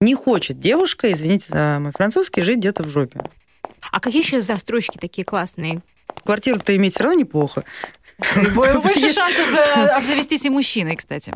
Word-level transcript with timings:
Не 0.00 0.14
хочет 0.14 0.60
девушка, 0.60 1.10
извините 1.10 1.46
за 1.48 1.78
мой 1.80 1.90
французский, 1.90 2.42
жить 2.42 2.58
где-то 2.58 2.82
в 2.82 2.88
жопе. 2.90 3.22
А 3.90 3.98
какие 3.98 4.22
сейчас 4.22 4.44
застройщики 4.44 4.98
такие 4.98 5.24
классные? 5.24 5.80
Квартиру-то 6.22 6.76
иметь 6.76 6.94
все 6.94 7.04
равно 7.04 7.20
неплохо. 7.20 7.64
Больше 8.54 9.10
шансов 9.10 9.54
э, 9.54 9.86
обзавестись 9.88 10.44
и 10.44 10.50
мужчиной, 10.50 10.96
кстати. 10.96 11.32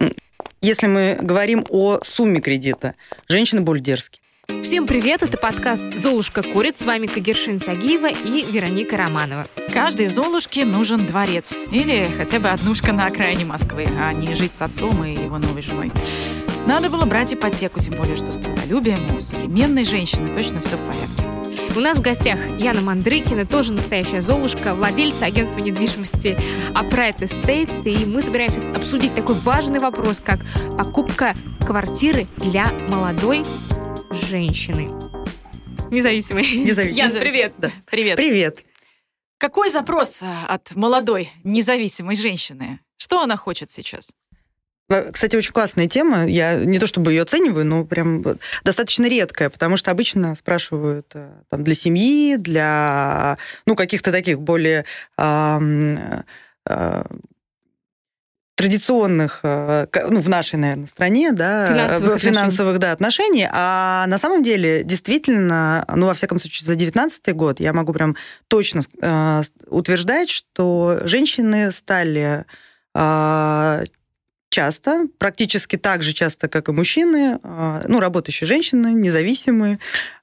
Если 0.60 0.86
мы 0.88 1.16
говорим 1.22 1.64
о 1.70 2.00
сумме 2.02 2.42
кредита, 2.42 2.96
женщины 3.28 3.62
более 3.62 3.82
дерзкие. 3.82 4.20
Всем 4.62 4.86
привет, 4.86 5.22
это 5.22 5.38
подкаст 5.38 5.82
«Золушка 5.94 6.42
курит». 6.42 6.76
С 6.76 6.84
вами 6.84 7.06
Кагершин 7.06 7.60
Сагиева 7.60 8.08
и 8.08 8.44
Вероника 8.52 8.98
Романова. 8.98 9.46
Каждой 9.72 10.04
Золушке 10.04 10.66
нужен 10.66 11.06
дворец. 11.06 11.54
Или 11.72 12.10
хотя 12.14 12.40
бы 12.40 12.50
однушка 12.50 12.92
на 12.92 13.06
окраине 13.06 13.46
Москвы, 13.46 13.86
а 13.98 14.12
не 14.12 14.34
жить 14.34 14.54
с 14.54 14.60
отцом 14.60 15.02
и 15.02 15.14
его 15.14 15.38
новой 15.38 15.62
женой. 15.62 15.90
Надо 16.66 16.90
было 16.90 17.04
брать 17.04 17.34
ипотеку, 17.34 17.80
тем 17.80 17.94
более, 17.94 18.16
что 18.16 18.32
с 18.32 18.36
трудолюбием 18.36 19.16
у 19.16 19.20
современной 19.20 19.84
женщины 19.84 20.34
точно 20.34 20.60
все 20.60 20.76
в 20.76 20.80
порядке. 20.80 21.30
У 21.76 21.80
нас 21.80 21.96
в 21.96 22.00
гостях 22.00 22.38
Яна 22.58 22.80
Мандрыкина, 22.80 23.46
тоже 23.46 23.72
настоящая 23.72 24.22
Золушка, 24.22 24.74
владельца 24.74 25.26
агентства 25.26 25.60
недвижимости 25.60 26.38
Upright 26.72 27.18
Estate. 27.20 27.84
И 27.84 28.04
мы 28.04 28.22
собираемся 28.22 28.60
обсудить 28.72 29.14
такой 29.14 29.36
важный 29.36 29.78
вопрос, 29.78 30.20
как 30.20 30.40
покупка 30.76 31.34
квартиры 31.64 32.26
для 32.36 32.70
молодой 32.88 33.44
женщины. 34.10 34.90
Независимой. 35.90 36.44
Независимой. 36.56 36.92
Ян, 36.92 37.12
привет. 37.12 37.54
Да. 37.58 37.70
Привет. 37.90 38.16
Привет. 38.16 38.64
Какой 39.38 39.70
запрос 39.70 40.22
от 40.48 40.74
молодой 40.76 41.30
независимой 41.44 42.16
женщины? 42.16 42.80
Что 42.96 43.22
она 43.22 43.36
хочет 43.36 43.70
сейчас? 43.70 44.12
Э, 44.90 45.10
Кстати, 45.12 45.36
очень 45.36 45.52
классная 45.52 45.86
тема. 45.86 46.26
Я 46.26 46.56
не 46.56 46.78
то 46.78 46.86
чтобы 46.86 47.12
ее 47.12 47.22
оцениваю, 47.22 47.64
но 47.64 47.84
прям 47.84 48.22
достаточно 48.64 49.06
редкая, 49.06 49.48
потому 49.48 49.76
что 49.76 49.90
обычно 49.90 50.34
спрашивают 50.34 51.06
э, 51.14 51.30
там, 51.48 51.64
для 51.64 51.74
семьи, 51.74 52.36
для 52.36 53.38
ну, 53.66 53.76
каких-то 53.76 54.12
таких 54.12 54.40
более 54.40 54.84
а, 55.16 55.60
а, 56.68 57.06
традиционных, 58.56 59.40
э, 59.42 59.86
ну, 60.10 60.20
в 60.20 60.28
нашей, 60.28 60.56
наверное, 60.56 60.86
стране, 60.86 61.32
да, 61.32 61.66
Финансовых 61.66 62.16
э, 62.16 62.18
финансовых 62.18 62.78
да, 62.78 62.92
отношений. 62.92 63.48
А 63.50 64.04
на 64.06 64.18
самом 64.18 64.42
деле, 64.42 64.82
действительно, 64.82 65.84
ну, 65.94 66.06
во 66.06 66.14
всяком 66.14 66.38
случае, 66.38 66.66
за 66.66 66.74
19 66.74 67.34
год 67.34 67.60
я 67.60 67.72
могу 67.72 67.92
прям 67.92 68.16
точно 68.48 68.82
э, 69.00 69.42
утверждать, 69.68 70.28
что 70.28 70.98
женщины 71.04 71.72
стали 71.72 72.44
э, 72.94 73.84
часто, 74.50 75.06
практически 75.18 75.76
так 75.76 76.02
же 76.02 76.12
часто, 76.12 76.48
как 76.48 76.68
и 76.68 76.72
мужчины, 76.72 77.38
э, 77.42 77.84
ну, 77.88 78.00
работающие 78.00 78.46
женщины, 78.46 78.88
независимые, 78.88 79.78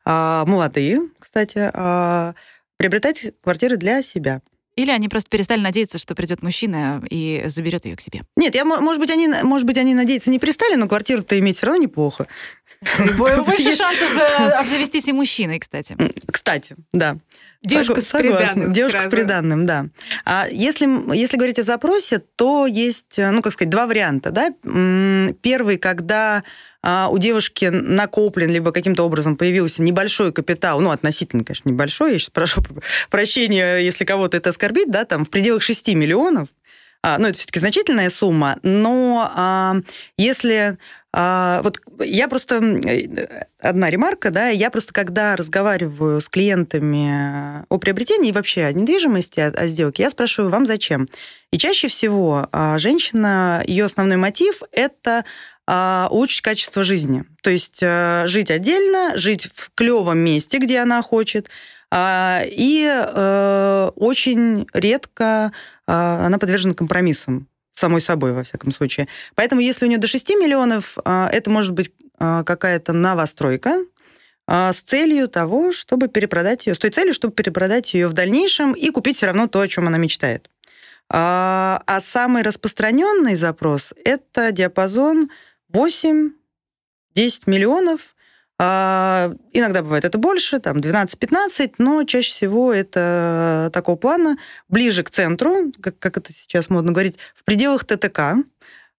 э, 0.05 0.43
молодые, 0.45 1.01
кстати, 1.19 1.71
э, 1.73 2.33
приобретать 2.77 3.33
квартиры 3.41 3.77
для 3.77 4.01
себя. 4.03 4.41
Или 4.77 4.91
они 4.91 5.09
просто 5.09 5.29
перестали 5.29 5.59
надеяться, 5.59 5.97
что 5.97 6.15
придет 6.15 6.41
мужчина 6.41 7.03
и 7.09 7.43
заберет 7.47 7.83
ее 7.85 7.97
к 7.97 8.01
себе? 8.01 8.21
Нет, 8.37 8.55
я, 8.55 8.63
мо- 8.63 8.79
может 8.79 9.01
быть, 9.01 9.09
они, 9.09 9.27
может 9.43 9.65
быть, 9.67 9.77
они 9.77 9.93
надеяться 9.93 10.29
не 10.29 10.39
перестали, 10.39 10.75
но 10.75 10.87
квартиру-то 10.87 11.37
иметь 11.39 11.57
все 11.57 11.65
равно 11.65 11.81
неплохо. 11.81 12.27
Больше 13.17 13.75
шансов 13.75 14.15
э, 14.15 14.49
обзавестись 14.51 15.07
и 15.07 15.11
мужчиной, 15.13 15.57
кстати. 15.59 15.97
Кстати, 16.31 16.75
да. 16.93 17.17
Девушка 17.63 18.01
с 18.01 18.11
приданым 18.11 18.71
Девушка 18.71 18.99
сразу. 18.99 19.09
с 19.09 19.11
приданным, 19.17 19.65
да. 19.65 19.87
А 20.25 20.45
если, 20.51 20.87
если 21.15 21.37
говорить 21.37 21.57
о 21.57 21.63
запросе, 21.63 22.19
то 22.19 22.67
есть, 22.67 23.17
э, 23.17 23.31
ну, 23.31 23.41
как 23.41 23.53
сказать, 23.53 23.71
два 23.71 23.87
варианта. 23.87 24.29
Да? 24.29 24.51
Первый, 25.41 25.77
когда 25.77 26.43
а, 26.89 27.09
у 27.09 27.17
девушки 27.17 27.65
накоплен, 27.65 28.49
либо 28.49 28.71
каким-то 28.71 29.03
образом 29.03 29.35
появился 29.35 29.83
небольшой 29.83 30.31
капитал, 30.31 30.79
ну, 30.79 30.91
относительно, 30.91 31.43
конечно, 31.43 31.67
небольшой, 31.67 32.13
я 32.13 32.17
сейчас 32.17 32.29
прошу 32.29 32.63
прощения, 33.09 33.79
если 33.79 34.05
кого-то 34.05 34.37
это 34.37 34.51
оскорбит, 34.51 34.89
да, 34.89 35.03
там 35.03 35.25
в 35.25 35.29
пределах 35.29 35.63
6 35.63 35.89
миллионов, 35.89 36.47
ну, 37.03 37.27
это 37.27 37.37
все-таки 37.37 37.59
значительная 37.59 38.09
сумма, 38.09 38.57
но 38.63 39.31
а, 39.33 39.75
если... 40.17 40.77
а, 41.13 41.61
вот 41.63 41.79
я 41.99 42.27
просто... 42.27 42.55
э, 42.57 43.45
Одна 43.59 43.89
ремарка, 43.89 44.29
да, 44.29 44.49
я 44.49 44.69
просто, 44.69 44.93
когда 44.93 45.35
разговариваю 45.35 46.21
с 46.21 46.29
клиентами 46.29 47.65
о 47.69 47.77
приобретении 47.77 48.31
вообще 48.31 48.65
о 48.65 48.73
недвижимости, 48.73 49.39
о, 49.39 49.47
о 49.47 49.67
сделке, 49.67 50.03
я 50.03 50.09
спрашиваю, 50.09 50.51
вам 50.51 50.65
зачем? 50.65 51.07
И 51.51 51.57
чаще 51.57 51.87
всего 51.87 52.47
а, 52.51 52.77
женщина, 52.77 53.63
ее 53.65 53.85
основной 53.85 54.17
мотив– 54.17 54.61
это 54.71 55.23
а, 55.65 56.07
улучшить 56.11 56.41
качество 56.41 56.83
жизни. 56.83 57.23
То 57.41 57.49
есть 57.49 57.79
а, 57.81 58.25
жить 58.27 58.51
отдельно, 58.51 59.17
жить 59.17 59.47
в 59.53 59.71
клевом 59.75 60.17
месте, 60.19 60.57
где 60.59 60.79
она 60.79 61.01
хочет, 61.01 61.47
а, 61.47 61.51
и 61.93 62.85
э, 62.85 63.91
очень 63.95 64.67
редко 64.73 65.53
а, 65.87 66.25
она 66.25 66.37
подвержена 66.37 66.73
компромиссам 66.73 67.47
самой 67.73 68.01
собой, 68.01 68.33
во 68.33 68.43
всяком 68.43 68.71
случае. 68.71 69.07
Поэтому, 69.35 69.61
если 69.61 69.85
у 69.85 69.87
нее 69.87 69.99
до 69.99 70.07
6 70.07 70.29
миллионов, 70.31 70.97
а, 71.05 71.29
это 71.31 71.49
может 71.49 71.73
быть 71.73 71.91
а, 72.17 72.43
какая-то 72.43 72.93
новостройка 72.93 73.85
а, 74.47 74.73
с 74.73 74.81
целью 74.81 75.27
того, 75.27 75.71
чтобы 75.71 76.07
перепродать 76.07 76.65
ее, 76.67 76.75
с 76.75 76.79
той 76.79 76.89
целью, 76.89 77.13
чтобы 77.13 77.33
перепродать 77.33 77.93
ее 77.93 78.07
в 78.07 78.13
дальнейшем 78.13 78.73
и 78.73 78.89
купить 78.89 79.17
все 79.17 79.27
равно 79.27 79.47
то, 79.47 79.61
о 79.61 79.67
чем 79.67 79.87
она 79.87 79.97
мечтает. 79.97 80.49
А 81.09 81.81
а 81.85 82.01
самый 82.01 82.41
распространенный 82.41 83.35
запрос– 83.35 83.93
это 84.03 84.51
диапазон 84.51 85.29
8-10 85.71 86.31
миллионов. 87.45 88.15
А, 88.59 89.31
Иногда 89.53 89.83
бывает 89.83 90.05
это 90.05 90.17
больше, 90.17 90.59
там 90.59 90.77
12-15, 90.77 91.75
но 91.77 92.03
чаще 92.03 92.29
всего 92.29 92.73
это 92.73 93.69
такого 93.73 93.95
плана, 93.95 94.37
ближе 94.67 95.03
к 95.03 95.09
центру, 95.09 95.71
как, 95.81 95.99
как 95.99 96.17
это 96.17 96.33
сейчас 96.33 96.69
модно 96.69 96.91
говорить, 96.91 97.17
в 97.35 97.43
пределах 97.43 97.85
ТТК. 97.85 98.35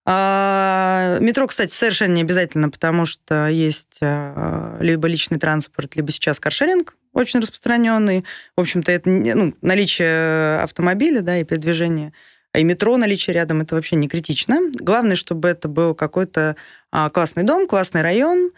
А, 0.05 1.17
Метро, 1.19 1.45
кстати, 1.47 1.73
совершенно 1.73 2.13
не 2.13 2.21
обязательно, 2.21 2.69
потому 2.69 3.05
что 3.05 3.47
есть 3.47 3.99
а, 4.01 4.77
либо 4.79 5.07
личный 5.07 5.39
транспорт, 5.39 5.95
либо 5.95 6.11
сейчас 6.11 6.39
каршеринг 6.39 6.95
очень 7.13 7.39
распространенный. 7.39 8.23
В 8.55 8.61
общем-то, 8.61 8.91
это 8.91 9.09
ну, 9.09 9.53
наличие 9.61 10.59
автомобиля 10.59 11.21
да, 11.21 11.37
и 11.37 11.43
передвижение, 11.43 12.13
и 12.55 12.63
метро 12.63 12.97
наличие 12.97 13.35
рядом, 13.35 13.61
это 13.61 13.75
вообще 13.75 13.95
не 13.95 14.07
критично. 14.07 14.59
Главное, 14.73 15.15
чтобы 15.15 15.49
это 15.49 15.67
был 15.67 15.93
какой-то 15.93 16.55
а, 16.91 17.09
классный 17.09 17.43
дом, 17.43 17.67
классный 17.67 18.01
район, 18.01 18.51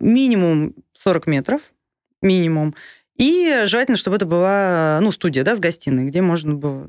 минимум 0.00 0.74
40 0.94 1.26
метров, 1.26 1.60
минимум. 2.20 2.74
И 3.16 3.62
желательно, 3.66 3.96
чтобы 3.96 4.16
это 4.16 4.26
была 4.26 4.98
ну, 5.02 5.12
студия 5.12 5.44
да, 5.44 5.54
с 5.54 5.60
гостиной, 5.60 6.06
где 6.06 6.22
можно 6.22 6.54
было 6.54 6.88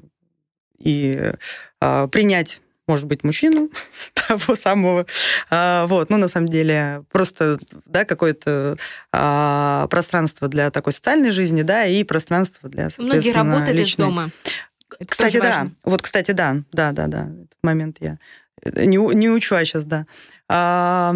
и 0.84 1.34
а, 1.80 2.08
принять, 2.08 2.62
может 2.88 3.06
быть, 3.06 3.24
мужчину 3.24 3.70
того 4.14 4.56
самого. 4.56 5.06
А, 5.50 5.88
вот, 5.88 6.10
ну, 6.10 6.18
на 6.18 6.28
самом 6.28 6.50
деле, 6.50 7.04
просто, 7.12 7.60
да, 7.86 8.06
какое-то 8.06 8.78
а, 9.12 9.88
пространство 9.90 10.48
для 10.48 10.72
такой 10.72 10.94
социальной 10.94 11.32
жизни, 11.32 11.62
да, 11.62 11.86
и 11.86 12.04
пространство 12.04 12.70
для, 12.70 12.90
Многие 12.98 13.22
соответственно, 13.22 13.44
работают 13.44 13.70
из 13.70 13.80
личной. 13.80 14.06
дома. 14.06 14.30
Это 15.00 15.10
Кстати, 15.10 15.38
да. 15.38 15.44
важно. 15.44 15.72
Вот, 15.84 16.02
кстати, 16.02 16.32
да. 16.32 16.58
Да, 16.72 16.92
да, 16.92 17.08
да. 17.08 17.24
Этот 17.24 17.58
момент 17.64 17.98
я 18.00 18.20
э, 18.62 18.86
не, 18.86 18.98
не 18.98 19.30
учу, 19.30 19.56
а 19.56 19.66
сейчас, 19.66 19.86
да. 19.86 20.06
А, 20.48 21.16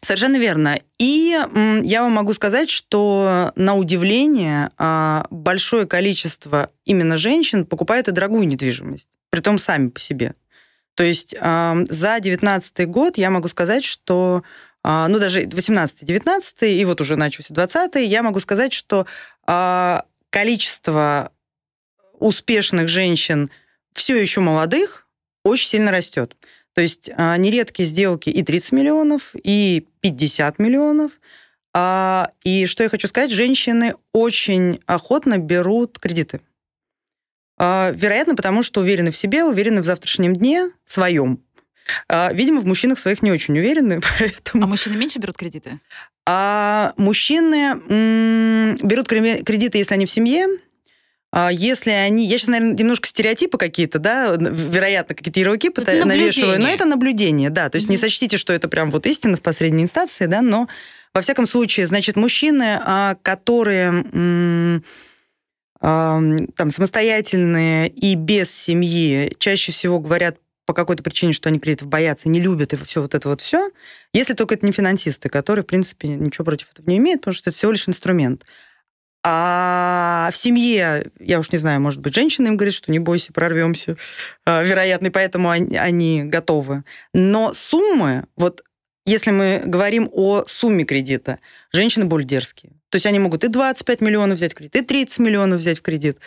Совершенно 0.00 0.36
верно. 0.36 0.80
И 0.98 1.38
я 1.82 2.02
вам 2.02 2.12
могу 2.12 2.32
сказать, 2.32 2.70
что 2.70 3.52
на 3.54 3.74
удивление 3.74 4.70
а, 4.78 5.26
большое 5.30 5.86
количество 5.86 6.70
именно 6.84 7.18
женщин 7.18 7.66
покупают 7.66 8.08
и 8.08 8.12
дорогую 8.12 8.46
недвижимость, 8.48 9.08
притом 9.28 9.58
сами 9.58 9.90
по 9.90 10.00
себе. 10.00 10.34
То 10.94 11.04
есть 11.04 11.34
а, 11.38 11.76
за 11.90 12.18
2019 12.18 12.88
год 12.88 13.18
я 13.18 13.28
могу 13.30 13.48
сказать, 13.48 13.84
что 13.84 14.42
а, 14.82 15.06
ну, 15.08 15.18
даже 15.18 15.42
18-19, 15.42 16.72
и 16.72 16.84
вот 16.86 17.02
уже 17.02 17.16
начался 17.16 17.52
20 17.52 17.96
я 17.96 18.22
могу 18.22 18.40
сказать, 18.40 18.72
что 18.72 19.06
количество 20.30 21.32
успешных 22.20 22.86
женщин, 22.88 23.50
все 23.92 24.16
еще 24.16 24.40
молодых, 24.40 25.06
очень 25.42 25.68
сильно 25.68 25.90
растет. 25.90 26.36
То 26.80 26.84
есть 26.84 27.10
а, 27.14 27.36
нередки 27.36 27.82
сделки 27.82 28.30
и 28.30 28.42
30 28.42 28.72
миллионов, 28.72 29.34
и 29.34 29.86
50 30.00 30.58
миллионов. 30.58 31.12
А, 31.74 32.30
И 32.42 32.64
что 32.64 32.82
я 32.82 32.88
хочу 32.88 33.06
сказать, 33.06 33.30
женщины 33.30 33.96
очень 34.14 34.80
охотно 34.86 35.36
берут 35.36 35.98
кредиты. 35.98 36.40
А, 37.58 37.90
Вероятно, 37.94 38.34
потому 38.34 38.62
что 38.62 38.80
уверены 38.80 39.10
в 39.10 39.16
себе, 39.18 39.44
уверены 39.44 39.82
в 39.82 39.84
завтрашнем 39.84 40.34
дне 40.34 40.70
своем. 40.86 41.42
Видимо, 42.08 42.60
в 42.60 42.64
мужчинах 42.66 42.98
своих 42.98 43.20
не 43.20 43.30
очень 43.30 43.58
уверены, 43.58 44.00
поэтому... 44.18 44.64
А 44.64 44.66
мужчины 44.66 44.96
меньше 44.96 45.18
берут 45.18 45.36
кредиты? 45.36 45.80
А 46.24 46.94
мужчины 46.96 47.78
м, 47.90 48.76
берут 48.82 49.06
кре- 49.06 49.42
кредиты, 49.42 49.76
если 49.76 49.92
они 49.92 50.06
в 50.06 50.10
семье, 50.10 50.46
если 51.52 51.90
они... 51.90 52.26
Я 52.26 52.38
сейчас, 52.38 52.48
наверное, 52.48 52.76
немножко 52.76 53.08
стереотипы 53.08 53.56
какие-то, 53.56 53.98
да, 53.98 54.36
вероятно, 54.36 55.14
какие-то 55.14 55.38
ярлыки 55.40 55.68
Это 55.68 56.04
навешиваю, 56.04 56.60
но 56.60 56.68
это 56.68 56.84
наблюдение, 56.86 57.50
да. 57.50 57.68
То 57.68 57.76
есть 57.76 57.88
не 57.88 57.96
Мгм. 57.96 58.00
сочтите, 58.00 58.36
что 58.36 58.52
это 58.52 58.68
прям 58.68 58.90
вот 58.90 59.06
истина 59.06 59.36
в 59.36 59.42
последней 59.42 59.84
инстанции, 59.84 60.26
да, 60.26 60.42
но 60.42 60.68
во 61.14 61.20
всяком 61.20 61.46
случае, 61.46 61.86
значит, 61.86 62.16
мужчины, 62.16 62.80
а, 62.82 63.16
которые 63.22 64.82
там 65.80 66.70
самостоятельные 66.70 67.88
и 67.88 68.14
без 68.14 68.54
семьи, 68.54 69.34
чаще 69.38 69.72
всего 69.72 69.98
говорят 69.98 70.36
по 70.66 70.74
какой-то 70.74 71.02
причине, 71.02 71.32
что 71.32 71.48
они 71.48 71.58
кредитов 71.58 71.88
боятся, 71.88 72.28
не 72.28 72.38
любят 72.38 72.72
и 72.72 72.76
все 72.84 73.00
вот 73.00 73.14
это 73.14 73.30
вот 73.30 73.40
все, 73.40 73.70
если 74.12 74.34
только 74.34 74.54
это 74.54 74.66
не 74.66 74.72
финансисты, 74.72 75.28
которые, 75.30 75.62
в 75.62 75.66
принципе, 75.66 76.08
ничего 76.08 76.44
против 76.44 76.70
этого 76.70 76.88
не 76.88 76.98
имеют, 76.98 77.22
потому 77.22 77.34
что 77.34 77.48
это 77.48 77.56
всего 77.56 77.72
лишь 77.72 77.88
инструмент. 77.88 78.44
А 79.22 80.30
в 80.32 80.36
семье, 80.36 81.10
я 81.18 81.38
уж 81.38 81.52
не 81.52 81.58
знаю, 81.58 81.80
может 81.80 82.00
быть, 82.00 82.14
женщина 82.14 82.46
им 82.46 82.56
говорит, 82.56 82.74
что 82.74 82.90
не 82.90 82.98
бойся, 82.98 83.32
прорвемся, 83.32 83.96
а, 84.46 84.62
вероятно, 84.62 85.08
и 85.08 85.10
поэтому 85.10 85.50
они, 85.50 85.76
они 85.76 86.22
готовы. 86.24 86.84
Но 87.12 87.52
суммы, 87.52 88.24
вот 88.36 88.62
если 89.04 89.30
мы 89.30 89.62
говорим 89.64 90.08
о 90.12 90.44
сумме 90.46 90.84
кредита, 90.84 91.38
женщины 91.72 92.06
более 92.06 92.26
дерзкие. 92.26 92.72
То 92.88 92.96
есть 92.96 93.06
они 93.06 93.18
могут 93.18 93.44
и 93.44 93.48
25 93.48 94.00
миллионов 94.00 94.38
взять 94.38 94.52
в 94.52 94.56
кредит, 94.56 94.76
и 94.76 94.84
30 94.84 95.18
миллионов 95.20 95.60
взять 95.60 95.78
в 95.78 95.82
кредит. 95.82 96.18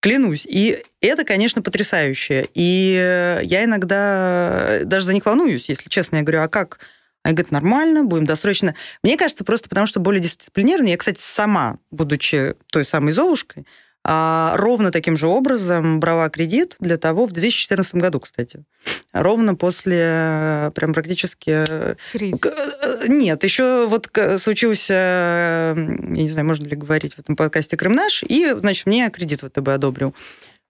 Клянусь. 0.00 0.46
И 0.48 0.82
это, 1.02 1.24
конечно, 1.24 1.60
потрясающе. 1.60 2.48
И 2.54 2.96
э, 2.98 3.40
я 3.42 3.64
иногда 3.64 4.80
даже 4.84 5.04
за 5.04 5.12
них 5.12 5.26
волнуюсь, 5.26 5.68
если 5.68 5.90
честно. 5.90 6.16
Я 6.16 6.22
говорю, 6.22 6.42
а 6.42 6.48
как? 6.48 6.80
Они 7.22 7.34
говорят, 7.34 7.52
нормально, 7.52 8.04
будем 8.04 8.26
досрочно. 8.26 8.74
Мне 9.02 9.16
кажется, 9.16 9.44
просто 9.44 9.68
потому 9.68 9.86
что 9.86 10.00
более 10.00 10.22
дисциплинированные. 10.22 10.92
Я, 10.92 10.98
кстати, 10.98 11.20
сама, 11.20 11.78
будучи 11.90 12.54
той 12.70 12.84
самой 12.84 13.12
Золушкой, 13.12 13.66
а, 14.02 14.54
ровно 14.56 14.90
таким 14.90 15.18
же 15.18 15.26
образом 15.26 16.00
брала 16.00 16.30
кредит 16.30 16.76
для 16.80 16.96
того, 16.96 17.26
в 17.26 17.32
2014 17.32 17.96
году, 17.96 18.20
кстати. 18.20 18.64
Ровно 19.12 19.54
после 19.54 19.98
э, 20.00 20.70
прям 20.74 20.94
практически... 20.94 21.64
э, 21.68 21.96
Кризис. 22.12 22.40
э, 22.42 23.08
Нет, 23.08 23.44
еще 23.44 23.86
вот 23.86 24.08
случился, 24.38 24.94
я 24.94 25.74
не 25.76 26.30
знаю, 26.30 26.46
можно 26.46 26.64
ли 26.64 26.76
говорить 26.76 27.14
в 27.14 27.18
этом 27.18 27.36
подкасте 27.36 27.76
«Крым 27.76 27.94
наш», 27.94 28.22
и, 28.22 28.54
значит, 28.56 28.86
мне 28.86 29.10
кредит 29.10 29.42
ВТБ 29.42 29.68
одобрил. 29.68 30.14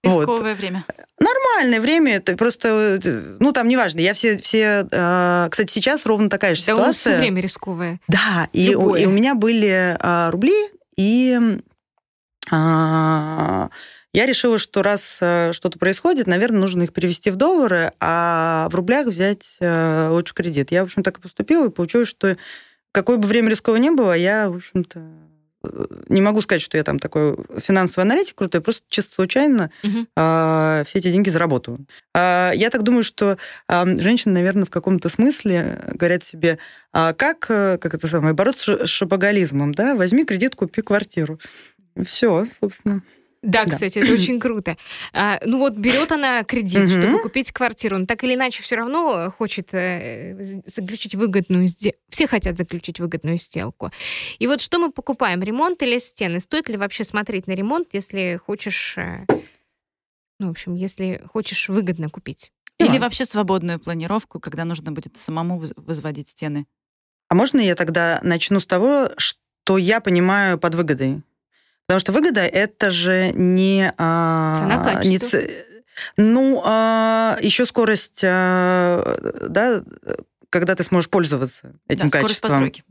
Вот. 0.02 0.20
Рисковое 0.28 0.54
время. 0.54 0.84
Нормальное 1.18 1.80
время, 1.80 2.16
это 2.16 2.36
просто, 2.36 2.98
ну, 3.38 3.52
там 3.52 3.68
неважно. 3.68 4.00
Я 4.00 4.14
все, 4.14 4.38
все, 4.38 4.86
э, 4.90 5.48
кстати, 5.50 5.70
сейчас 5.70 6.06
ровно 6.06 6.30
такая 6.30 6.54
же 6.54 6.64
Да 6.64 6.74
у 6.76 6.78
нас 6.78 6.96
все 6.96 7.10
ситуация. 7.10 7.20
время 7.20 7.42
рисковое. 7.42 8.00
Да, 8.08 8.48
и 8.54 8.74
у, 8.74 8.94
и 8.94 9.04
у 9.04 9.10
меня 9.10 9.34
были 9.34 9.96
а, 10.00 10.30
рубли, 10.30 10.54
и 10.96 11.38
а, 12.50 13.68
я 14.12 14.26
решила, 14.26 14.58
что 14.58 14.82
раз 14.82 15.18
а, 15.20 15.52
что-то 15.52 15.78
происходит, 15.78 16.26
наверное, 16.26 16.60
нужно 16.60 16.82
их 16.82 16.92
перевести 16.92 17.30
в 17.30 17.36
доллары, 17.36 17.92
а 18.00 18.68
в 18.70 18.74
рублях 18.74 19.06
взять 19.06 19.56
а, 19.60 20.10
лучше 20.10 20.34
кредит. 20.34 20.70
Я, 20.70 20.82
в 20.82 20.86
общем, 20.86 21.02
так 21.02 21.18
и 21.18 21.20
поступила, 21.20 21.66
и 21.66 21.70
получилось, 21.70 22.08
что 22.08 22.36
какое 22.92 23.18
бы 23.18 23.28
время 23.28 23.50
рисковое 23.50 23.80
не 23.80 23.90
было, 23.90 24.14
я, 24.14 24.50
в 24.50 24.56
общем-то, 24.56 25.02
не 26.08 26.20
могу 26.22 26.40
сказать, 26.40 26.62
что 26.62 26.76
я 26.78 26.84
там 26.84 26.98
такой 26.98 27.36
финансовый 27.58 28.02
аналитик 28.04 28.34
крутой, 28.36 28.60
просто 28.62 28.82
чисто 28.88 29.14
случайно 29.14 29.70
Мгм. 29.82 30.08
а, 30.16 30.84
все 30.86 30.98
эти 31.00 31.10
деньги 31.12 31.28
зарабатываю. 31.28 31.84
А, 32.14 32.52
Я 32.54 32.70
так 32.70 32.82
думаю, 32.82 33.02
что 33.02 33.36
а, 33.68 33.84
женщины, 33.86 34.32
наверное, 34.34 34.64
в 34.64 34.70
каком-то 34.70 35.08
смысле 35.08 35.82
говорят 35.94 36.24
себе, 36.24 36.58
а 36.92 37.12
как, 37.12 37.46
э, 37.50 37.78
как 37.78 37.94
это 37.94 38.06
самое, 38.08 38.34
бороться 38.34 38.86
с 38.86 38.90
шопоголизмом, 38.90 39.72
да? 39.74 39.94
Возьми 39.94 40.24
кредит, 40.24 40.54
купи 40.56 40.82
квартиру. 40.82 41.38
Все, 42.04 42.46
собственно. 42.60 43.02
Да, 43.42 43.64
Да. 43.64 43.70
кстати, 43.72 43.98
это 43.98 44.12
очень 44.12 44.38
круто. 44.38 44.76
А, 45.14 45.40
ну 45.46 45.58
вот 45.58 45.74
берет 45.74 46.12
она 46.12 46.44
кредит, 46.44 46.80
Мгм. 46.80 47.00
чтобы 47.00 47.18
купить 47.20 47.52
квартиру, 47.52 47.96
но 47.98 48.04
так 48.04 48.22
или 48.22 48.34
иначе 48.34 48.62
все 48.62 48.76
равно 48.76 49.30
хочет 49.30 49.72
э, 49.72 50.60
заключить 50.66 51.14
выгодную 51.14 51.66
сделку. 51.66 51.98
Все 52.10 52.26
хотят 52.26 52.58
заключить 52.58 53.00
выгодную 53.00 53.38
сделку. 53.38 53.90
И 54.38 54.46
вот 54.46 54.60
что 54.60 54.78
мы 54.78 54.92
покупаем, 54.92 55.42
ремонт 55.42 55.82
или 55.82 55.98
стены? 55.98 56.40
Стоит 56.40 56.68
ли 56.68 56.76
вообще 56.76 57.02
смотреть 57.02 57.46
на 57.46 57.52
ремонт, 57.52 57.88
если 57.94 58.38
хочешь, 58.44 58.98
э, 58.98 59.24
ну, 60.38 60.48
в 60.48 60.50
общем, 60.50 60.74
если 60.74 61.22
хочешь 61.32 61.68
выгодно 61.70 62.10
купить? 62.10 62.52
Или 62.78 62.98
Да. 62.98 63.04
вообще 63.04 63.24
свободную 63.24 63.78
планировку, 63.80 64.38
когда 64.40 64.64
нужно 64.66 64.92
будет 64.92 65.16
самому 65.16 65.58
воз- 65.58 65.72
возводить 65.76 66.28
стены. 66.28 66.66
А 67.28 67.34
можно 67.34 67.58
я 67.60 67.74
тогда 67.74 68.20
начну 68.22 68.60
с 68.60 68.66
того, 68.66 69.10
что 69.16 69.78
я 69.78 70.00
понимаю 70.00 70.58
под 70.58 70.74
выгодой? 70.74 71.22
Потому 71.90 71.98
что 71.98 72.12
выгода 72.12 72.42
это 72.46 72.92
же 72.92 73.32
не... 73.34 73.92
а, 73.98 74.54
Цена, 74.56 75.02
не 75.02 75.18
ц- 75.18 75.50
Ну, 76.16 76.58
еще 77.40 77.66
скорость, 77.66 78.20
а, 78.22 79.18
да, 79.48 79.82
когда 80.50 80.76
ты 80.76 80.84
сможешь 80.84 81.10
пользоваться 81.10 81.72
этим 81.88 82.08
да, 82.08 82.18
скорость 82.20 82.40
качеством. 82.42 82.50
постройки. 82.50 82.84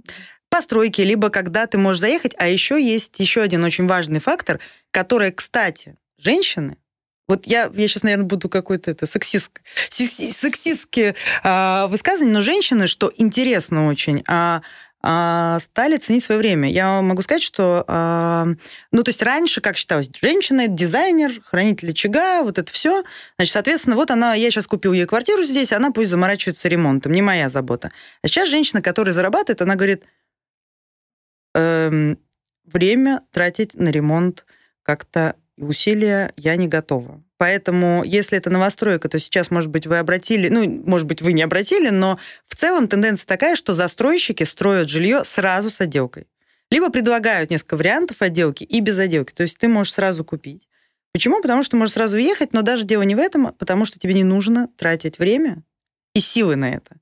постройки, 0.50 1.00
либо 1.00 1.30
когда 1.30 1.66
ты 1.66 1.78
можешь 1.78 2.02
заехать. 2.02 2.36
А 2.38 2.50
еще 2.50 2.78
есть 2.84 3.18
еще 3.20 3.42
один 3.42 3.64
очень 3.64 3.88
важный 3.88 4.20
фактор, 4.20 4.60
который, 4.92 5.32
кстати, 5.32 5.96
женщины, 6.18 6.76
вот 7.30 7.48
я, 7.48 7.72
я 7.74 7.88
сейчас, 7.88 8.04
наверное, 8.04 8.26
буду 8.26 8.50
какой-то 8.50 8.92
это 8.92 9.06
сексист, 9.06 9.62
секси- 9.90 10.34
сексистские 10.34 11.16
а, 11.42 11.88
высказывания, 11.88 12.34
но 12.34 12.42
женщины, 12.42 12.88
что 12.88 13.14
интересно 13.16 13.88
очень, 13.88 14.24
а, 14.28 14.58
а, 14.58 14.62
стали 15.02 15.98
ценить 15.98 16.24
свое 16.24 16.40
время. 16.40 16.70
Я 16.70 17.02
могу 17.02 17.22
сказать, 17.22 17.42
что, 17.42 17.86
а, 17.88 18.48
ну, 18.92 19.04
то 19.04 19.10
есть 19.10 19.24
раньше, 19.24 19.62
как 19.62 19.78
считалось, 19.78 20.10
женщина, 20.22 20.68
дизайнер, 20.68 21.42
хранитель 21.42 21.92
очага, 21.92 22.44
вот 22.44 22.58
это 22.58 22.72
все. 22.72 23.04
Значит, 23.38 23.54
соответственно, 23.54 23.96
вот 23.96 24.12
она, 24.12 24.34
я 24.34 24.52
сейчас 24.52 24.68
купил 24.68 24.92
ей 24.92 25.06
квартиру 25.06 25.44
здесь, 25.44 25.72
она 25.72 25.92
пусть 25.92 26.10
заморачивается 26.10 26.68
ремонтом, 26.68 27.14
не 27.14 27.22
моя 27.22 27.48
забота. 27.48 27.92
А 28.22 28.28
сейчас 28.28 28.50
женщина, 28.50 28.82
которая 28.82 29.14
зарабатывает, 29.14 29.62
она 29.62 29.76
говорит, 29.76 30.04
эм, 31.56 32.20
время 32.66 33.24
тратить 33.32 33.76
на 33.76 33.90
ремонт 33.90 34.46
как-то 34.84 35.38
усилия 35.56 36.34
я 36.36 36.58
не 36.58 36.68
готова. 36.68 37.24
Поэтому, 37.40 38.04
если 38.04 38.38
это 38.38 38.50
новостройка, 38.50 39.08
то 39.08 39.18
сейчас, 39.18 39.50
может 39.50 39.70
быть, 39.70 39.88
вы 39.88 39.98
обратили, 39.98 40.50
ну, 40.50 40.70
может 40.86 41.08
быть, 41.08 41.22
вы 41.22 41.32
не 41.32 41.42
обратили, 41.42 41.88
но 41.88 42.20
в 42.46 42.56
целом 42.56 42.90
тенденция 42.90 43.26
такая, 43.28 43.56
что 43.56 43.74
застройщики 43.74 44.44
строят 44.44 44.90
жилье 44.90 45.24
сразу 45.24 45.70
с 45.70 45.80
отделкой. 45.80 46.28
Либо 46.70 46.90
предлагают 46.90 47.50
несколько 47.50 47.78
вариантов 47.78 48.22
отделки 48.22 48.66
и 48.66 48.82
без 48.82 49.00
отделки. 49.00 49.32
То 49.32 49.44
есть 49.44 49.58
ты 49.58 49.70
можешь 49.70 49.94
сразу 49.94 50.26
купить. 50.26 50.68
Почему? 51.14 51.42
Потому 51.42 51.64
что 51.64 51.78
можешь 51.78 51.94
сразу 51.94 52.18
ехать, 52.18 52.52
но 52.52 52.62
даже 52.62 52.84
дело 52.84 53.04
не 53.04 53.16
в 53.16 53.20
этом, 53.20 53.48
а 53.48 53.52
потому 53.54 53.86
что 53.86 53.98
тебе 54.00 54.16
не 54.16 54.26
нужно 54.26 54.68
тратить 54.76 55.18
время 55.18 55.64
и 56.14 56.20
силы 56.20 56.58
на 56.58 56.70
это. 56.70 56.98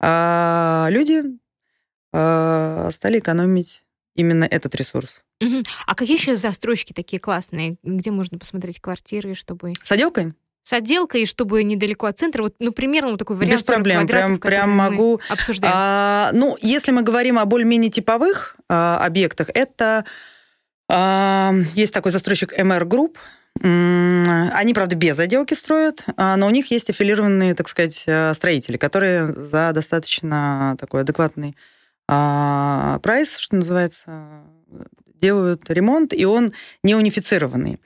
А 0.00 0.88
люди 0.90 1.22
а, 2.12 2.90
стали 2.90 3.20
экономить 3.20 3.86
именно 4.14 4.44
этот 4.44 4.74
ресурс. 4.74 5.24
Мгм. 5.42 5.64
А 5.86 5.94
какие 5.94 6.16
сейчас 6.16 6.38
застройщики 6.40 6.92
такие 6.92 7.18
классные, 7.20 7.76
где 7.82 8.10
можно 8.10 8.38
посмотреть 8.38 8.80
квартиры, 8.80 9.34
чтобы 9.34 9.74
С 9.82 9.90
отделкой? 9.92 10.34
с 10.64 10.72
отделкой, 10.72 11.26
чтобы 11.26 11.64
недалеко 11.64 12.06
от 12.06 12.18
центра, 12.20 12.44
вот, 12.44 12.54
ну, 12.60 12.70
примерно 12.70 13.10
вот 13.10 13.18
такой 13.18 13.34
вариант 13.34 13.52
Без 13.58 13.62
проблем, 13.66 14.02
40 14.02 14.08
квадратов, 14.08 14.40
прям- 14.40 14.50
прям 14.52 14.70
могу. 14.70 15.20
обсуждаем. 15.28 15.74
А, 15.76 16.30
ну, 16.32 16.56
если 16.62 16.92
мы 16.92 17.02
говорим 17.02 17.40
о 17.40 17.44
более-менее 17.44 17.90
типовых 17.90 18.54
а, 18.68 19.04
объектах, 19.04 19.48
это 19.54 20.04
а, 20.88 21.52
есть 21.74 21.92
такой 21.92 22.12
застройщик 22.12 22.52
MR 22.56 22.84
Group. 22.84 23.16
Они, 23.60 24.72
правда, 24.72 24.94
без 24.96 25.18
отделки 25.18 25.54
строят, 25.54 26.04
а, 26.16 26.36
но 26.36 26.46
у 26.46 26.50
них 26.50 26.70
есть 26.70 26.88
аффилированные, 26.90 27.54
так 27.54 27.68
сказать, 27.68 28.04
а, 28.06 28.32
строители, 28.32 28.76
которые 28.76 29.32
за 29.32 29.72
достаточно 29.74 30.76
такой 30.78 31.00
адекватный 31.02 31.56
а, 32.08 32.98
прайс, 33.02 33.36
что 33.36 33.56
называется, 33.56 34.42
делают 35.22 35.70
ремонт, 35.70 36.12
и 36.12 36.24
он 36.24 36.52
не 36.82 36.94
унифицированный. 36.94 37.78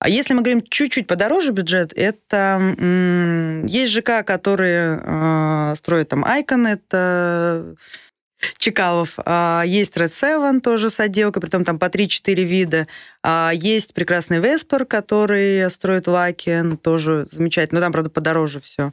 А 0.00 0.08
если 0.08 0.32
мы 0.32 0.42
говорим 0.42 0.62
чуть-чуть 0.62 1.06
подороже 1.06 1.52
бюджет, 1.52 1.92
это 1.94 2.60
есть 3.66 3.92
ЖК, 3.92 4.24
которые 4.24 5.00
э, 5.02 5.74
строят 5.76 6.08
там 6.08 6.24
Айкон, 6.24 6.66
это 6.68 7.74
Чекалов. 8.58 9.14
А, 9.24 9.64
Есть 9.66 9.96
Red 9.96 10.08
Seven 10.10 10.60
тоже 10.60 10.90
с 10.90 11.00
отделкой, 11.00 11.42
притом 11.42 11.64
там 11.64 11.78
по 11.78 11.86
3-4 11.86 12.34
вида. 12.44 12.86
А, 13.22 13.50
Есть 13.52 13.94
прекрасный 13.94 14.38
Веспер, 14.38 14.84
который 14.84 15.68
строит 15.70 16.06
Лаки, 16.06 16.76
тоже 16.82 17.26
замечательно. 17.30 17.80
Но 17.80 17.86
там, 17.86 17.92
правда, 17.92 18.10
подороже 18.10 18.60
все. 18.60 18.92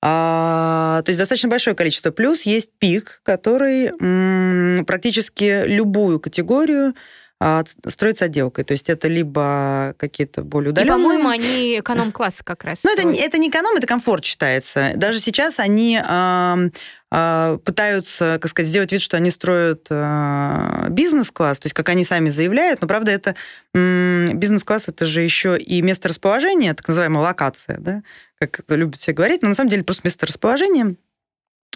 то 0.00 1.04
есть 1.06 1.18
достаточно 1.18 1.48
большое 1.48 1.76
количество. 1.76 2.10
Плюс 2.10 2.42
есть 2.42 2.70
Пик, 2.78 3.20
который 3.24 3.92
м, 4.00 4.84
практически 4.86 5.64
любую 5.66 6.20
категорию 6.20 6.94
а, 7.38 7.64
ц- 7.64 7.76
строит 7.90 8.18
с 8.18 8.22
отделкой. 8.22 8.64
То 8.64 8.72
есть 8.72 8.88
это 8.88 9.08
либо 9.08 9.94
какие-то 9.98 10.42
более 10.42 10.68
И, 10.68 10.72
удаленные... 10.72 10.96
по-моему, 10.96 11.28
они 11.28 11.80
эконом-класс 11.80 12.40
как 12.42 12.64
раз. 12.64 12.82
Ну, 12.84 12.92
это, 12.92 13.08
это 13.08 13.38
не 13.38 13.50
эконом, 13.50 13.76
это 13.76 13.86
комфорт 13.86 14.24
считается. 14.24 14.92
Даже 14.96 15.20
сейчас 15.20 15.58
они 15.58 16.00
а, 16.02 17.58
пытаются, 17.64 18.38
как 18.40 18.50
сказать, 18.50 18.68
сделать 18.68 18.90
вид, 18.90 19.02
что 19.02 19.16
они 19.16 19.30
строят 19.30 19.86
а, 19.90 20.88
бизнес-класс, 20.88 21.60
то 21.60 21.66
есть 21.66 21.74
как 21.74 21.88
они 21.90 22.04
сами 22.04 22.30
заявляют, 22.30 22.80
но 22.80 22.88
правда 22.88 23.12
это 23.12 23.34
бизнес-класс 23.74 24.88
это 24.88 25.06
же 25.06 25.20
еще 25.20 25.58
и 25.58 25.82
место 25.82 26.08
расположения, 26.08 26.74
так 26.74 26.88
называемая 26.88 27.22
локация, 27.22 27.78
да, 27.78 28.02
как 28.40 28.60
любят 28.68 28.96
все 28.96 29.12
говорить, 29.12 29.42
но 29.42 29.48
на 29.48 29.54
самом 29.54 29.70
деле 29.70 29.84
просто 29.84 30.02
место 30.04 30.26
расположения. 30.26 30.96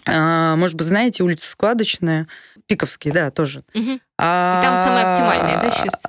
А, 0.05 0.55
может 0.55 0.75
быть, 0.75 0.87
знаете, 0.87 1.23
улица 1.23 1.49
Складочная, 1.49 2.27
Пиковский, 2.67 3.11
да, 3.11 3.31
тоже. 3.31 3.63
Угу. 3.73 3.99
А... 4.17 4.59
И 4.59 4.65
там 4.65 4.81
самое 4.81 5.05
оптимальное, 5.07 5.61
да, 5.61 5.71
сейчас? 5.71 6.03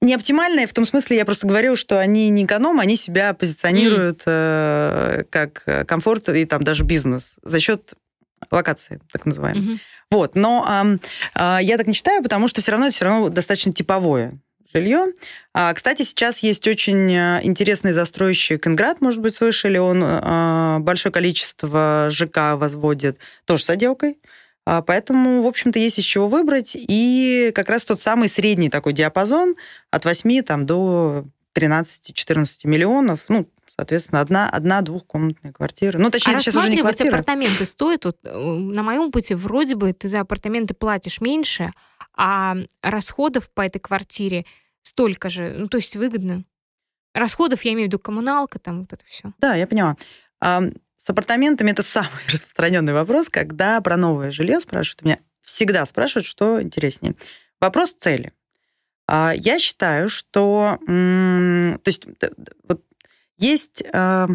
Не 0.00 0.14
оптимальное, 0.14 0.66
в 0.66 0.72
том 0.72 0.84
смысле, 0.84 1.16
я 1.16 1.24
просто 1.24 1.46
говорю, 1.46 1.76
что 1.76 1.98
они 1.98 2.28
не 2.28 2.44
эконом, 2.44 2.80
они 2.80 2.96
себя 2.96 3.32
позиционируют 3.32 4.20
mm. 4.20 4.24
э, 4.26 5.24
как 5.30 5.64
комфорт 5.86 6.28
и 6.28 6.44
там 6.44 6.62
даже 6.62 6.84
бизнес 6.84 7.34
за 7.42 7.60
счет 7.60 7.94
локации, 8.50 9.00
так 9.12 9.24
называемой. 9.24 9.62
Mm-hmm. 9.62 9.78
Вот, 10.10 10.34
но 10.34 10.66
э, 10.68 10.98
э, 11.34 11.58
я 11.62 11.78
так 11.78 11.86
не 11.86 11.94
считаю, 11.94 12.22
потому 12.22 12.48
что 12.48 12.60
все 12.60 12.72
равно 12.72 12.86
это 12.86 12.94
все 12.94 13.04
равно 13.06 13.28
достаточно 13.30 13.72
типовое 13.72 14.38
жилье. 14.74 15.06
А, 15.52 15.72
кстати, 15.72 16.02
сейчас 16.02 16.42
есть 16.42 16.66
очень 16.66 17.12
э, 17.12 17.40
интересный 17.44 17.92
застройщик 17.92 18.66
Инград, 18.66 19.00
может 19.00 19.20
быть, 19.20 19.36
слышали, 19.36 19.78
он 19.78 20.02
а, 20.04 20.78
большое 20.80 21.12
количество 21.12 22.08
ЖК 22.10 22.56
возводит 22.56 23.18
тоже 23.44 23.62
с 23.62 23.70
отделкой. 23.70 24.18
А, 24.66 24.82
поэтому, 24.82 25.42
в 25.42 25.46
общем-то, 25.46 25.78
есть 25.78 25.98
из 25.98 26.04
чего 26.04 26.28
выбрать. 26.28 26.72
И 26.76 27.52
как 27.54 27.68
раз 27.68 27.84
тот 27.84 28.00
самый 28.00 28.28
средний 28.28 28.70
такой 28.70 28.92
диапазон 28.92 29.54
от 29.90 30.04
8 30.04 30.42
там, 30.42 30.66
до 30.66 31.24
13-14 31.54 32.46
миллионов. 32.64 33.20
Ну, 33.28 33.46
соответственно, 33.76 34.20
одна, 34.20 34.48
одна 34.48 34.80
двухкомнатная 34.80 35.52
квартира. 35.52 35.98
Ну, 35.98 36.10
точнее, 36.10 36.34
а 36.34 36.38
сейчас 36.38 36.56
уже 36.56 36.70
не 36.70 36.80
квартира. 36.80 37.08
апартаменты 37.08 37.66
стоят? 37.66 38.06
Вот, 38.06 38.18
э, 38.24 38.36
на 38.36 38.82
моем 38.82 39.12
пути 39.12 39.34
вроде 39.34 39.74
бы 39.74 39.92
ты 39.92 40.08
за 40.08 40.20
апартаменты 40.20 40.74
платишь 40.74 41.20
меньше, 41.20 41.70
а 42.16 42.56
расходов 42.82 43.50
по 43.50 43.60
этой 43.60 43.80
квартире 43.80 44.46
столько 44.84 45.28
же. 45.28 45.52
Ну, 45.58 45.68
то 45.68 45.78
есть 45.78 45.96
выгодно. 45.96 46.44
Расходов, 47.14 47.62
я 47.62 47.72
имею 47.72 47.86
в 47.86 47.88
виду 47.88 47.98
коммуналка, 47.98 48.58
там 48.58 48.80
вот 48.80 48.92
это 48.92 49.04
все. 49.06 49.32
Да, 49.38 49.54
я 49.54 49.66
поняла. 49.66 49.96
С 50.40 51.10
апартаментами 51.10 51.70
это 51.70 51.82
самый 51.82 52.08
распространенный 52.32 52.92
вопрос, 52.92 53.28
когда 53.28 53.80
про 53.80 53.96
новое 53.96 54.30
жилье 54.30 54.60
спрашивают. 54.60 55.02
Меня 55.02 55.18
всегда 55.42 55.84
спрашивают, 55.86 56.26
что 56.26 56.62
интереснее. 56.62 57.14
Вопрос 57.60 57.92
цели. 57.92 58.32
А, 59.06 59.32
я 59.36 59.58
считаю, 59.58 60.08
что 60.08 60.78
то 60.86 61.88
есть 61.88 62.06
вот 62.66 62.82
есть 63.36 63.84
а, 63.92 64.28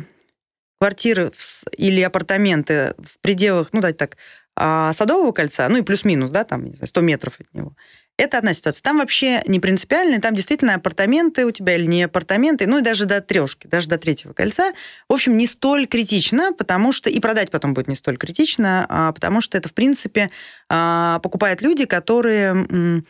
квартиры 0.80 1.32
или 1.76 2.02
апартаменты 2.02 2.94
в 2.98 3.20
пределах, 3.22 3.70
ну, 3.74 3.82
давайте 3.82 3.98
так, 3.98 4.18
а, 4.56 4.94
Садового 4.94 5.32
кольца, 5.32 5.68
ну 5.70 5.78
и 5.78 5.82
плюс-минус, 5.82 6.32
да, 6.32 6.44
там, 6.44 6.66
не 6.66 6.76
знаю, 6.76 6.88
100 6.88 7.02
метров 7.02 7.40
от 7.40 7.54
него. 7.54 7.76
Это 8.20 8.38
одна 8.38 8.54
ситуация. 8.54 8.84
Там 8.84 8.98
вообще 8.98 9.42
не 9.48 9.62
принципиально, 9.62 10.20
там 10.20 10.36
действительно 10.36 10.76
апартаменты 10.76 11.46
у 11.46 11.52
тебя 11.52 11.76
или 11.76 11.86
не 11.86 12.04
апартаменты, 12.04 12.68
ну 12.68 12.80
и 12.80 12.82
даже 12.82 13.06
до 13.06 13.22
трешки, 13.22 13.66
даже 13.66 13.88
до 13.88 13.98
третьего 13.98 14.34
кольца. 14.34 14.74
В 15.08 15.14
общем, 15.14 15.38
не 15.38 15.48
столь 15.48 15.88
критично, 15.88 16.52
потому 16.52 16.92
что 16.92 17.10
и 17.10 17.18
продать 17.22 17.50
потом 17.50 17.74
будет 17.74 17.88
не 17.88 17.96
столь 17.96 18.18
критично, 18.18 18.86
а, 18.90 19.14
потому 19.14 19.40
что 19.40 19.58
это, 19.58 19.70
в 19.70 19.74
принципе, 19.74 20.32
а, 20.68 21.20
покупают 21.20 21.62
люди, 21.62 21.86
которые 21.86 23.06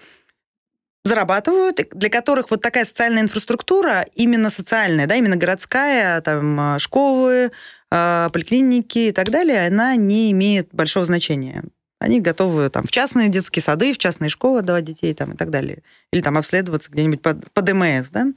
зарабатывают, 1.03 1.79
для 1.91 2.09
которых 2.09 2.51
вот 2.51 2.61
такая 2.61 2.85
социальная 2.85 3.23
инфраструктура, 3.23 4.05
именно 4.13 4.51
социальная, 4.51 5.07
да, 5.07 5.15
именно 5.15 5.37
городская, 5.37 6.21
там, 6.21 6.59
а, 6.59 6.77
школы, 6.77 7.51
поликлиники 7.89 9.07
и 9.07 9.11
так 9.11 9.31
далее, 9.31 9.65
она 9.65 9.95
не 9.95 10.31
имеет 10.31 10.69
большого 10.71 11.07
значения. 11.07 11.63
Они 11.99 12.21
готовы 12.21 12.69
там, 12.69 12.85
в 12.85 12.91
частные 12.91 13.27
детские 13.27 13.61
сады, 13.61 13.91
в 13.91 13.97
частные 13.97 14.29
школы 14.29 14.59
отдавать 14.59 14.85
детей 14.85 15.13
там, 15.13 15.33
и 15.33 15.35
так 15.35 15.49
далее. 15.49 15.83
Или 16.13 16.21
там 16.21 16.37
обследоваться 16.37 16.89
где-нибудь 16.89 17.21
под, 17.21 17.51
под 17.51 17.65
ДМС. 17.65 18.09
Да? 18.09 18.27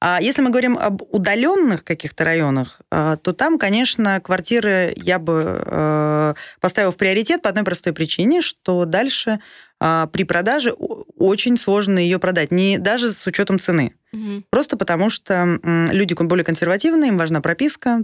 А 0.00 0.20
если 0.20 0.42
мы 0.42 0.50
говорим 0.50 0.76
об 0.76 1.02
удаленных 1.10 1.84
каких-то 1.84 2.24
районах, 2.24 2.80
а, 2.90 3.16
то 3.16 3.32
там, 3.32 3.58
конечно, 3.58 4.20
квартиры 4.20 4.92
я 4.96 5.20
бы 5.20 5.62
э, 5.64 6.34
поставила 6.60 6.90
в 6.90 6.96
приоритет 6.96 7.40
по 7.40 7.48
одной 7.48 7.64
простой 7.64 7.92
причине, 7.92 8.42
что 8.42 8.84
дальше 8.84 9.38
а, 9.78 10.08
при 10.08 10.24
продаже 10.24 10.72
очень 10.72 11.56
сложно 11.56 12.00
ее 12.00 12.18
продать, 12.18 12.50
не 12.50 12.78
даже 12.78 13.10
с 13.10 13.24
учетом 13.28 13.60
цены. 13.60 13.94
Угу. 14.12 14.44
Просто 14.50 14.76
потому 14.76 15.08
что 15.08 15.60
люди 15.62 16.14
более 16.14 16.44
консервативные, 16.44 17.08
им 17.10 17.18
важна 17.18 17.40
прописка, 17.40 18.02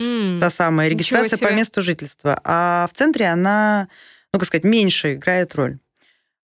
mm. 0.00 0.40
та 0.40 0.50
самая 0.50 0.88
регистрация 0.88 1.38
по 1.38 1.52
месту 1.52 1.82
жительства. 1.82 2.40
А 2.44 2.88
в 2.92 2.96
центре 2.96 3.26
она 3.26 3.88
ну, 4.36 4.40
как 4.40 4.48
сказать, 4.48 4.64
меньше 4.64 5.14
играет 5.14 5.54
роль. 5.54 5.78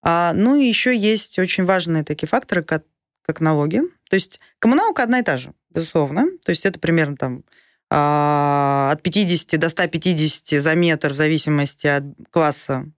А, 0.02 0.32
ну 0.32 0.56
и 0.56 0.64
еще 0.64 0.96
есть 0.96 1.38
очень 1.38 1.64
важные 1.64 2.02
такие 2.02 2.28
факторы, 2.28 2.64
как, 2.64 2.82
как 3.22 3.40
налоги. 3.40 3.80
То 4.10 4.14
есть 4.14 4.40
коммуналка 4.58 5.04
одна 5.04 5.20
и 5.20 5.22
та 5.22 5.36
же, 5.36 5.52
безусловно. 5.70 6.26
То 6.44 6.50
есть 6.50 6.66
это 6.66 6.80
примерно 6.80 7.16
там 7.16 7.44
а, 7.88 8.90
от 8.92 9.02
50 9.02 9.60
до 9.60 9.68
150 9.68 10.60
за 10.60 10.74
метр 10.74 11.12
в 11.12 11.14
зависимости 11.14 11.86
от 11.86 12.02
класса 12.30 12.90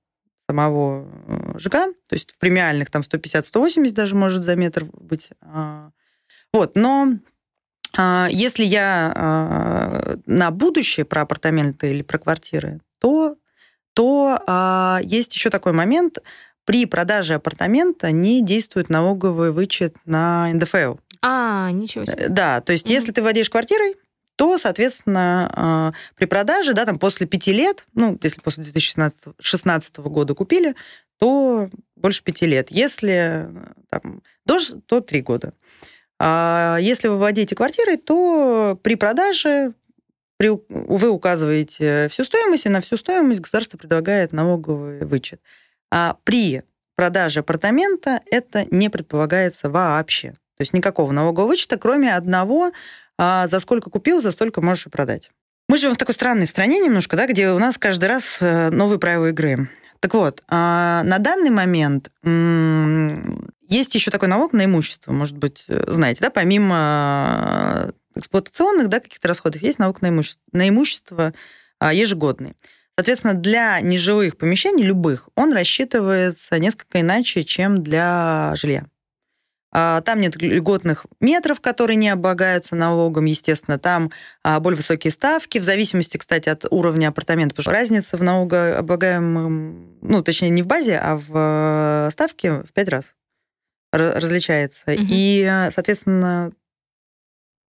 самого 0.49 1.07
э, 1.27 1.59
ЖК. 1.59 1.73
То 2.09 2.13
есть 2.13 2.33
в 2.33 2.39
премиальных 2.39 2.91
там 2.91 3.03
150-180 3.03 3.93
даже 3.93 4.15
может 4.15 4.43
за 4.43 4.57
метр 4.57 4.87
быть. 4.87 5.33
А, 5.43 5.91
вот, 6.51 6.77
но 6.77 7.13
а, 7.95 8.29
если 8.31 8.65
я 8.65 10.17
на 10.25 10.51
будущее 10.51 11.05
про 11.05 11.21
апартаменты 11.21 11.91
или 11.91 12.01
про 12.01 12.19
квартиры, 12.19 12.81
то 13.01 13.37
то 13.99 14.41
а, 14.47 15.01
есть 15.03 15.35
еще 15.35 15.51
такой 15.51 15.73
момент. 15.73 16.19
При 16.65 16.87
продаже 16.87 17.35
апартамента 17.35 18.13
не 18.13 18.43
действует 18.43 18.91
налоговый 18.91 19.51
вычет 19.51 19.97
на 20.05 20.49
НДФЛ. 20.53 20.99
А, 21.21 21.73
ничего 21.73 22.05
себе. 22.05 22.27
Э, 22.27 22.29
да, 22.29 22.61
то 22.61 22.71
есть 22.71 22.87
mm-hmm. 22.87 22.93
если 22.93 23.11
ты 23.11 23.23
владеешь 23.23 23.51
квартирой, 23.51 23.97
то, 24.37 24.57
соответственно, 24.57 25.51
а, 25.53 25.93
при 26.15 26.27
продаже, 26.27 26.75
да, 26.75 26.87
там 26.87 26.97
после 27.01 27.27
пяти 27.27 27.53
лет, 27.53 27.87
ну, 27.95 28.17
если 28.23 28.41
после 28.41 28.63
2016 28.63 29.97
года 29.97 30.33
купили, 30.33 30.77
то 31.19 31.69
больше 31.97 32.23
пяти 32.23 32.47
лет. 32.47 32.71
Если 32.71 33.49
там, 33.91 34.23
до, 34.47 34.61
то 34.87 35.01
три 35.01 35.23
года. 35.23 35.55
А 36.21 36.79
если 36.81 37.09
вы 37.09 37.19
владеете 37.19 37.57
квартирой, 37.57 37.97
то 37.97 38.79
при 38.81 38.95
продаже 38.95 39.73
при, 40.39 40.51
вы 40.69 41.11
указываете 41.11 42.09
всю 42.11 42.25
стоимость, 42.25 42.67
и 42.67 42.71
на 42.71 42.81
всю 42.81 42.97
стоимость 42.97 43.41
государство 43.41 43.77
предлагает 43.77 44.33
налоговый 44.33 45.05
вычет. 45.05 45.41
А 45.91 46.17
при 46.25 46.63
продаже 46.97 47.41
апартамента 47.41 48.23
это 48.31 48.65
не 48.71 48.89
предполагается 48.89 49.69
вообще. 49.69 50.31
То 50.31 50.63
есть 50.63 50.73
никакого 50.73 51.13
налогового 51.13 51.49
вычета, 51.49 51.77
кроме 51.77 52.15
одного, 52.15 52.73
а, 53.19 53.47
за 53.47 53.61
сколько 53.61 53.91
купил, 53.91 54.21
за 54.21 54.31
столько 54.31 54.61
можешь 54.61 54.87
и 54.87 54.91
продать. 54.91 55.31
Мы 55.69 55.77
живем 55.77 55.95
в 55.95 55.99
такой 55.99 56.15
странной 56.15 56.47
стране 56.47 56.81
немножко, 56.81 57.17
да, 57.17 57.27
где 57.27 57.51
у 57.51 57.59
нас 57.59 57.77
каждый 57.77 58.07
раз 58.07 58.39
э, 58.41 58.71
новые 58.71 58.99
правила 58.99 59.27
игры. 59.27 59.69
Так 60.01 60.15
вот, 60.15 60.43
а, 60.49 61.03
на 61.05 61.19
данный 61.19 61.51
момент 61.51 62.11
есть 63.69 63.95
еще 63.95 64.11
такой 64.11 64.29
налог 64.29 64.53
на 64.53 64.65
имущество, 64.65 65.13
может 65.13 65.37
быть, 65.37 65.65
э, 65.69 65.85
знаете, 65.89 66.21
да, 66.23 66.31
помимо 66.31 67.93
эксплуатационных 68.19 68.89
да, 68.89 69.01
каких-то 69.01 69.29
расходов 69.29 69.63
есть 69.63 69.79
налог 69.79 70.03
на 70.03 70.09
имущество, 70.09 70.43
на 70.53 70.69
имущество 70.69 71.35
ежегодный. 71.81 72.55
Соответственно, 72.97 73.35
для 73.35 73.81
нежилых 73.81 74.37
помещений, 74.37 74.85
любых, 74.85 75.29
он 75.37 75.53
рассчитывается 75.53 76.59
несколько 76.59 77.01
иначе, 77.01 77.45
чем 77.45 77.81
для 77.81 78.53
жилья. 78.57 78.87
А, 79.71 80.01
там 80.01 80.21
нет 80.21 80.35
льготных 80.41 81.07
метров, 81.21 81.61
которые 81.61 81.97
не 81.97 82.09
облагаются 82.09 82.75
налогом, 82.75 83.27
естественно. 83.27 83.79
Там 83.79 84.11
а, 84.43 84.61
более 84.61 84.79
высокие 84.79 85.11
ставки, 85.11 85.59
в 85.59 85.63
зависимости, 85.63 86.17
кстати, 86.17 86.49
от 86.49 86.65
уровня 86.71 87.09
апартамента. 87.09 87.55
Потому 87.55 87.63
что 87.63 87.73
разница 87.73 88.17
в 88.17 88.23
налогооблагаемом, 88.23 89.99
ну, 90.01 90.23
точнее, 90.23 90.49
не 90.49 90.63
в 90.63 90.67
базе, 90.67 90.99
а 90.99 91.17
в 91.17 91.31
э, 92.09 92.11
ставке 92.11 92.63
в 92.63 92.73
пять 92.73 92.89
раз 92.89 93.15
различается. 93.93 94.83
Угу. 94.87 95.07
И, 95.09 95.69
соответственно, 95.73 96.53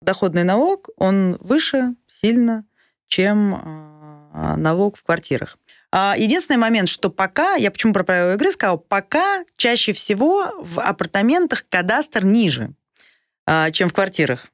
доходный 0.01 0.43
налог, 0.43 0.89
он 0.97 1.37
выше 1.39 1.95
сильно, 2.07 2.65
чем 3.07 3.55
а, 3.55 4.55
налог 4.57 4.97
в 4.97 5.03
квартирах. 5.03 5.57
А, 5.91 6.15
единственный 6.17 6.57
момент, 6.57 6.87
что 6.89 7.09
пока, 7.09 7.55
я 7.55 7.71
почему 7.71 7.93
про 7.93 8.03
правила 8.03 8.33
игры 8.35 8.51
сказала, 8.51 8.77
пока 8.77 9.43
чаще 9.57 9.93
всего 9.93 10.51
в 10.59 10.79
апартаментах 10.79 11.65
кадастр 11.69 12.23
ниже, 12.23 12.73
а, 13.45 13.71
чем 13.71 13.89
в 13.89 13.93
квартирах 13.93 14.47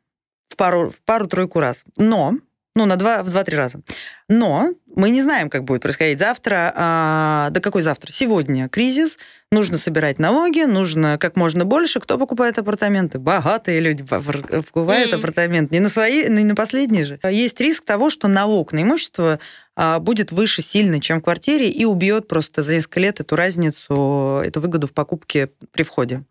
в 0.49 0.55
пару, 0.55 0.89
в 0.89 1.01
пару-тройку 1.01 1.59
раз. 1.59 1.83
Но 1.97 2.35
ну, 2.75 2.86
на 2.86 2.98
два, 2.98 3.24
в 3.24 3.29
два-три 3.29 3.55
раза. 3.55 3.79
Но 4.27 4.74
мы 4.94 5.10
не 5.10 5.22
знаем, 5.22 5.50
как 5.50 5.63
будет 5.63 5.82
происходить 5.82 6.20
завтра. 6.20 6.74
А, 6.75 7.50
да 7.51 7.62
какой 7.62 7.82
завтра? 7.82 8.12
Сегодня 8.12 8.67
кризис, 8.67 9.17
нужно 9.50 9.77
собирать 9.77 10.20
налоги, 10.20 10.63
нужно 10.63 11.17
как 11.17 11.38
можно 11.38 11.63
больше. 11.63 12.01
Кто 12.01 12.17
покупает 12.17 12.60
апартаменты? 12.60 13.17
Богатые 13.17 13.79
люди 13.79 14.03
покупают 14.03 15.13
mm. 15.13 15.15
апартамент. 15.15 15.72
Не 15.72 15.79
на 15.79 15.88
свои, 15.88 16.27
не 16.27 16.44
на 16.44 16.55
последние 16.55 17.05
же. 17.05 17.20
Есть 17.24 17.62
риск 17.62 17.86
того, 17.86 18.10
что 18.10 18.27
налог 18.27 18.74
на 18.74 18.84
имущество 18.84 19.39
а, 19.77 20.00
будет 20.00 20.34
выше 20.34 20.62
сильно, 20.62 21.00
чем 21.00 21.22
в 21.22 21.24
квартире, 21.24 21.70
и 21.70 21.86
убьет 21.86 22.27
просто 22.27 22.62
за 22.62 22.74
несколько 22.74 23.00
лет 23.00 23.22
эту 23.22 23.38
разницу, 23.38 24.41
эту 24.44 24.60
выгоду 24.60 24.88
в 24.88 24.94
покупке 24.94 25.50
при 25.72 25.84
входе. 25.84 26.24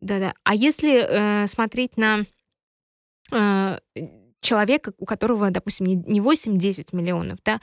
Да-да. 0.00 0.34
А 0.42 0.54
если 0.54 1.42
э, 1.44 1.46
смотреть 1.46 1.96
на 1.96 2.24
э, 3.32 3.78
человека, 4.46 4.92
у 4.98 5.04
которого, 5.04 5.50
допустим, 5.50 5.86
не 5.86 6.20
8-10 6.20 6.88
миллионов, 6.92 7.38
да, 7.44 7.60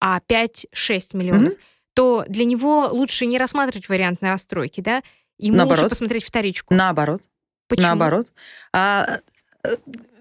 а 0.00 0.20
5-6 0.28 1.16
миллионов, 1.16 1.52
mm-hmm. 1.52 1.60
то 1.94 2.24
для 2.28 2.44
него 2.44 2.88
лучше 2.90 3.26
не 3.26 3.38
рассматривать 3.38 3.88
вариант 3.88 4.20
на 4.22 4.30
расстройки, 4.30 4.80
да? 4.80 5.02
Ему 5.38 5.58
Наоборот. 5.58 5.82
лучше 5.82 5.88
посмотреть 5.90 6.24
вторичку. 6.24 6.74
Наоборот. 6.74 7.22
Почему? 7.68 7.86
Наоборот. 7.86 8.32
А, 8.72 9.18
э, 9.64 9.68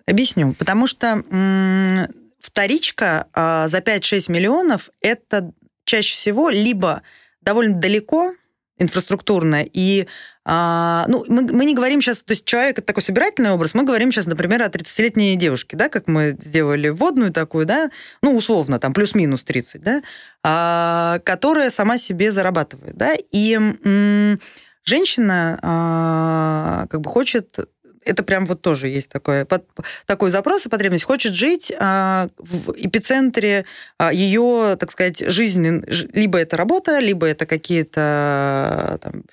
объясню. 0.05 0.53
Потому 0.53 0.87
что 0.87 1.23
м- 1.29 2.07
вторичка 2.39 3.27
а, 3.33 3.67
за 3.67 3.79
5-6 3.79 4.31
миллионов 4.31 4.89
это 5.01 5.51
чаще 5.85 6.13
всего 6.13 6.49
либо 6.49 7.01
довольно 7.41 7.79
далеко 7.79 8.33
инфраструктурно, 8.77 9.63
и 9.63 10.07
а, 10.43 11.05
ну, 11.07 11.23
мы, 11.27 11.43
мы 11.43 11.65
не 11.65 11.75
говорим 11.75 12.01
сейчас, 12.01 12.23
то 12.23 12.31
есть 12.31 12.45
человек 12.45 12.79
это 12.79 12.87
такой 12.87 13.03
собирательный 13.03 13.51
образ, 13.51 13.73
мы 13.75 13.83
говорим 13.83 14.11
сейчас, 14.11 14.25
например, 14.25 14.63
о 14.63 14.67
30-летней 14.67 15.35
девушке, 15.35 15.77
да, 15.77 15.87
как 15.87 16.07
мы 16.07 16.35
сделали 16.39 16.89
вводную 16.89 17.31
такую, 17.31 17.65
да, 17.65 17.91
ну, 18.23 18.35
условно, 18.35 18.79
там, 18.79 18.93
плюс-минус 18.93 19.43
30, 19.43 19.81
да, 19.81 20.01
а, 20.43 21.19
которая 21.23 21.69
сама 21.69 21.97
себе 21.97 22.31
зарабатывает, 22.31 22.97
да, 22.97 23.13
и 23.31 23.53
м- 23.53 24.39
женщина 24.83 25.59
а, 25.61 26.87
как 26.89 27.01
бы 27.01 27.09
хочет 27.09 27.59
это 28.03 28.23
прям 28.23 28.45
вот 28.45 28.61
тоже 28.61 28.87
есть 28.87 29.09
такое, 29.09 29.45
под, 29.45 29.63
такой 30.07 30.31
запрос 30.31 30.65
и 30.65 30.69
потребность. 30.69 31.03
Хочет 31.03 31.33
жить 31.33 31.71
а, 31.77 32.29
в 32.37 32.71
эпицентре 32.71 33.65
а, 33.99 34.11
ее, 34.11 34.75
так 34.79 34.91
сказать, 34.91 35.19
жизни. 35.19 35.83
Либо 36.17 36.39
это 36.39 36.57
работа, 36.57 36.97
либо 36.99 37.27
это 37.27 37.45
какие-то 37.45 38.99
там, 39.03 39.23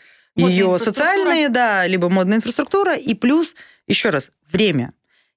ее 0.47 0.79
социальные, 0.79 1.49
да, 1.49 1.87
либо 1.87 2.09
модная 2.09 2.39
инфраструктура, 2.39 2.95
и 2.95 3.15
плюс, 3.15 3.55
еще 3.87 4.11
раз, 4.11 4.31
время. 4.51 4.93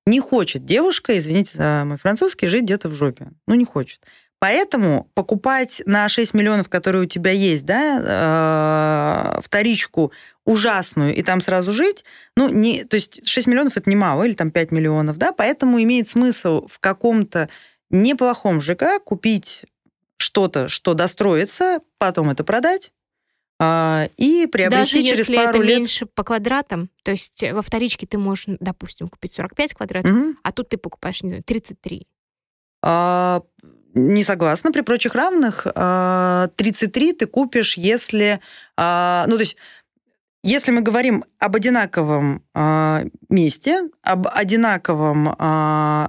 Не 0.05 0.19
хочет 0.19 0.65
девушка, 0.65 1.17
извините 1.17 1.57
за 1.57 1.83
мой 1.85 1.97
французский, 1.97 2.47
жить 2.47 2.63
где-то 2.63 2.89
в 2.89 2.93
жопе. 2.93 3.29
Ну, 3.47 3.55
не 3.55 3.65
хочет. 3.65 4.01
Поэтому 4.39 5.07
покупать 5.13 5.83
на 5.85 6.09
6 6.09 6.33
миллионов, 6.33 6.67
которые 6.67 7.03
у 7.03 7.07
тебя 7.07 7.29
есть, 7.29 7.63
да, 7.63 9.35
э, 9.37 9.41
вторичку 9.41 10.11
ужасную 10.45 11.15
и 11.15 11.21
там 11.21 11.41
сразу 11.41 11.71
жить, 11.71 12.03
ну, 12.35 12.49
не, 12.49 12.83
то 12.83 12.95
есть 12.95 13.27
6 13.27 13.45
миллионов 13.45 13.77
это 13.77 13.87
немало, 13.87 14.23
или 14.23 14.33
там 14.33 14.49
5 14.49 14.71
миллионов, 14.71 15.17
да, 15.17 15.31
поэтому 15.31 15.79
имеет 15.83 16.07
смысл 16.07 16.67
в 16.67 16.79
каком-то 16.79 17.49
неплохом 17.91 18.61
ЖК 18.61 18.99
купить 19.03 19.65
что-то, 20.17 20.67
что 20.69 20.95
достроится, 20.95 21.79
потом 21.99 22.31
это 22.31 22.43
продать, 22.43 22.93
и 24.17 24.47
приобрести 24.51 25.01
Даже 25.01 25.05
через 25.05 25.17
если 25.19 25.35
пару 25.35 25.49
это 25.49 25.57
лет... 25.59 25.77
меньше 25.77 26.05
по 26.07 26.23
квадратам, 26.23 26.89
то 27.03 27.11
есть 27.11 27.43
во 27.51 27.61
вторичке 27.61 28.07
ты 28.07 28.17
можешь, 28.17 28.45
допустим, 28.59 29.07
купить 29.07 29.33
45 29.33 29.73
квадратов, 29.75 30.11
угу. 30.11 30.35
а 30.41 30.51
тут 30.51 30.69
ты 30.69 30.77
покупаешь, 30.77 31.21
не 31.21 31.29
знаю, 31.29 31.43
33. 31.43 32.07
А, 32.83 33.43
не 33.93 34.23
согласна. 34.23 34.71
При 34.71 34.81
прочих 34.81 35.13
равных 35.15 35.63
33 35.63 35.71
а, 35.75 37.13
ты 37.13 37.25
купишь, 37.27 37.77
если... 37.77 38.39
А, 38.77 39.25
ну, 39.27 39.35
то 39.35 39.41
есть 39.41 39.57
если 40.43 40.71
мы 40.71 40.81
говорим 40.81 41.23
об 41.37 41.55
одинаковом 41.55 42.43
э, 42.55 43.05
месте, 43.29 43.89
об 44.01 44.27
одинаковом 44.27 45.29
э, 45.29 45.33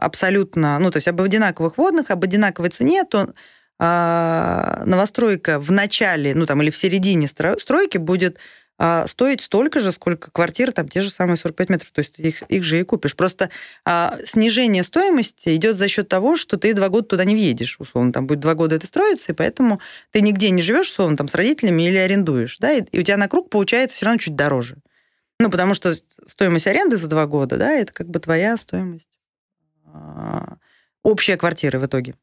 абсолютно, 0.00 0.78
ну, 0.78 0.90
то 0.90 0.96
есть 0.96 1.08
об 1.08 1.20
одинаковых 1.20 1.76
водных, 1.76 2.10
об 2.10 2.24
одинаковой 2.24 2.70
цене, 2.70 3.04
то 3.04 3.34
э, 3.82 4.82
новостройка 4.84 5.58
в 5.58 5.70
начале, 5.72 6.34
ну, 6.34 6.46
там, 6.46 6.62
или 6.62 6.70
в 6.70 6.76
середине 6.76 7.26
стройки 7.26 7.98
будет 7.98 8.38
а, 8.84 9.06
стоить 9.06 9.42
столько 9.42 9.78
же, 9.78 9.92
сколько 9.92 10.32
квартир, 10.32 10.72
там 10.72 10.88
те 10.88 11.02
же 11.02 11.10
самые 11.10 11.36
45 11.36 11.68
метров, 11.68 11.90
то 11.92 12.00
есть 12.00 12.18
их, 12.18 12.42
их 12.42 12.64
же 12.64 12.80
и 12.80 12.82
купишь. 12.82 13.14
Просто 13.14 13.50
а, 13.84 14.18
снижение 14.24 14.82
стоимости 14.82 15.54
идет 15.54 15.76
за 15.76 15.86
счет 15.86 16.08
того, 16.08 16.36
что 16.36 16.56
ты 16.56 16.74
два 16.74 16.88
года 16.88 17.06
туда 17.06 17.24
не 17.24 17.34
въедешь, 17.34 17.76
условно, 17.78 18.12
там 18.12 18.26
будет 18.26 18.40
два 18.40 18.54
года 18.54 18.74
это 18.74 18.88
строится, 18.88 19.30
и 19.30 19.34
поэтому 19.36 19.80
ты 20.10 20.20
нигде 20.20 20.50
не 20.50 20.62
живешь, 20.62 20.88
условно, 20.88 21.16
там 21.16 21.28
с 21.28 21.34
родителями 21.36 21.86
или 21.86 21.96
арендуешь, 21.96 22.58
да, 22.58 22.72
и, 22.72 22.82
и 22.82 22.98
у 22.98 23.02
тебя 23.04 23.16
на 23.18 23.28
круг 23.28 23.50
получается 23.50 23.96
все 23.96 24.06
равно 24.06 24.18
чуть 24.18 24.34
дороже. 24.34 24.78
Ну, 25.38 25.48
потому 25.48 25.74
что 25.74 25.94
стоимость 26.26 26.66
аренды 26.66 26.96
за 26.96 27.06
два 27.06 27.26
года, 27.26 27.58
да, 27.58 27.70
это 27.70 27.92
как 27.92 28.08
бы 28.08 28.18
твоя 28.18 28.56
стоимость 28.56 29.08
а, 29.86 30.56
общая 31.04 31.36
квартира 31.36 31.78
в 31.78 31.86
итоге. 31.86 32.14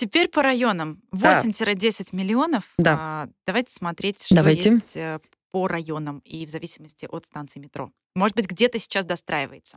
Теперь 0.00 0.28
по 0.28 0.42
районам. 0.42 1.02
8-10 1.12 2.16
миллионов. 2.16 2.64
Да. 2.78 2.96
А, 2.98 3.28
давайте 3.46 3.70
смотреть, 3.70 4.24
что 4.24 4.36
давайте. 4.36 4.70
есть 4.70 4.96
э, 4.96 5.18
по 5.50 5.68
районам 5.68 6.20
и 6.20 6.46
в 6.46 6.48
зависимости 6.48 7.06
от 7.10 7.26
станции 7.26 7.60
метро? 7.60 7.90
Может 8.14 8.34
быть, 8.34 8.46
где-то 8.46 8.78
сейчас 8.78 9.04
достраивается? 9.04 9.76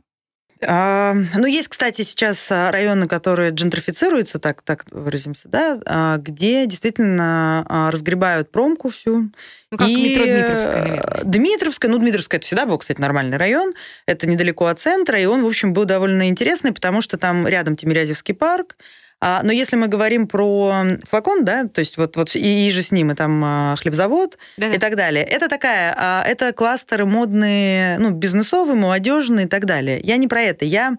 А, 0.66 1.12
ну, 1.34 1.44
есть, 1.44 1.68
кстати, 1.68 2.00
сейчас 2.00 2.50
а, 2.50 2.72
районы, 2.72 3.06
которые 3.06 3.50
джентрифицируются, 3.50 4.38
так, 4.38 4.62
так 4.62 4.86
выразимся, 4.90 5.50
да, 5.50 5.78
а, 5.84 6.16
где 6.16 6.64
действительно 6.64 7.66
а, 7.68 7.90
разгребают 7.90 8.50
промку 8.50 8.88
всю. 8.88 9.30
Ну, 9.70 9.76
как 9.76 9.88
и... 9.88 10.10
метро 10.10 10.24
Дмитровская, 10.24 10.84
наверное. 10.84 11.24
Дмитровская, 11.24 11.90
ну, 11.90 11.98
Дмитровская 11.98 12.38
это 12.38 12.46
всегда 12.46 12.64
был, 12.64 12.78
кстати, 12.78 12.98
нормальный 12.98 13.36
район. 13.36 13.74
Это 14.06 14.26
недалеко 14.26 14.64
от 14.68 14.80
центра, 14.80 15.20
и 15.20 15.26
он, 15.26 15.42
в 15.42 15.46
общем, 15.46 15.74
был 15.74 15.84
довольно 15.84 16.30
интересный, 16.30 16.72
потому 16.72 17.02
что 17.02 17.18
там 17.18 17.46
рядом 17.46 17.76
Тимирязевский 17.76 18.32
парк, 18.32 18.76
а, 19.20 19.40
но 19.42 19.52
если 19.52 19.76
мы 19.76 19.88
говорим 19.88 20.26
про 20.26 20.84
флакон, 21.08 21.44
да, 21.44 21.64
то 21.66 21.78
есть 21.78 21.96
вот, 21.96 22.16
вот 22.16 22.34
и, 22.36 22.68
и 22.68 22.70
же 22.70 22.82
с 22.82 22.92
ним, 22.92 23.10
и 23.10 23.14
там 23.14 23.42
а, 23.44 23.76
хлебзавод 23.76 24.38
Да-да. 24.56 24.74
и 24.74 24.78
так 24.78 24.96
далее, 24.96 25.24
это 25.24 25.48
такая, 25.48 25.94
а, 25.96 26.24
это 26.26 26.52
кластеры 26.52 27.06
модные, 27.06 27.98
ну, 27.98 28.10
бизнесовые, 28.10 28.76
молодежные 28.76 29.46
и 29.46 29.48
так 29.48 29.64
далее. 29.64 30.00
Я 30.02 30.16
не 30.16 30.28
про 30.28 30.42
это. 30.42 30.64
Я 30.64 30.96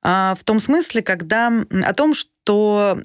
в 0.00 0.38
том 0.44 0.60
смысле, 0.60 1.02
когда 1.02 1.52
о 1.82 1.92
том, 1.92 2.14
что 2.14 3.02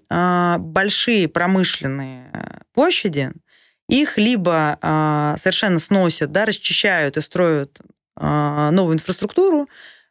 большие 0.60 1.28
промышленные 1.28 2.32
площади, 2.72 3.32
их 3.90 4.20
либо 4.20 4.78
совершенно 5.40 5.80
сносят, 5.80 6.32
да, 6.32 6.46
расчищают 6.46 7.18
и 7.18 7.22
строят 7.22 7.80
новую 8.16 8.94
инфраструктуру, 8.94 9.64
а, 9.64 9.68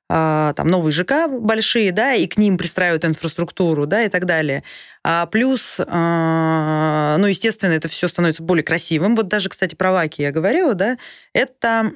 там 0.08 0.68
новые 0.68 0.92
ЖК 0.92 1.26
большие, 1.28 1.90
да, 1.90 2.12
и 2.12 2.26
к 2.26 2.36
ним 2.36 2.58
пристраивают 2.58 3.04
инфраструктуру, 3.04 3.86
да, 3.86 4.02
и 4.02 4.08
так 4.10 4.26
далее. 4.26 4.62
А 5.04 5.26
плюс, 5.26 5.80
а, 5.84 7.16
ну, 7.18 7.26
естественно, 7.26 7.72
это 7.72 7.88
все 7.88 8.08
становится 8.08 8.42
более 8.42 8.62
красивым. 8.62 9.16
Вот 9.16 9.28
даже, 9.28 9.48
кстати, 9.48 9.74
про 9.74 9.90
Лаки 9.90 10.20
я 10.22 10.30
говорила, 10.30 10.74
да, 10.74 10.98
это, 11.32 11.90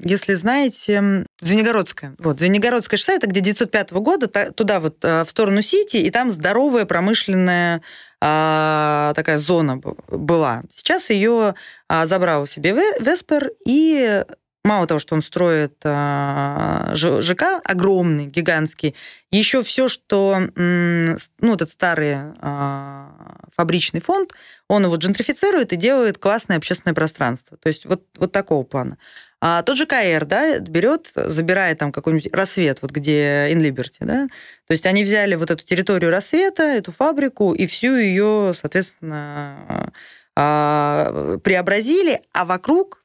если 0.00 0.34
знаете, 0.34 1.24
Звенигородская. 1.40 2.14
Вот, 2.18 2.40
Звенигородская 2.40 2.98
шоссе, 2.98 3.16
это 3.16 3.28
где 3.28 3.40
905 3.40 3.92
года, 3.92 4.26
туда 4.52 4.80
вот 4.80 5.02
в 5.02 5.26
сторону 5.28 5.62
Сити, 5.62 5.98
и 5.98 6.10
там 6.10 6.30
здоровая 6.30 6.84
промышленная 6.84 7.80
такая 8.20 9.38
зона 9.38 9.80
была. 10.08 10.64
Сейчас 10.70 11.08
ее 11.08 11.54
забрал 11.88 12.46
себе 12.46 12.74
Веспер, 13.00 13.52
и 13.64 14.24
мало 14.64 14.86
того, 14.86 14.98
что 15.00 15.14
он 15.14 15.22
строит 15.22 15.74
а, 15.84 16.92
ЖК 16.94 17.60
огромный, 17.64 18.26
гигантский, 18.26 18.94
еще 19.30 19.62
все, 19.62 19.88
что, 19.88 20.38
ну, 20.56 21.54
этот 21.54 21.70
старый 21.70 22.16
а, 22.40 23.46
фабричный 23.56 24.00
фонд, 24.00 24.32
он 24.68 24.84
его 24.84 24.96
джентрифицирует 24.96 25.72
и 25.72 25.76
делает 25.76 26.18
классное 26.18 26.56
общественное 26.56 26.94
пространство. 26.94 27.56
То 27.56 27.68
есть 27.68 27.86
вот, 27.86 28.04
вот 28.16 28.32
такого 28.32 28.62
плана. 28.62 28.98
А 29.42 29.62
тот 29.62 29.78
же 29.78 29.86
КР, 29.86 30.26
да, 30.26 30.58
берет, 30.58 31.10
забирает 31.14 31.78
там 31.78 31.92
какой-нибудь 31.92 32.32
рассвет, 32.32 32.82
вот 32.82 32.90
где 32.90 33.50
Liberty, 33.52 34.00
да, 34.00 34.26
то 34.66 34.72
есть 34.72 34.84
они 34.84 35.02
взяли 35.02 35.34
вот 35.34 35.50
эту 35.50 35.64
территорию 35.64 36.10
рассвета, 36.10 36.64
эту 36.64 36.92
фабрику, 36.92 37.54
и 37.54 37.66
всю 37.66 37.96
ее, 37.96 38.52
соответственно, 38.54 39.92
а, 40.36 41.38
преобразили, 41.42 42.20
а 42.32 42.44
вокруг 42.44 42.99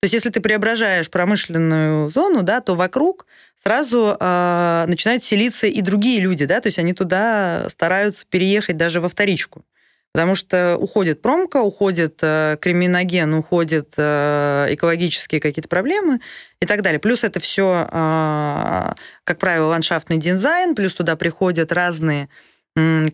то 0.00 0.04
есть, 0.04 0.14
если 0.14 0.30
ты 0.30 0.40
преображаешь 0.40 1.10
промышленную 1.10 2.08
зону, 2.08 2.42
да, 2.42 2.60
то 2.60 2.76
вокруг 2.76 3.26
сразу 3.60 4.16
э, 4.18 4.84
начинают 4.86 5.24
селиться 5.24 5.66
и 5.66 5.80
другие 5.80 6.20
люди, 6.20 6.44
да, 6.46 6.60
то 6.60 6.68
есть 6.68 6.78
они 6.78 6.92
туда 6.92 7.66
стараются 7.68 8.24
переехать 8.28 8.76
даже 8.76 9.00
во 9.00 9.08
вторичку. 9.08 9.64
Потому 10.12 10.36
что 10.36 10.76
уходит 10.78 11.20
промка, 11.20 11.58
уходит 11.58 12.20
э, 12.22 12.56
криминоген, 12.60 13.34
уходят 13.34 13.94
э, 13.96 14.68
экологические 14.70 15.40
какие-то 15.40 15.68
проблемы 15.68 16.20
и 16.62 16.66
так 16.66 16.82
далее. 16.82 17.00
Плюс 17.00 17.24
это 17.24 17.40
все, 17.40 17.88
э, 17.90 18.92
как 19.24 19.38
правило, 19.38 19.66
ландшафтный 19.66 20.18
дизайн, 20.18 20.76
плюс 20.76 20.94
туда 20.94 21.16
приходят 21.16 21.72
разные 21.72 22.28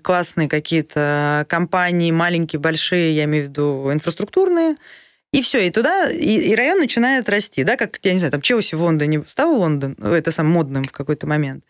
классные 0.03 0.47
какие-то 0.47 1.47
компании, 1.49 2.11
маленькие, 2.11 2.61
большие, 2.61 3.17
я 3.17 3.25
имею 3.25 3.47
в 3.47 3.49
виду 3.49 3.91
инфраструктурные, 3.93 4.77
И 5.35 5.43
все, 5.43 5.67
и 5.67 5.71
туда, 5.71 6.11
и, 6.11 6.39
и 6.39 6.55
район 6.55 6.79
начинает 6.79 7.29
расти, 7.29 7.65
да, 7.65 7.77
как, 7.77 7.99
я 8.05 8.13
не 8.13 8.21
знаю, 8.21 8.31
там 8.31 8.41
Челси 8.41 8.77
в 8.77 8.83
Лондоне 8.83 9.25
стал 9.29 9.57
Лондон, 9.57 9.97
это 10.01 10.31
сам 10.31 10.47
модным 10.47 10.85
в 10.85 10.93
какой-то 10.93 11.27
момент. 11.27 11.65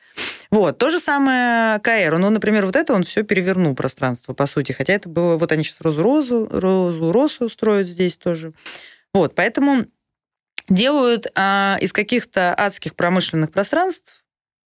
Вот, 0.50 0.76
то 0.76 0.90
же 0.90 0.98
самое 0.98 1.80
КР. 1.80 2.18
Ну, 2.18 2.28
например, 2.28 2.66
вот 2.66 2.76
это 2.76 2.92
он 2.92 3.04
все 3.04 3.22
перевернул 3.22 3.74
пространство, 3.74 4.34
по 4.34 4.44
сути, 4.44 4.72
хотя 4.72 4.92
это 4.92 5.08
было, 5.08 5.38
вот 5.38 5.50
они 5.50 5.64
сейчас 5.64 5.80
розу-розу, 5.80 6.46
розу-росу 6.50 7.48
строят 7.48 7.88
здесь 7.88 8.18
тоже. 8.18 8.52
Вот, 9.14 9.34
поэтому 9.34 9.86
делают 10.68 11.28
а, 11.34 11.78
из 11.80 11.94
каких-то 11.94 12.54
адских 12.54 12.94
промышленных 12.94 13.50
пространств 13.50 14.24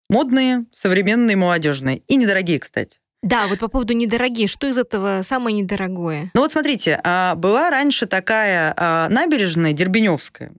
модные, 0.08 0.66
современные, 0.70 1.36
молодежные. 1.36 1.98
И 2.06 2.14
недорогие, 2.14 2.60
кстати. 2.60 3.00
Да, 3.24 3.46
вот 3.46 3.58
по 3.58 3.68
поводу 3.68 3.94
недорогие. 3.94 4.46
Что 4.46 4.66
из 4.66 4.76
этого 4.76 5.22
самое 5.22 5.56
недорогое? 5.56 6.30
Ну 6.34 6.42
вот 6.42 6.52
смотрите, 6.52 7.00
а, 7.02 7.34
была 7.36 7.70
раньше 7.70 8.04
такая 8.04 8.74
а, 8.76 9.08
набережная 9.08 9.72
Дербеневская, 9.72 10.52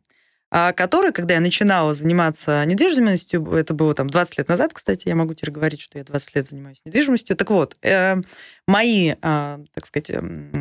а, 0.50 0.74
которая, 0.74 1.12
когда 1.12 1.36
я 1.36 1.42
начинала 1.42 1.94
заниматься 1.94 2.66
недвижимостью, 2.66 3.54
это 3.54 3.76
было 3.76 3.94
там 3.94 4.10
20 4.10 4.40
лет 4.40 4.50
назад, 4.50 4.74
кстати, 4.74 5.08
я 5.08 5.14
могу 5.14 5.36
теперь 5.36 5.52
говорить, 5.52 5.80
что 5.80 6.00
я 6.00 6.04
20 6.04 6.36
лет 6.36 6.48
занимаюсь 6.48 6.82
недвижимостью. 6.86 7.36
Так 7.36 7.52
вот, 7.52 7.78
э, 7.84 8.16
мои, 8.68 9.14
так 9.22 9.86
сказать, 9.86 10.10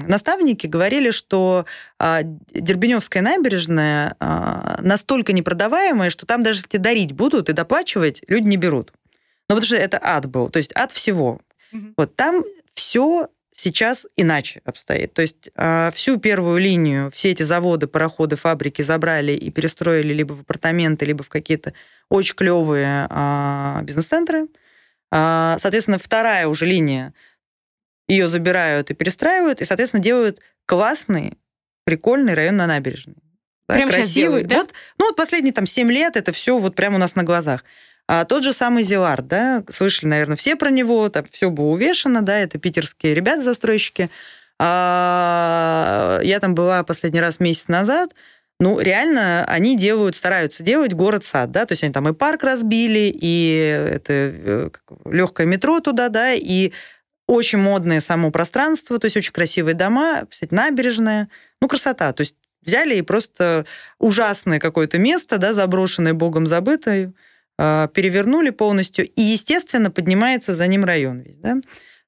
наставники 0.06 0.66
говорили, 0.66 1.10
что 1.10 1.64
Дербеневская 1.98 3.22
набережная 3.22 4.14
настолько 4.78 5.32
непродаваемая, 5.32 6.10
что 6.10 6.26
там 6.26 6.42
даже 6.42 6.58
если 6.58 6.76
дарить 6.76 7.12
будут 7.12 7.48
и 7.48 7.54
доплачивать, 7.54 8.20
люди 8.28 8.46
не 8.46 8.58
берут. 8.58 8.92
Ну, 9.48 9.56
потому 9.56 9.66
что 9.66 9.76
это 9.76 9.98
ад 10.02 10.26
был, 10.26 10.50
то 10.50 10.58
есть 10.58 10.72
ад 10.76 10.92
всего. 10.92 11.40
Угу. 11.74 11.94
Вот 11.96 12.16
там 12.16 12.44
все 12.74 13.28
сейчас 13.54 14.06
иначе 14.16 14.60
обстоит. 14.64 15.14
То 15.14 15.22
есть 15.22 15.50
э, 15.54 15.90
всю 15.94 16.18
первую 16.18 16.58
линию, 16.58 17.10
все 17.10 17.30
эти 17.30 17.42
заводы, 17.42 17.87
пароходы, 17.87 18.37
фабрики 18.37 18.82
забрали 18.82 19.32
и 19.32 19.50
перестроили 19.50 20.12
либо 20.12 20.32
в 20.32 20.40
апартаменты, 20.40 21.04
либо 21.04 21.22
в 21.22 21.28
какие-то 21.28 21.72
очень 22.08 22.34
клевые 22.34 23.06
э, 23.08 23.80
бизнес-центры. 23.82 24.48
Э, 25.12 25.56
соответственно, 25.58 25.98
вторая 25.98 26.46
уже 26.48 26.66
линия, 26.66 27.14
ее 28.08 28.28
забирают 28.28 28.90
и 28.90 28.94
перестраивают, 28.94 29.60
и, 29.60 29.64
соответственно, 29.64 30.02
делают 30.02 30.40
классный, 30.66 31.38
прикольный 31.84 32.34
район 32.34 32.56
на 32.56 32.66
набережной. 32.66 33.16
Да, 33.66 33.74
Прям 33.76 33.88
красивый. 33.88 34.42
Делают, 34.42 34.46
да? 34.48 34.56
Вот, 34.56 34.72
ну 34.98 35.06
вот 35.06 35.16
последние 35.16 35.54
там 35.54 35.66
7 35.66 35.90
лет 35.90 36.16
это 36.16 36.32
все 36.32 36.58
вот 36.58 36.74
прямо 36.74 36.96
у 36.96 36.98
нас 36.98 37.14
на 37.14 37.22
глазах. 37.22 37.64
А 38.06 38.24
тот 38.24 38.44
же 38.44 38.52
самый 38.52 38.82
Зилард, 38.82 39.26
да, 39.26 39.64
слышали, 39.70 40.10
наверное, 40.10 40.36
все 40.36 40.56
про 40.56 40.70
него, 40.70 41.08
там 41.08 41.24
все 41.30 41.50
было 41.50 41.66
увешано, 41.66 42.20
да, 42.22 42.38
это 42.38 42.58
питерские 42.58 43.14
ребята-застройщики. 43.14 44.10
А, 44.58 46.20
я 46.22 46.38
там 46.38 46.54
была 46.54 46.82
последний 46.84 47.20
раз 47.20 47.40
месяц 47.40 47.68
назад, 47.68 48.10
ну, 48.60 48.78
реально, 48.78 49.44
они 49.46 49.76
делают, 49.76 50.16
стараются 50.16 50.62
делать 50.62 50.92
город-сад, 50.92 51.50
да, 51.50 51.66
то 51.66 51.72
есть 51.72 51.82
они 51.82 51.92
там 51.92 52.08
и 52.08 52.12
парк 52.12 52.44
разбили, 52.44 53.12
и 53.12 53.88
это 53.90 54.12
э, 54.12 54.70
легкое 55.06 55.46
метро 55.46 55.80
туда, 55.80 56.08
да, 56.08 56.32
и 56.32 56.72
очень 57.26 57.58
модное 57.58 58.00
само 58.00 58.30
пространство, 58.30 58.98
то 58.98 59.06
есть 59.06 59.16
очень 59.16 59.32
красивые 59.32 59.74
дома, 59.74 60.24
кстати, 60.30 60.54
набережная, 60.54 61.28
ну, 61.60 61.68
красота, 61.68 62.12
то 62.12 62.20
есть 62.20 62.36
взяли 62.62 62.96
и 62.96 63.02
просто 63.02 63.66
ужасное 63.98 64.60
какое-то 64.60 64.98
место, 64.98 65.38
да, 65.38 65.52
заброшенное, 65.52 66.14
богом 66.14 66.46
забытое, 66.46 67.12
перевернули 67.56 68.50
полностью, 68.50 69.06
и, 69.06 69.22
естественно, 69.22 69.90
поднимается 69.90 70.54
за 70.54 70.66
ним 70.66 70.84
район 70.84 71.20
весь. 71.20 71.38
Да? 71.38 71.56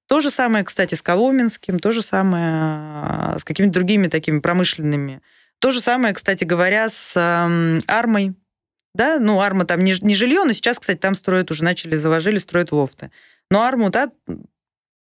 То 0.08 0.20
же 0.20 0.30
самое, 0.30 0.64
кстати, 0.64 0.94
с 0.94 1.02
Коломенским, 1.02 1.78
то 1.78 1.90
же 1.90 2.00
самое 2.00 2.44
а, 2.44 3.36
с 3.38 3.44
какими-то 3.44 3.74
другими 3.74 4.06
такими 4.08 4.38
промышленными. 4.38 5.20
То 5.58 5.72
же 5.72 5.80
самое, 5.80 6.14
кстати 6.14 6.44
говоря, 6.44 6.88
с 6.88 7.16
Армой. 7.86 8.34
Да? 8.94 9.18
Ну, 9.18 9.40
Арма 9.40 9.66
там 9.66 9.82
не, 9.82 9.94
не 10.00 10.14
жилье, 10.14 10.44
но 10.44 10.52
сейчас, 10.52 10.78
кстати, 10.78 10.98
там 10.98 11.14
строят 11.14 11.50
уже, 11.50 11.64
начали, 11.64 11.96
заложили, 11.96 12.38
строят 12.38 12.72
лофты. 12.72 13.10
Но 13.50 13.62
Арму, 13.62 13.90
да, 13.90 14.10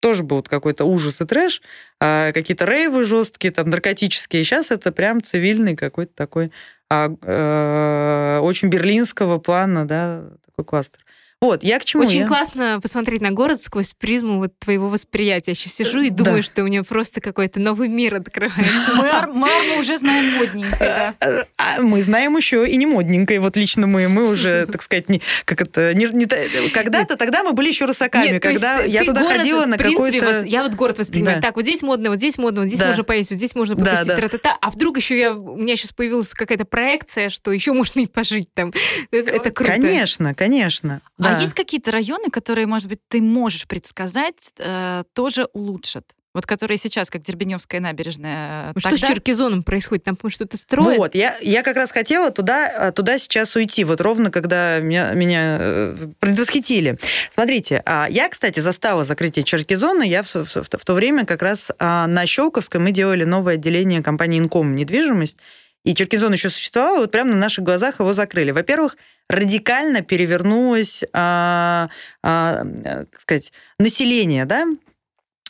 тоже 0.00 0.22
был 0.22 0.42
какой-то 0.42 0.84
ужас 0.84 1.20
и 1.20 1.24
трэш, 1.24 1.62
а, 1.98 2.32
какие-то 2.32 2.64
рейвы 2.66 3.04
жесткие, 3.04 3.52
там, 3.52 3.70
наркотические. 3.70 4.44
Сейчас 4.44 4.70
это 4.70 4.92
прям 4.92 5.22
цивильный 5.22 5.76
какой-то 5.76 6.12
такой 6.14 6.52
а, 6.90 7.08
э, 7.22 8.40
очень 8.42 8.68
берлинского 8.68 9.38
плана, 9.38 9.86
да, 9.86 10.24
такой 10.46 10.64
кластер. 10.64 11.00
Вот, 11.40 11.62
я 11.62 11.78
к 11.78 11.86
чему? 11.86 12.02
Очень 12.02 12.20
я... 12.20 12.26
классно 12.26 12.80
посмотреть 12.82 13.22
на 13.22 13.30
город 13.30 13.62
сквозь 13.62 13.94
призму 13.94 14.38
вот 14.38 14.58
твоего 14.58 14.90
восприятия. 14.90 15.52
Я 15.52 15.54
сейчас 15.54 15.72
сижу 15.72 16.00
и 16.00 16.10
думаю, 16.10 16.38
да. 16.38 16.42
что 16.42 16.62
у 16.62 16.66
меня 16.66 16.82
просто 16.82 17.22
какой-то 17.22 17.60
новый 17.60 17.88
мир 17.88 18.16
открывается. 18.16 18.94
Мы 18.94 19.08
Арму 19.08 19.46
уже 19.78 19.96
знаем 19.96 20.34
модненькой, 20.36 20.86
а, 20.86 21.14
а 21.20 21.44
Мы 21.82 22.02
знаем 22.02 22.36
еще 22.36 22.68
и 22.68 22.76
не 22.76 22.86
модненькой. 22.86 23.38
Вот 23.38 23.56
лично 23.56 23.86
мы, 23.86 24.08
мы 24.08 24.28
уже, 24.28 24.66
так 24.72 24.82
сказать, 24.82 25.08
не, 25.08 25.20
как 25.44 25.62
это, 25.62 25.94
не, 25.94 26.06
не, 26.06 26.26
когда-то, 26.70 27.16
тогда 27.16 27.42
мы 27.42 27.52
были 27.52 27.68
еще 27.68 27.84
русаками, 27.84 28.32
Нет, 28.32 28.42
когда 28.42 28.80
я 28.82 29.04
туда 29.04 29.24
ходила 29.24 29.66
на 29.66 29.78
какой-то... 29.78 30.44
Я 30.44 30.62
вот 30.62 30.74
город 30.74 30.98
воспринимаю. 30.98 31.36
Да. 31.36 31.48
Так, 31.48 31.56
вот 31.56 31.62
здесь 31.62 31.82
модно, 31.82 32.10
вот 32.10 32.18
здесь 32.18 32.38
модно, 32.38 32.62
вот 32.62 32.68
здесь 32.68 32.80
да. 32.80 32.88
можно 32.88 33.04
поесть, 33.04 33.30
вот 33.30 33.36
здесь 33.36 33.54
можно 33.54 33.76
потусить, 33.76 34.06
да, 34.06 34.16
да. 34.16 34.58
а 34.60 34.70
вдруг 34.70 34.96
еще 34.96 35.18
я, 35.18 35.34
у 35.34 35.56
меня 35.56 35.76
сейчас 35.76 35.92
появилась 35.92 36.34
какая-то 36.34 36.64
проекция, 36.64 37.30
что 37.30 37.52
еще 37.52 37.72
можно 37.72 38.00
и 38.00 38.06
пожить 38.06 38.52
там. 38.54 38.72
Это 39.10 39.50
круто. 39.50 39.72
Конечно, 39.72 40.34
конечно. 40.34 41.00
А 41.18 41.40
есть 41.40 41.54
какие-то 41.54 41.90
районы, 41.90 42.30
которые, 42.30 42.66
может 42.66 42.88
быть, 42.88 43.00
ты 43.08 43.20
можешь 43.20 43.66
предсказать, 43.66 44.52
э, 44.58 45.04
тоже 45.14 45.48
улучшат? 45.52 46.04
Вот 46.32 46.46
которые 46.46 46.78
сейчас, 46.78 47.10
как 47.10 47.22
Дербеневская 47.22 47.80
набережная. 47.80 48.72
Что 48.76 48.90
тогда... 48.90 49.06
с 49.06 49.08
Черкизоном 49.08 49.64
происходит? 49.64 50.04
Там 50.04 50.16
что-то 50.28 50.56
строят? 50.56 50.98
Вот, 50.98 51.14
я, 51.16 51.36
я 51.40 51.64
как 51.64 51.76
раз 51.76 51.90
хотела 51.90 52.30
туда, 52.30 52.88
э, 52.88 52.92
туда 52.92 53.18
сейчас 53.18 53.56
уйти, 53.56 53.82
вот 53.82 54.00
ровно 54.00 54.30
когда 54.30 54.78
меня, 54.78 55.12
меня 55.12 55.56
э, 55.60 56.08
предвосхитили. 56.20 56.98
Смотрите, 57.32 57.82
а, 57.84 58.06
я, 58.08 58.28
кстати, 58.28 58.60
застала 58.60 59.04
закрытие 59.04 59.44
Черкизона, 59.44 60.04
я 60.04 60.22
в, 60.22 60.32
в, 60.32 60.44
в, 60.44 60.68
в 60.70 60.84
то 60.84 60.94
время 60.94 61.26
как 61.26 61.42
раз 61.42 61.72
а, 61.80 62.06
на 62.06 62.26
Щелковской 62.26 62.80
мы 62.80 62.92
делали 62.92 63.24
новое 63.24 63.54
отделение 63.54 64.00
компании 64.00 64.38
«Инком» 64.38 64.76
недвижимость, 64.76 65.38
и 65.84 65.96
Черкизон 65.96 66.32
еще 66.32 66.48
существовал, 66.48 66.96
и 66.96 66.98
вот 67.00 67.10
прямо 67.10 67.30
на 67.30 67.38
наших 67.38 67.64
глазах 67.64 67.98
его 67.98 68.12
закрыли. 68.12 68.52
Во-первых, 68.52 68.96
радикально 69.28 70.02
перевернулось, 70.02 71.02
а, 71.12 71.88
а, 72.22 72.64
как 73.10 73.20
сказать, 73.20 73.52
население, 73.78 74.44
да, 74.44 74.66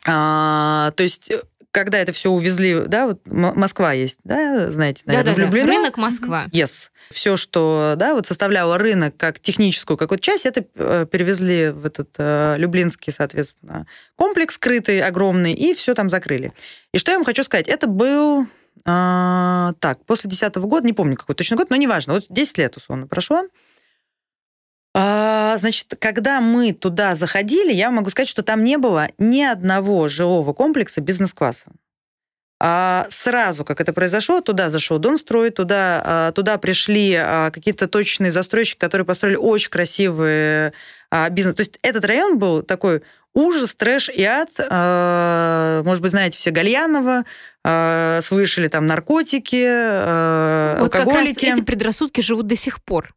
а, 0.06 0.92
то 0.92 1.02
есть 1.02 1.30
когда 1.72 1.98
это 1.98 2.12
все 2.12 2.30
увезли, 2.30 2.82
да, 2.86 3.06
вот 3.06 3.20
Москва 3.26 3.92
есть, 3.92 4.20
да, 4.24 4.70
знаете, 4.70 5.02
наверное, 5.06 5.34
да, 5.34 5.36
да, 5.36 5.42
влюблена. 5.42 5.66
Да. 5.66 5.72
Рынок 5.72 5.96
Москва. 5.98 6.46
Yes. 6.50 6.90
Все, 7.10 7.36
что, 7.36 7.94
да, 7.96 8.14
вот 8.14 8.26
составляло 8.26 8.76
рынок 8.78 9.16
как 9.16 9.38
техническую 9.38 9.96
какую-то 9.96 10.22
часть, 10.22 10.46
это 10.46 10.64
э, 10.74 11.06
перевезли 11.10 11.70
в 11.70 11.86
этот 11.86 12.10
э, 12.18 12.56
Люблинский, 12.58 13.12
соответственно, 13.12 13.86
комплекс 14.16 14.54
скрытый, 14.54 15.00
огромный, 15.00 15.52
и 15.52 15.74
все 15.74 15.94
там 15.94 16.10
закрыли. 16.10 16.52
И 16.92 16.98
что 16.98 17.12
я 17.12 17.18
вам 17.18 17.24
хочу 17.24 17.44
сказать, 17.44 17.68
это 17.68 17.86
был 17.86 18.46
а, 18.84 19.72
так, 19.78 20.04
после 20.06 20.28
2010 20.28 20.56
года, 20.68 20.86
не 20.86 20.92
помню 20.92 21.16
какой 21.16 21.34
точно 21.34 21.56
год, 21.56 21.70
но 21.70 21.76
неважно, 21.76 22.14
вот 22.14 22.24
10 22.28 22.58
лет 22.58 22.76
условно 22.76 23.06
прошло. 23.06 23.44
А, 24.92 25.56
значит, 25.58 25.94
когда 25.98 26.40
мы 26.40 26.72
туда 26.72 27.14
заходили, 27.14 27.72
я 27.72 27.90
могу 27.90 28.10
сказать, 28.10 28.28
что 28.28 28.42
там 28.42 28.64
не 28.64 28.76
было 28.76 29.08
ни 29.18 29.42
одного 29.42 30.08
жилого 30.08 30.52
комплекса 30.52 31.00
бизнес-класса. 31.00 31.70
А 32.62 33.06
сразу, 33.08 33.64
как 33.64 33.80
это 33.80 33.94
произошло, 33.94 34.42
туда 34.42 34.68
зашел 34.68 34.98
Донстрой, 34.98 35.50
туда, 35.50 36.02
а, 36.04 36.32
туда 36.32 36.58
пришли 36.58 37.14
а, 37.14 37.50
какие-то 37.50 37.88
точные 37.88 38.30
застройщики, 38.30 38.78
которые 38.78 39.06
построили 39.06 39.36
очень 39.36 39.70
красивые 39.70 40.74
а, 41.10 41.30
бизнес. 41.30 41.54
То 41.54 41.60
есть 41.60 41.78
этот 41.80 42.04
район 42.04 42.38
был 42.38 42.62
такой 42.62 43.02
ужас, 43.32 43.74
трэш 43.74 44.10
и 44.10 44.24
ад. 44.24 44.50
Может 45.86 46.02
быть, 46.02 46.10
знаете 46.10 46.36
все 46.36 46.50
Гальянова, 46.50 47.24
слышали 48.22 48.68
там 48.68 48.86
наркотики, 48.86 50.80
вот 50.80 50.94
алкоголики. 50.94 51.34
Как 51.34 51.42
раз 51.44 51.58
эти 51.58 51.64
предрассудки 51.64 52.20
живут 52.20 52.48
до 52.48 52.56
сих 52.56 52.82
пор 52.82 53.14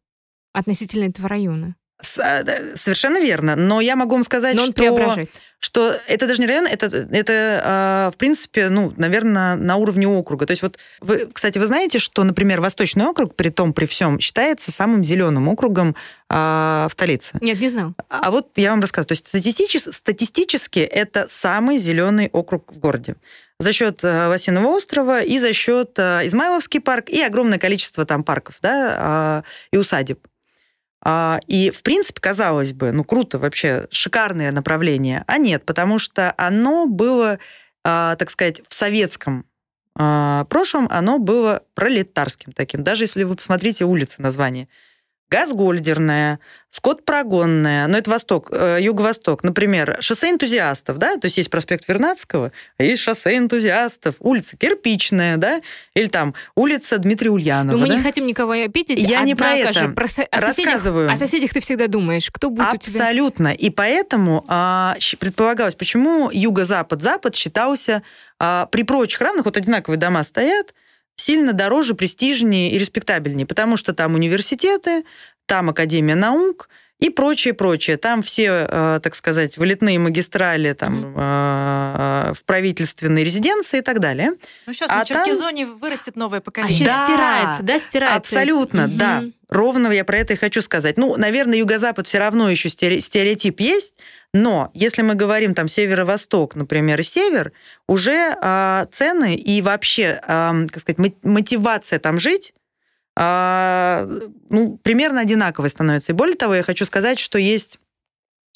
относительно 0.54 1.04
этого 1.04 1.28
района. 1.28 1.76
А, 2.18 2.44
совершенно 2.74 3.18
верно. 3.18 3.56
Но 3.56 3.80
я 3.80 3.96
могу 3.96 4.14
вам 4.14 4.24
сказать, 4.24 4.56
Но 4.56 4.62
что, 4.66 5.26
что 5.60 5.94
это 6.08 6.26
даже 6.26 6.40
не 6.40 6.46
район, 6.46 6.66
это, 6.66 6.86
это 6.86 7.62
а, 7.64 8.10
в 8.10 8.16
принципе, 8.16 8.68
ну, 8.68 8.92
наверное, 8.96 9.54
на 9.54 9.76
уровне 9.76 10.06
округа. 10.06 10.44
То 10.46 10.50
есть 10.50 10.62
вот, 10.62 10.78
вы, 11.00 11.28
кстати, 11.32 11.58
вы 11.58 11.66
знаете, 11.66 11.98
что, 11.98 12.24
например, 12.24 12.60
Восточный 12.60 13.06
округ, 13.06 13.36
при 13.36 13.48
том, 13.48 13.72
при 13.72 13.86
всем, 13.86 14.18
считается 14.18 14.72
самым 14.72 15.04
зеленым 15.04 15.48
округом 15.48 15.94
а, 16.28 16.88
в 16.88 16.92
столице? 16.92 17.38
Нет, 17.40 17.60
не 17.60 17.68
знал. 17.68 17.94
А 18.08 18.30
вот 18.30 18.50
я 18.56 18.70
вам 18.70 18.80
рассказываю. 18.80 19.08
То 19.08 19.12
есть 19.12 19.28
статистически, 19.28 19.90
статистически 19.90 20.80
это 20.80 21.26
самый 21.28 21.78
зеленый 21.78 22.28
округ 22.32 22.72
в 22.72 22.78
городе 22.78 23.16
за 23.60 23.72
счет 23.72 24.02
Лосиного 24.02 24.66
острова 24.66 25.22
и 25.22 25.38
за 25.38 25.52
счет 25.52 25.96
Измайловский 25.96 26.80
парк 26.80 27.08
и 27.08 27.22
огромное 27.22 27.60
количество 27.60 28.04
там 28.04 28.24
парков 28.24 28.58
да, 28.60 29.44
и 29.70 29.76
усадеб. 29.76 30.18
А, 31.04 31.38
и, 31.46 31.70
в 31.70 31.82
принципе, 31.82 32.20
казалось 32.20 32.72
бы, 32.72 32.90
ну, 32.90 33.04
круто 33.04 33.38
вообще, 33.38 33.86
шикарное 33.90 34.50
направление. 34.52 35.22
А 35.26 35.36
нет, 35.36 35.64
потому 35.66 35.98
что 35.98 36.32
оно 36.38 36.86
было, 36.86 37.38
а, 37.84 38.16
так 38.16 38.30
сказать, 38.30 38.62
в 38.66 38.72
советском 38.72 39.44
э, 39.98 40.44
прошлом 40.48 40.88
оно 40.90 41.18
было 41.18 41.62
пролетарским 41.74 42.52
таким. 42.52 42.82
Даже 42.82 43.04
если 43.04 43.22
вы 43.24 43.36
посмотрите 43.36 43.84
улицы 43.84 44.22
название. 44.22 44.68
Газгольдерная, 45.30 46.38
Скот-прогонная, 46.74 47.86
но 47.86 47.98
это 47.98 48.10
Восток, 48.10 48.48
э, 48.50 48.78
Юго-Восток. 48.80 49.44
Например, 49.44 49.96
шоссе 50.00 50.30
энтузиастов, 50.30 50.98
да, 50.98 51.16
то 51.18 51.26
есть 51.26 51.36
есть 51.36 51.48
проспект 51.48 51.86
Вернадского, 51.86 52.50
а 52.78 52.82
есть 52.82 53.00
шоссе 53.00 53.36
энтузиастов, 53.36 54.16
улица 54.18 54.56
Кирпичная, 54.56 55.36
да, 55.36 55.62
или 55.94 56.08
там 56.08 56.34
улица 56.56 56.98
Дмитрия 56.98 57.30
Ульянова. 57.30 57.76
Но 57.76 57.80
мы 57.80 57.88
да? 57.88 57.94
не 57.94 58.02
хотим 58.02 58.26
никого 58.26 58.52
обидеть. 58.52 58.98
Я 58.98 59.22
не 59.22 59.36
про 59.36 59.52
это. 59.52 59.72
Же, 59.72 59.88
про 59.90 60.08
со- 60.08 60.24
о, 60.24 60.40
соседях, 60.40 60.74
Рассказываю. 60.74 61.12
о 61.12 61.16
соседях 61.16 61.52
ты 61.52 61.60
всегда 61.60 61.86
думаешь, 61.86 62.28
кто 62.32 62.50
будет 62.50 62.74
у 62.74 62.76
тебя. 62.76 63.02
Абсолютно. 63.02 63.54
И 63.54 63.70
поэтому 63.70 64.44
а, 64.48 64.96
предполагалось, 65.20 65.76
почему 65.76 66.28
юго-запад, 66.32 67.02
запад 67.02 67.36
считался 67.36 68.02
а, 68.40 68.66
при 68.66 68.82
прочих 68.82 69.20
равных, 69.20 69.44
вот 69.44 69.56
одинаковые 69.56 69.98
дома 69.98 70.24
стоят, 70.24 70.74
сильно 71.16 71.52
дороже, 71.52 71.94
престижнее 71.94 72.70
и 72.72 72.78
респектабельнее, 72.78 73.46
потому 73.46 73.76
что 73.76 73.92
там 73.92 74.14
университеты, 74.14 75.04
там 75.46 75.70
Академия 75.70 76.14
наук 76.14 76.68
и 77.04 77.10
прочее, 77.10 77.52
прочее. 77.54 77.96
Там 77.98 78.22
все, 78.22 78.66
э, 78.68 79.00
так 79.02 79.14
сказать, 79.14 79.58
вылетные 79.58 79.98
магистрали 79.98 80.72
там, 80.72 81.14
э, 81.16 82.32
в 82.34 82.44
правительственной 82.44 83.24
резиденции 83.24 83.78
и 83.80 83.82
так 83.82 84.00
далее. 84.00 84.32
Ну, 84.66 84.72
сейчас 84.72 84.90
А 84.90 84.96
на 84.98 85.04
там- 85.04 85.24
Черкизоне 85.26 85.66
вырастет 85.66 86.16
новое 86.16 86.38
А 86.38 86.42
поколение. 86.42 86.74
сейчас 86.76 86.88
Да, 86.88 87.04
стирается, 87.04 87.62
да, 87.62 87.78
стирается. 87.78 88.16
Абсолютно, 88.16 88.86
Мгм. 88.88 88.96
да. 88.96 89.22
Ровно 89.50 89.88
я 89.92 90.04
про 90.04 90.16
это 90.18 90.32
и 90.32 90.36
хочу 90.36 90.62
сказать. 90.62 90.96
Ну, 90.96 91.16
наверное, 91.16 91.58
юго-запад 91.58 92.06
все 92.06 92.18
равно 92.18 92.50
еще 92.50 92.68
стере- 92.70 93.00
стереотип 93.00 93.60
есть, 93.60 93.94
но 94.32 94.70
если 94.74 95.02
мы 95.02 95.14
говорим 95.14 95.54
там 95.54 95.68
северо-восток, 95.68 96.54
например, 96.56 96.98
и 97.00 97.02
север, 97.02 97.52
уже 97.86 98.34
а, 98.40 98.86
цены 98.90 99.34
и 99.36 99.60
вообще, 99.62 100.18
ам, 100.26 100.68
как 100.68 100.80
сказать, 100.80 100.98
мо- 100.98 101.30
мотивация 101.30 101.98
там 101.98 102.18
жить 102.18 102.52
а, 102.56 102.63
ну, 103.16 104.78
примерно 104.82 105.20
одинаковой 105.20 105.70
становится. 105.70 106.12
И 106.12 106.14
более 106.14 106.36
того, 106.36 106.54
я 106.54 106.62
хочу 106.62 106.84
сказать, 106.84 107.18
что 107.18 107.38
есть 107.38 107.78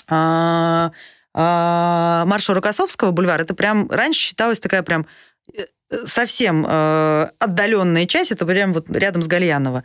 а, 0.08 0.90
а, 1.34 2.24
маршал 2.26 2.54
Рокоссовского 2.56 3.10
бульвар. 3.10 3.40
Это 3.40 3.54
прям 3.54 3.88
раньше 3.90 4.20
считалось 4.20 4.60
такая 4.60 4.82
прям 4.82 5.06
э, 5.56 5.62
совсем 6.06 6.66
э, 6.66 7.28
отдаленная 7.38 8.06
часть, 8.06 8.32
это 8.32 8.46
прям 8.46 8.72
вот 8.72 8.90
рядом 8.90 9.22
с 9.22 9.28
Гальянова. 9.28 9.84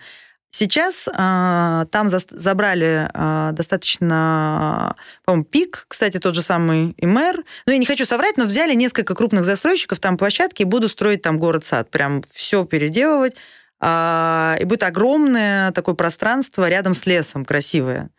Сейчас 0.56 1.10
а, 1.12 1.86
там 1.92 2.08
зас- 2.08 2.28
забрали 2.30 3.10
а, 3.12 3.54
достаточно, 3.54 4.96
по-моему, 5.26 5.46
пик, 5.46 5.86
кстати, 5.88 6.20
тот 6.20 6.36
же 6.36 6.44
самый 6.44 6.92
и 6.92 7.08
мэр. 7.08 7.44
Ну, 7.66 7.74
я 7.74 7.80
не 7.80 7.88
хочу 7.88 8.06
соврать, 8.06 8.38
но 8.38 8.46
взяли 8.46 8.76
несколько 8.76 9.16
крупных 9.16 9.46
застройщиков, 9.46 10.00
там 10.00 10.16
площадки, 10.16 10.62
и 10.62 10.66
будут 10.66 10.92
строить 10.92 11.24
там 11.24 11.40
город-сад. 11.40 11.90
Прям 11.90 12.22
все 12.32 12.66
переделывать. 12.66 13.36
А, 13.86 14.56
и 14.62 14.64
будет 14.64 14.84
огромное 14.84 15.72
такое 15.72 15.94
пространство 15.96 16.70
рядом 16.70 16.94
с 16.96 17.06
лесом, 17.06 17.44
красивое. 17.44 18.10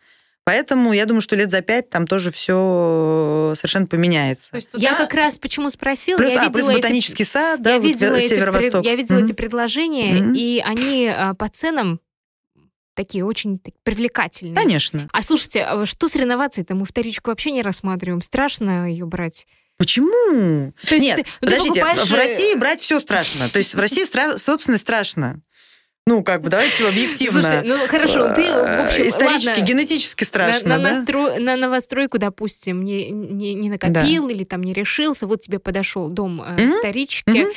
Поэтому 0.43 0.93
я 0.93 1.05
думаю, 1.07 1.21
что 1.21 1.35
лет 1.35 1.49
за 1.49 1.61
пять 1.61 1.89
там 1.89 2.05
тоже 2.05 2.31
все 2.31 3.53
совершенно 3.55 3.87
поменяется. 3.87 4.51
То 4.51 4.57
есть 4.57 4.69
Я 4.73 4.91
туда- 4.91 5.05
как 5.05 5.15
раз 5.15 5.39
почему 5.39 5.71
спросила, 5.71 6.17
Плюс, 6.17 6.33
я 6.33 6.41
а, 6.43 6.49
плюс 6.51 6.57
видела 6.57 6.71
эти 6.71 6.81
ботанический 6.81 7.23
сад, 7.25 7.63
да, 7.63 7.71
я 7.71 7.75
вот 7.79 7.85
видела, 7.87 8.13
эти, 8.13 8.29
северо-восток. 8.29 8.81
пред- 8.83 8.85
я 8.85 8.95
видела 8.95 9.15
Мгм. 9.17 9.25
эти 9.25 9.33
предложения, 9.33 10.21
Мгм. 10.21 10.33
и 10.33 10.61
они 10.63 11.07
а, 11.07 11.33
по 11.33 11.49
ценам 11.49 11.99
такие 12.93 13.25
очень 13.25 13.57
так- 13.57 13.73
привлекательные. 13.81 14.55
Конечно. 14.55 15.09
А 15.11 15.21
слушайте, 15.23 15.63
а 15.63 15.83
что 15.87 16.07
с 16.07 16.15
реновацией-то? 16.15 16.75
Мы 16.75 16.85
вторичку 16.85 17.31
вообще 17.31 17.49
не 17.49 17.63
рассматриваем. 17.63 18.21
Страшно 18.21 18.87
ее 18.87 19.05
брать. 19.07 19.47
Почему? 19.77 20.71
То 20.87 20.95
есть 20.95 21.05
Нет, 21.05 21.15
ты- 21.17 21.23
ну, 21.41 21.47
ты 21.47 21.53
подождите, 21.57 21.81
покупаешь, 21.81 22.07
в 22.09 22.13
э, 22.13 22.17
России 22.17 22.55
брать 22.55 22.79
все 22.81 22.99
страшно. 22.99 23.49
То 23.49 23.57
есть 23.59 23.73
в 23.75 23.79
России, 23.79 24.05
собственно, 24.37 24.77
страшно. 24.77 25.41
Ну, 26.07 26.23
как 26.23 26.41
бы, 26.43 26.49
давайте 26.49 26.87
объективно. 26.87 27.41
Слушай, 27.41 27.63
ну 27.63 27.87
хорошо, 27.87 28.31
ты, 28.35 28.43
в 28.51 28.85
общем, 28.85 29.03
Э, 29.03 29.07
Исторически, 29.07 29.59
ладно, 29.59 29.65
генетически 29.65 30.23
страшно, 30.23 30.69
на, 30.69 30.77
на 30.77 30.83
да? 30.83 31.01
настро- 31.01 31.39
на 31.39 31.55
новостройку, 31.55 32.19
допустим, 32.19 32.83
не, 32.83 33.09
не, 33.09 33.55
не 33.55 33.69
накопил 33.71 34.27
или 34.29 34.43
там 34.43 34.61
не 34.61 34.73
решился, 34.73 35.25
вот 35.25 35.41
тебе 35.41 35.57
подошел 35.57 36.11
дом 36.11 36.43
э, 36.43 36.61
Мгм, 36.63 36.77
вторички, 36.77 37.29
мгм. 37.31 37.49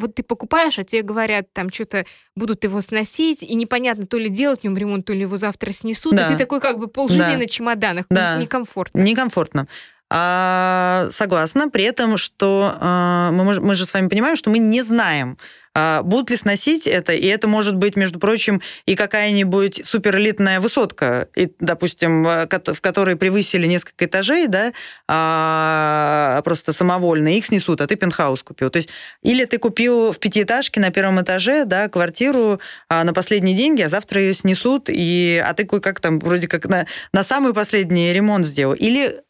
вот 0.00 0.14
ты 0.14 0.22
покупаешь, 0.22 0.78
а 0.78 0.84
тебе 0.84 1.00
говорят, 1.00 1.46
там 1.54 1.72
что-то 1.72 2.04
будут 2.36 2.62
его 2.62 2.82
сносить, 2.82 3.42
и 3.42 3.54
непонятно, 3.54 4.06
то 4.06 4.18
ли 4.18 4.28
делать 4.28 4.60
в 4.60 4.64
нем 4.64 4.76
ремонт, 4.76 5.06
то 5.06 5.14
ли 5.14 5.20
его 5.22 5.38
завтра 5.38 5.72
снесут, 5.72 6.14
Да. 6.14 6.26
и 6.26 6.32
ты 6.32 6.36
такой 6.36 6.60
как 6.60 6.78
бы 6.78 6.88
полжизни 6.88 7.20
Да. 7.32 7.38
на 7.38 7.46
чемоданах, 7.46 8.04
Да. 8.10 8.36
не- 8.36 8.42
некомфортно. 8.42 9.00
Некомфортно. 9.00 9.66
А, 10.10 10.77
согласна, 11.10 11.68
при 11.68 11.84
этом, 11.84 12.16
что 12.16 12.74
а, 12.80 13.30
мы, 13.32 13.60
мы 13.60 13.74
же 13.74 13.86
с 13.86 13.94
вами 13.94 14.08
понимаем, 14.08 14.36
что 14.36 14.50
мы 14.50 14.58
не 14.58 14.82
знаем, 14.82 15.38
а, 15.74 16.02
будут 16.02 16.30
ли 16.30 16.36
сносить 16.36 16.86
это, 16.86 17.12
и 17.12 17.26
это 17.26 17.46
может 17.46 17.76
быть, 17.76 17.94
между 17.94 18.18
прочим, 18.18 18.60
и 18.86 18.96
какая-нибудь 18.96 19.82
суперэлитная 19.84 20.60
высотка, 20.60 21.28
и, 21.36 21.52
допустим, 21.60 22.26
а, 22.26 22.48
в 22.48 22.80
которой 22.80 23.16
превысили 23.16 23.66
несколько 23.66 24.06
этажей, 24.06 24.48
да, 24.48 24.72
просто 26.44 26.72
самовольно, 26.72 27.36
их 27.36 27.46
снесут, 27.46 27.80
а 27.80 27.86
ты 27.86 27.96
пентхаус 27.96 28.42
купил. 28.42 28.70
То 28.70 28.78
есть 28.78 28.88
или 29.22 29.44
ты 29.44 29.58
купил 29.58 30.12
в 30.12 30.18
пятиэтажке 30.18 30.80
на 30.80 30.90
первом 30.90 31.20
этаже, 31.20 31.64
да, 31.64 31.88
квартиру 31.88 32.60
на 32.90 33.12
последние 33.12 33.56
деньги, 33.56 33.82
а 33.82 33.88
завтра 33.88 34.20
ее 34.20 34.34
снесут, 34.34 34.86
и, 34.88 35.42
а 35.44 35.54
ты 35.54 35.64
как 35.66 36.00
там 36.00 36.18
вроде 36.18 36.48
как 36.48 36.66
на, 36.66 36.86
на 37.12 37.22
самый 37.22 37.54
последний 37.54 38.12
ремонт 38.12 38.46
сделал. 38.46 38.74
Или 38.74 39.20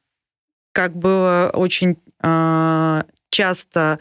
как 0.72 0.96
было 0.96 1.50
очень 1.54 1.96
э, 2.22 3.02
часто 3.30 3.98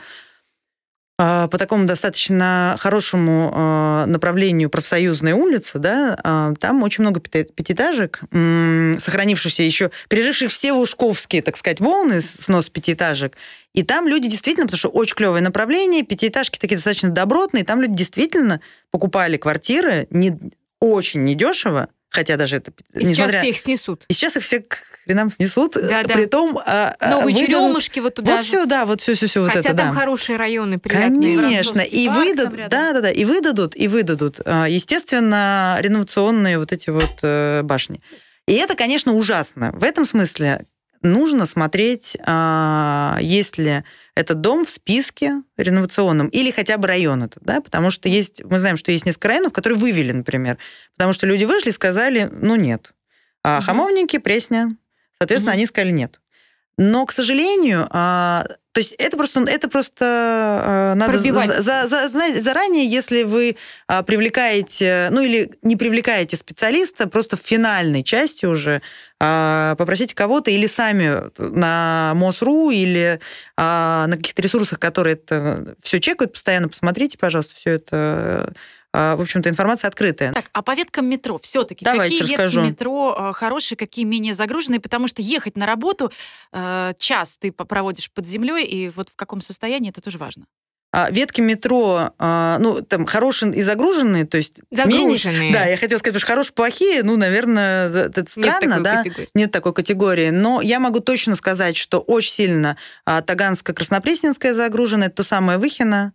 э, 1.19 1.47
по 1.49 1.57
такому 1.57 1.85
достаточно 1.85 2.75
хорошему 2.79 3.51
э, 3.53 4.05
направлению 4.07 4.69
профсоюзной 4.69 5.31
улицы, 5.33 5.79
да, 5.79 6.17
э, 6.23 6.53
там 6.59 6.83
очень 6.83 7.01
много 7.03 7.19
пяти- 7.19 7.43
пятиэтажек, 7.51 8.21
м, 8.31 8.97
сохранившихся 8.99 9.63
еще, 9.63 9.91
переживших 10.09 10.51
все 10.51 10.71
лужковские, 10.73 11.41
так 11.41 11.57
сказать, 11.57 11.79
волны 11.79 12.21
снос 12.21 12.69
пятиэтажек. 12.69 13.35
И 13.73 13.83
там 13.83 14.07
люди 14.07 14.27
действительно, 14.29 14.65
потому 14.67 14.79
что 14.79 14.89
очень 14.89 15.15
клевое 15.15 15.41
направление, 15.41 16.03
пятиэтажки 16.03 16.57
такие 16.59 16.77
достаточно 16.77 17.09
добротные, 17.09 17.63
там 17.63 17.81
люди 17.81 17.95
действительно 17.95 18.61
покупали 18.91 19.37
квартиры 19.37 20.07
не, 20.09 20.37
очень 20.79 21.23
недешево, 21.23 21.87
хотя 22.09 22.37
даже 22.37 22.57
это... 22.57 22.71
И 22.93 22.99
сейчас 23.05 23.09
несмотря- 23.17 23.39
все 23.39 23.49
их 23.49 23.57
снесут. 23.57 24.05
и 24.07 24.13
сейчас 24.13 24.37
их 24.37 24.43
все 24.43 24.63
хренам 25.07 25.31
снесут, 25.31 25.73
Да-да. 25.73 26.13
при 26.13 26.25
том 26.25 26.57
а, 26.57 26.93
а, 26.99 27.09
Новые 27.09 27.33
выдадут- 27.33 27.47
черемушки 27.47 27.99
вот 28.01 28.15
туда 28.15 28.35
Вот 28.35 28.43
все, 28.43 28.65
да, 28.65 28.85
вот 28.85 29.01
все, 29.01 29.13
все, 29.13 29.27
все 29.27 29.39
вот 29.41 29.47
Хотя 29.47 29.69
это, 29.69 29.77
там 29.77 29.87
да. 29.89 29.93
хорошие 29.93 30.37
районы, 30.37 30.77
приятные. 30.77 31.37
Конечно, 31.37 31.79
и 31.81 32.07
парк 32.07 32.19
выдадут, 32.19 32.59
да, 32.69 32.93
да, 32.93 33.01
да, 33.01 33.11
и 33.11 33.25
выдадут, 33.25 33.75
и 33.75 33.87
выдадут, 33.87 34.41
а, 34.45 34.67
естественно, 34.67 35.77
реновационные 35.79 36.59
вот 36.59 36.71
эти 36.73 36.89
вот 36.89 37.19
э, 37.21 37.61
башни. 37.63 38.01
И 38.47 38.53
это, 38.53 38.75
конечно, 38.75 39.13
ужасно. 39.13 39.71
В 39.73 39.83
этом 39.83 40.05
смысле 40.05 40.65
нужно 41.01 41.45
смотреть, 41.45 42.17
а, 42.25 43.17
есть 43.21 43.57
ли 43.57 43.83
этот 44.15 44.41
дом 44.41 44.65
в 44.65 44.69
списке 44.69 45.43
реновационном 45.55 46.27
или 46.29 46.49
хотя 46.51 46.77
бы 46.77 46.87
район 46.87 47.23
этот, 47.23 47.43
да, 47.43 47.61
потому 47.61 47.91
что 47.91 48.09
есть, 48.09 48.43
мы 48.43 48.57
знаем, 48.59 48.75
что 48.77 48.91
есть 48.91 49.05
несколько 49.05 49.27
районов, 49.27 49.53
которые 49.53 49.77
вывели, 49.79 50.11
например, 50.11 50.57
потому 50.97 51.13
что 51.13 51.27
люди 51.27 51.45
вышли 51.45 51.69
и 51.69 51.73
сказали, 51.73 52.29
ну 52.31 52.55
нет. 52.55 52.93
А 53.43 53.57
Мгм. 53.57 53.65
хамовники, 53.65 54.17
Пресня, 54.17 54.69
соответственно, 55.19 55.51
Мгм. 55.53 55.57
они 55.59 55.65
сказали 55.65 55.91
нет. 55.91 56.19
Но, 56.79 57.07
к 57.07 57.11
сожалению, 57.11 57.87
а, 57.89 58.45
то 58.71 58.79
есть 58.79 58.93
это 58.99 59.17
просто, 59.17 59.39
это 59.49 59.67
просто 59.67 60.05
а, 60.05 60.93
надо 60.93 61.11
Пробивать. 61.13 61.55
за- 61.63 61.87
за- 61.87 62.07
знаете, 62.07 62.39
заранее, 62.39 62.85
если 62.85 63.23
вы 63.23 63.57
а, 63.87 64.03
привлекаете, 64.03 65.07
ну 65.09 65.21
или 65.21 65.57
не 65.63 65.75
привлекаете 65.75 66.37
специалиста, 66.37 67.07
просто 67.09 67.35
в 67.35 67.39
финальной 67.39 68.03
части 68.03 68.45
уже 68.45 68.83
а, 69.19 69.73
попросите 69.77 70.13
кого-то 70.13 70.51
или 70.51 70.67
сами 70.67 71.31
на 71.39 72.13
МОСРУ 72.15 72.69
или 72.69 73.19
а, 73.57 74.05
на 74.05 74.17
каких-то 74.17 74.43
ресурсах, 74.43 74.77
которые 74.77 75.15
это 75.15 75.75
все 75.81 75.99
чекают 75.99 76.33
постоянно, 76.33 76.69
посмотрите, 76.69 77.17
пожалуйста, 77.17 77.55
все 77.55 77.71
это, 77.71 78.53
в 79.15 79.21
общем-то, 79.21 79.49
информация 79.49 79.87
открытая. 79.87 80.33
Так, 80.33 80.45
а 80.53 80.61
по 80.61 80.73
веткам 80.73 81.05
метро 81.07 81.37
все-таки 81.37 81.85
Давайте 81.85 82.17
какие 82.17 82.33
расскажу. 82.35 82.61
ветки 82.61 82.71
метро 82.71 83.15
э, 83.17 83.33
хорошие, 83.33 83.77
какие 83.77 84.05
менее 84.05 84.33
загруженные? 84.33 84.79
Потому 84.79 85.07
что 85.07 85.21
ехать 85.21 85.55
на 85.57 85.65
работу 85.65 86.11
э, 86.51 86.93
час 86.97 87.37
ты 87.37 87.51
проводишь 87.51 88.09
под 88.11 88.25
землей, 88.25 88.65
и 88.65 88.89
вот 88.89 89.09
в 89.09 89.15
каком 89.15 89.41
состоянии 89.41 89.89
это 89.89 90.01
тоже 90.01 90.17
важно. 90.17 90.45
А, 90.93 91.11
ветки 91.11 91.41
метро, 91.41 92.11
а, 92.17 92.57
ну, 92.59 92.81
там, 92.81 93.05
хорошие 93.05 93.53
и 93.53 93.61
загруженные, 93.61 94.25
то 94.25 94.37
есть... 94.37 94.61
менее- 94.71 95.17
Загруженные. 95.17 95.51
Да, 95.53 95.65
я 95.65 95.75
хотела 95.75 95.99
сказать, 95.99 96.13
потому 96.13 96.19
что 96.21 96.27
хорошие, 96.27 96.53
плохие, 96.53 97.03
ну, 97.03 97.17
наверное, 97.17 97.89
это 97.89 98.21
Нет 98.21 98.29
странно, 98.29 98.79
да? 98.81 98.97
категории. 99.03 99.29
Нет 99.33 99.51
такой 99.51 99.73
категории. 99.73 100.29
Но 100.29 100.61
я 100.61 100.79
могу 100.79 101.01
точно 101.01 101.35
сказать, 101.35 101.75
что 101.75 101.99
очень 101.99 102.31
сильно 102.31 102.77
а, 103.05 103.21
Таганско-Краснопресненская 103.21 104.53
загружена, 104.53 105.07
это 105.07 105.17
то 105.17 105.23
самое 105.23 105.57
Выхино. 105.59 106.13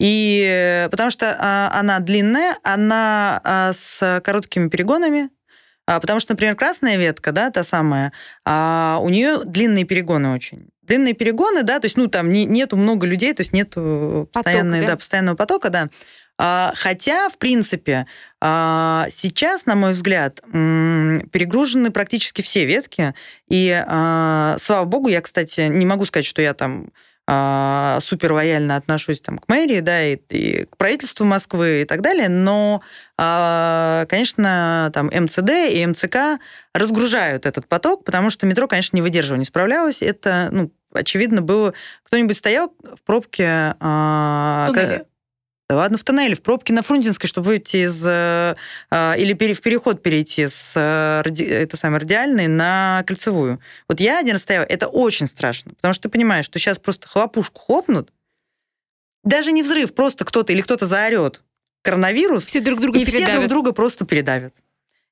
И 0.00 0.42
э, 0.48 0.88
потому 0.88 1.10
что 1.10 1.36
а, 1.38 1.70
она 1.78 2.00
длинная, 2.00 2.56
она 2.62 3.38
а, 3.44 3.72
с 3.74 4.22
короткими 4.24 4.70
перегонами, 4.70 5.28
а, 5.86 6.00
потому 6.00 6.20
что, 6.20 6.32
например, 6.32 6.56
красная 6.56 6.96
ветка, 6.96 7.32
да, 7.32 7.50
та 7.50 7.62
самая, 7.62 8.12
у 8.46 9.08
нее 9.10 9.40
длинные 9.44 9.84
перегоны 9.84 10.32
очень. 10.32 10.70
длинные 10.80 11.12
перегоны, 11.12 11.64
да, 11.64 11.80
то 11.80 11.84
есть, 11.84 11.98
ну, 11.98 12.06
там 12.06 12.32
не, 12.32 12.46
нету 12.46 12.78
много 12.78 13.06
людей, 13.06 13.34
то 13.34 13.42
есть 13.42 13.52
нету 13.52 14.28
постоянной, 14.32 14.80
да? 14.80 14.86
Да, 14.86 14.96
постоянного 14.96 15.36
потока, 15.36 15.68
да. 15.68 15.86
Хотя, 16.74 17.28
в 17.28 17.36
принципе, 17.36 18.06
сейчас, 18.40 19.66
на 19.66 19.74
мой 19.74 19.92
взгляд, 19.92 20.40
перегружены 20.40 21.90
практически 21.90 22.40
все 22.40 22.64
ветки. 22.64 23.14
И, 23.50 23.84
слава 23.86 24.84
богу, 24.86 25.08
я, 25.08 25.20
кстати, 25.20 25.68
не 25.68 25.84
могу 25.84 26.06
сказать, 26.06 26.24
что 26.24 26.40
я 26.40 26.54
там 26.54 26.88
супер 28.00 28.32
лояльно 28.32 28.76
отношусь 28.76 29.20
там, 29.20 29.38
к 29.38 29.48
мэрии, 29.48 29.80
да, 29.80 30.02
и, 30.02 30.16
и 30.30 30.64
к 30.64 30.76
правительству 30.76 31.24
Москвы 31.24 31.82
и 31.82 31.84
так 31.84 32.00
далее, 32.00 32.28
но, 32.28 32.82
конечно, 33.16 34.90
там 34.92 35.06
МЦД 35.06 35.50
и 35.70 35.86
МЦК 35.86 36.40
разгружают 36.74 37.46
этот 37.46 37.68
поток, 37.68 38.04
потому 38.04 38.30
что 38.30 38.46
метро, 38.46 38.66
конечно, 38.66 38.96
не 38.96 39.02
выдерживало, 39.02 39.38
не 39.38 39.44
справлялось. 39.44 40.02
Это, 40.02 40.48
ну, 40.50 40.72
очевидно, 40.92 41.40
было... 41.42 41.72
Кто-нибудь 42.04 42.36
стоял 42.36 42.72
в 42.82 43.02
пробке... 43.04 43.74
Туннеле. 44.66 45.06
Ладно, 45.74 45.98
в 45.98 46.04
тоннеле, 46.04 46.34
в 46.34 46.42
пробке 46.42 46.72
на 46.72 46.82
Фрунзенской, 46.82 47.28
чтобы 47.28 47.46
выйти 47.46 47.86
из... 47.86 48.02
Э, 48.04 48.56
или 48.90 49.54
в 49.54 49.60
переход 49.60 50.02
перейти 50.02 50.48
с 50.48 50.74
э, 50.76 51.22
это 51.22 51.76
самое, 51.76 52.00
радиальной 52.00 52.48
на 52.48 53.04
кольцевую. 53.06 53.60
Вот 53.88 54.00
я 54.00 54.18
один 54.18 54.32
раз 54.32 54.42
стояла, 54.42 54.64
это 54.64 54.88
очень 54.88 55.26
страшно, 55.26 55.72
потому 55.74 55.94
что 55.94 56.04
ты 56.04 56.08
понимаешь, 56.08 56.44
что 56.44 56.58
сейчас 56.58 56.78
просто 56.78 57.08
хлопушку 57.08 57.60
хлопнут, 57.60 58.10
даже 59.22 59.52
не 59.52 59.62
взрыв, 59.62 59.94
просто 59.94 60.24
кто-то 60.24 60.52
или 60.52 60.60
кто-то 60.60 60.86
заорет 60.86 61.42
коронавирус, 61.82 62.44
все 62.44 62.60
друг 62.60 62.80
друга 62.80 62.98
и 62.98 63.04
передавят. 63.04 63.28
все 63.28 63.38
друг 63.38 63.48
друга 63.48 63.72
просто 63.72 64.04
передавят. 64.04 64.54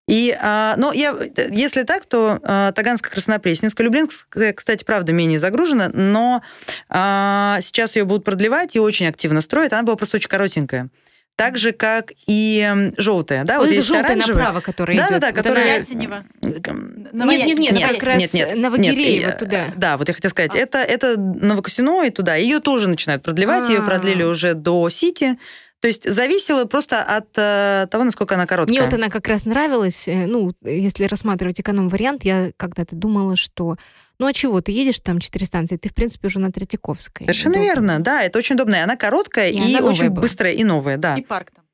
И, 0.09 0.37
а, 0.40 0.75
но 0.79 0.92
я, 0.92 1.14
если 1.51 1.83
так, 1.83 2.07
то 2.07 2.40
а, 2.42 2.73
Таганская, 2.73 3.12
Краснопресненская, 3.12 3.85
Люблинская, 3.85 4.55
кстати, 4.55 4.83
правда, 4.83 5.12
менее 5.12 5.38
загружена, 5.38 5.90
но 5.92 6.42
а, 6.88 7.59
сейчас 7.61 7.94
ее 7.94 8.05
будут 8.05 8.25
продлевать 8.25 8.75
и 8.75 8.81
очень 8.81 9.07
активно 9.07 9.42
строят. 9.42 9.75
Она 9.75 9.83
была 9.83 9.97
просто 9.97 10.16
очень 10.16 10.29
коротенькая 10.29 10.88
так 11.37 11.57
же, 11.57 11.71
как 11.71 12.11
и 12.27 12.90
желтая. 12.97 13.44
Да, 13.44 13.59
вот, 13.59 13.68
вот 13.68 13.73
это 13.73 13.83
желтая 13.83 14.16
направо, 14.16 14.61
которая 14.61 14.97
да, 14.97 15.07
идет. 15.07 15.21
Да, 15.21 15.29
да, 15.29 15.33
которая... 15.33 15.66
На 15.66 15.75
Ясенева. 15.75 16.25
Нет, 16.42 16.66
нет, 17.12 17.59
нет, 17.61 17.73
нет, 17.75 17.92
как 17.92 18.03
раз 18.03 18.21
нет, 18.21 18.35
нет, 18.35 18.57
Новогиреево 18.57 19.29
нет, 19.29 19.38
туда. 19.38 19.66
Да, 19.77 19.97
вот 19.99 20.09
я 20.09 20.14
хотела 20.14 20.31
сказать, 20.31 20.57
а. 20.57 20.59
это, 20.59 20.79
это 20.79 21.16
Новокосино 21.16 22.03
и 22.03 22.11
туда. 22.11 22.35
Ее 22.35 22.59
тоже 22.59 22.88
начинают 22.88 23.23
продлевать, 23.23 23.66
А-а-а. 23.66 23.73
ее 23.73 23.83
продлили 23.83 24.25
уже 24.25 24.55
до 24.55 24.88
Сити. 24.88 25.38
То 25.80 25.86
есть 25.86 26.10
зависело 26.10 26.64
просто 26.64 27.02
от 27.02 27.28
э, 27.36 27.86
того, 27.90 28.02
насколько 28.02 28.34
она 28.34 28.46
короткая. 28.46 28.72
Мне 28.72 28.82
вот 28.82 28.94
она 28.94 29.10
как 29.10 29.28
раз 29.28 29.44
нравилась. 29.44 30.08
Э, 30.08 30.26
ну, 30.26 30.52
если 30.62 31.04
рассматривать 31.04 31.60
эконом-вариант, 31.60 32.24
я 32.24 32.50
когда-то 32.56 32.96
думала, 32.96 33.36
что 33.36 33.76
ну 34.18 34.26
а 34.26 34.32
чего, 34.32 34.60
ты 34.60 34.72
едешь 34.72 34.98
там 34.98 35.20
четыре 35.20 35.46
станции, 35.46 35.76
ты, 35.76 35.88
в 35.88 35.94
принципе, 35.94 36.26
уже 36.26 36.40
на 36.40 36.50
Третьяковской. 36.50 37.24
Совершенно 37.24 37.54
удобно. 37.54 37.66
верно, 37.66 38.00
да, 38.00 38.22
это 38.24 38.38
очень 38.38 38.56
удобно. 38.56 38.74
И 38.74 38.78
она 38.78 38.96
короткая, 38.96 39.50
и, 39.50 39.56
и 39.56 39.76
она 39.76 39.86
очень 39.86 40.08
была. 40.08 40.22
быстрая, 40.22 40.52
и 40.52 40.64
новая, 40.64 40.96
да. 40.96 41.16
И 41.16 41.22
парк 41.22 41.52
там. 41.54 41.64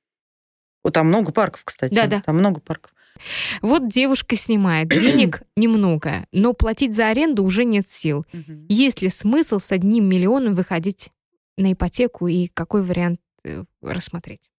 О, 0.82 0.90
там 0.90 1.06
много 1.06 1.32
парков, 1.32 1.64
кстати. 1.64 1.94
Да, 1.94 2.06
да. 2.06 2.20
Там 2.20 2.36
много 2.36 2.60
парков. 2.60 2.92
Вот 3.62 3.88
девушка 3.88 4.36
снимает, 4.36 4.88
денег 4.88 5.42
немного, 5.56 6.26
но 6.32 6.52
платить 6.52 6.94
за 6.94 7.08
аренду 7.08 7.42
уже 7.42 7.64
нет 7.64 7.88
сил. 7.88 8.26
Есть 8.68 9.00
ли 9.00 9.08
смысл 9.08 9.58
с 9.58 9.72
одним 9.72 10.06
миллионом 10.06 10.54
выходить 10.54 11.10
на 11.56 11.72
ипотеку 11.72 12.26
и 12.26 12.48
какой 12.48 12.82
вариант 12.82 13.20
рассмотреть? 13.82 14.50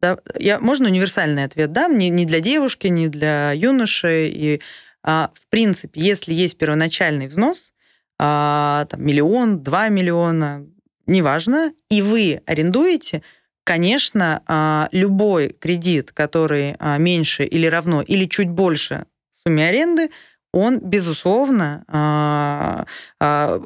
Да, 0.00 0.18
я, 0.36 0.58
можно 0.58 0.88
универсальный 0.88 1.44
ответ 1.44 1.70
дам, 1.72 1.96
не, 1.96 2.10
не 2.10 2.26
для 2.26 2.40
девушки, 2.40 2.88
не 2.88 3.08
для 3.08 3.52
юноши. 3.52 4.28
И, 4.28 4.60
а, 5.04 5.30
в 5.34 5.46
принципе, 5.48 6.00
если 6.00 6.34
есть 6.34 6.58
первоначальный 6.58 7.28
взнос, 7.28 7.72
а, 8.18 8.86
там, 8.86 9.04
миллион, 9.04 9.62
два 9.62 9.88
миллиона, 9.88 10.66
неважно, 11.06 11.72
и 11.88 12.02
вы 12.02 12.42
арендуете, 12.46 13.22
конечно, 13.64 14.42
а, 14.46 14.88
любой 14.90 15.50
кредит, 15.50 16.10
который 16.10 16.74
а, 16.80 16.98
меньше 16.98 17.44
или 17.44 17.66
равно, 17.66 18.02
или 18.02 18.24
чуть 18.24 18.48
больше 18.48 19.06
сумме 19.30 19.68
аренды, 19.68 20.10
он, 20.52 20.78
безусловно, 20.80 21.84
а, 21.88 22.86
а, 23.20 23.60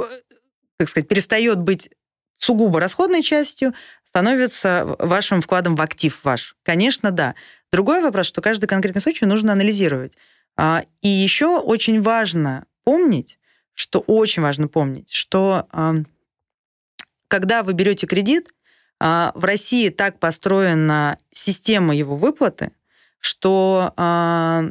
как 0.79 0.89
сказать, 0.89 1.09
перестает 1.09 1.59
быть 1.59 1.91
сугубо 2.39 2.81
расходной 2.81 3.23
частью, 3.23 3.75
становится 4.17 4.97
вашим 4.99 5.43
вкладом 5.43 5.77
в 5.77 5.83
актив 5.83 6.19
ваш? 6.25 6.57
Конечно, 6.63 7.11
да. 7.11 7.35
Другой 7.71 8.01
вопрос, 8.01 8.27
что 8.27 8.41
каждый 8.41 8.67
конкретный 8.67 9.03
случай 9.03 9.27
нужно 9.27 9.53
анализировать. 9.53 10.15
А, 10.57 10.85
и 11.03 11.09
еще 11.09 11.59
очень 11.59 12.01
важно 12.01 12.65
помнить, 12.83 13.39
что 13.75 14.01
очень 14.01 14.41
важно 14.41 14.69
помнить, 14.69 15.13
что 15.13 15.69
когда 17.29 17.63
вы 17.63 17.75
берете 17.75 18.07
кредит, 18.07 18.55
а, 18.99 19.33
в 19.35 19.45
России 19.45 19.91
так 19.91 20.19
построена 20.19 21.19
система 21.31 21.95
его 21.95 22.17
выплаты, 22.17 22.71
что 23.19 23.93
а, 23.99 24.65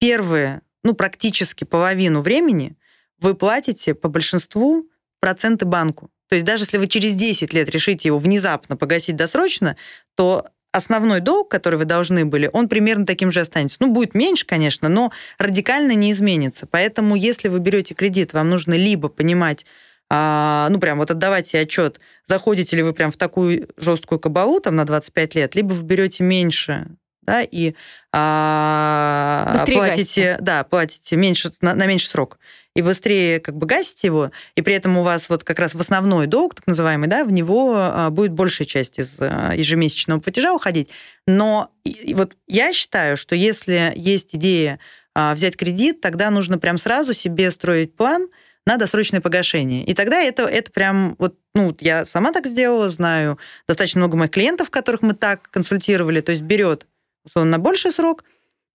первые, 0.00 0.62
ну, 0.82 0.94
практически 0.94 1.62
половину 1.62 2.22
времени 2.22 2.76
вы 3.18 3.34
платите 3.34 3.94
по 3.94 4.08
большинству 4.08 4.88
проценты 5.20 5.64
банку. 5.64 6.10
То 6.30 6.36
есть 6.36 6.46
даже 6.46 6.62
если 6.62 6.78
вы 6.78 6.86
через 6.86 7.14
10 7.14 7.52
лет 7.52 7.68
решите 7.70 8.08
его 8.08 8.18
внезапно 8.18 8.76
погасить 8.76 9.16
досрочно, 9.16 9.76
то 10.16 10.46
основной 10.70 11.18
долг, 11.20 11.50
который 11.50 11.76
вы 11.76 11.86
должны 11.86 12.24
были, 12.24 12.48
он 12.52 12.68
примерно 12.68 13.04
таким 13.04 13.32
же 13.32 13.40
останется. 13.40 13.78
Ну, 13.80 13.88
будет 13.90 14.14
меньше, 14.14 14.46
конечно, 14.46 14.88
но 14.88 15.10
радикально 15.38 15.92
не 15.96 16.12
изменится. 16.12 16.68
Поэтому, 16.68 17.16
если 17.16 17.48
вы 17.48 17.58
берете 17.58 17.94
кредит, 17.94 18.32
вам 18.32 18.48
нужно 18.48 18.74
либо 18.74 19.08
понимать, 19.08 19.66
а, 20.08 20.68
ну, 20.70 20.78
прям 20.78 20.98
вот 20.98 21.10
отдавать 21.10 21.48
себе 21.48 21.62
отчет, 21.62 21.98
заходите 22.26 22.76
ли 22.76 22.84
вы 22.84 22.92
прям 22.92 23.10
в 23.10 23.16
такую 23.16 23.68
жесткую 23.76 24.20
кабалу 24.20 24.60
там 24.60 24.76
на 24.76 24.84
25 24.84 25.34
лет, 25.34 25.56
либо 25.56 25.72
вы 25.72 25.82
берете 25.82 26.22
меньше 26.22 26.86
да, 27.22 27.42
и 27.42 27.74
а, 28.12 29.64
платите, 29.66 30.36
да, 30.40 30.64
платите 30.64 31.16
меньше, 31.16 31.50
на, 31.60 31.74
на 31.74 31.86
меньший 31.86 32.08
срок 32.08 32.38
и 32.80 32.82
быстрее 32.82 33.40
как 33.40 33.56
бы 33.56 33.66
гасите 33.66 34.08
его, 34.08 34.30
и 34.56 34.62
при 34.62 34.74
этом 34.74 34.96
у 34.96 35.02
вас 35.02 35.28
вот 35.28 35.44
как 35.44 35.58
раз 35.58 35.74
в 35.74 35.80
основной 35.80 36.26
долг, 36.26 36.54
так 36.54 36.66
называемый, 36.66 37.08
да, 37.08 37.24
в 37.24 37.32
него 37.32 37.74
а, 37.76 38.10
будет 38.10 38.32
большая 38.32 38.66
часть 38.66 38.98
из 38.98 39.16
а, 39.20 39.52
ежемесячного 39.54 40.20
платежа 40.20 40.52
уходить. 40.52 40.88
Но 41.26 41.70
вот 42.14 42.36
я 42.48 42.72
считаю, 42.72 43.16
что 43.16 43.34
если 43.34 43.92
есть 43.94 44.34
идея 44.34 44.80
а, 45.14 45.34
взять 45.34 45.56
кредит, 45.56 46.00
тогда 46.00 46.30
нужно 46.30 46.58
прям 46.58 46.78
сразу 46.78 47.12
себе 47.12 47.50
строить 47.50 47.94
план, 47.94 48.28
на 48.66 48.76
досрочное 48.76 49.22
погашение. 49.22 49.84
И 49.84 49.94
тогда 49.94 50.20
это, 50.20 50.42
это 50.42 50.70
прям, 50.70 51.16
вот, 51.18 51.34
ну, 51.54 51.74
я 51.80 52.04
сама 52.04 52.30
так 52.30 52.46
сделала, 52.46 52.90
знаю 52.90 53.38
достаточно 53.66 54.00
много 54.00 54.18
моих 54.18 54.30
клиентов, 54.30 54.68
которых 54.68 55.00
мы 55.00 55.14
так 55.14 55.50
консультировали, 55.50 56.20
то 56.20 56.30
есть 56.30 56.42
берет 56.42 56.86
условно, 57.24 57.52
на 57.52 57.58
больший 57.58 57.90
срок, 57.90 58.24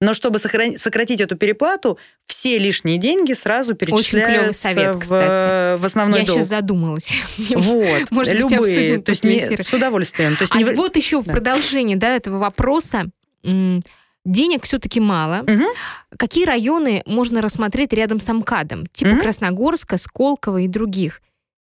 но 0.02 0.14
чтобы 0.14 0.40
сократить 0.40 1.22
эту 1.22 1.38
переплату, 1.38 1.98
все 2.26 2.58
лишние 2.58 2.98
деньги 2.98 3.34
сразу 3.34 3.76
перечисляются 3.76 4.62
совет, 4.62 4.96
в, 4.98 5.78
в 5.80 5.86
основной 5.86 6.22
Я 6.22 6.26
долг. 6.26 6.38
сейчас 6.38 6.48
задумалась. 6.50 7.14
Вот, 7.56 8.08
Может 8.12 8.34
любые, 8.34 8.60
быть, 8.60 8.78
обсудим 8.78 9.04
то 9.04 9.10
есть 9.12 9.24
не, 9.24 9.64
с 9.64 9.74
удовольствием. 9.74 10.36
То 10.36 10.44
есть 10.44 10.54
а 10.54 10.58
не... 10.58 10.66
вот 10.66 10.96
еще 10.96 11.22
да. 11.22 11.32
в 11.32 11.34
продолжении 11.34 11.96
да, 11.96 12.16
этого 12.16 12.38
вопроса. 12.40 13.06
Денег 13.44 14.64
все-таки 14.64 15.00
мало. 15.00 15.42
Угу. 15.42 15.64
Какие 16.18 16.46
районы 16.46 17.04
можно 17.06 17.42
рассмотреть 17.42 17.94
рядом 17.94 18.20
с 18.20 18.28
Амкадом? 18.28 18.88
Типа 18.88 19.12
угу. 19.12 19.20
Красногорска, 19.20 19.98
Сколково 19.98 20.58
и 20.62 20.68
других. 20.68 21.22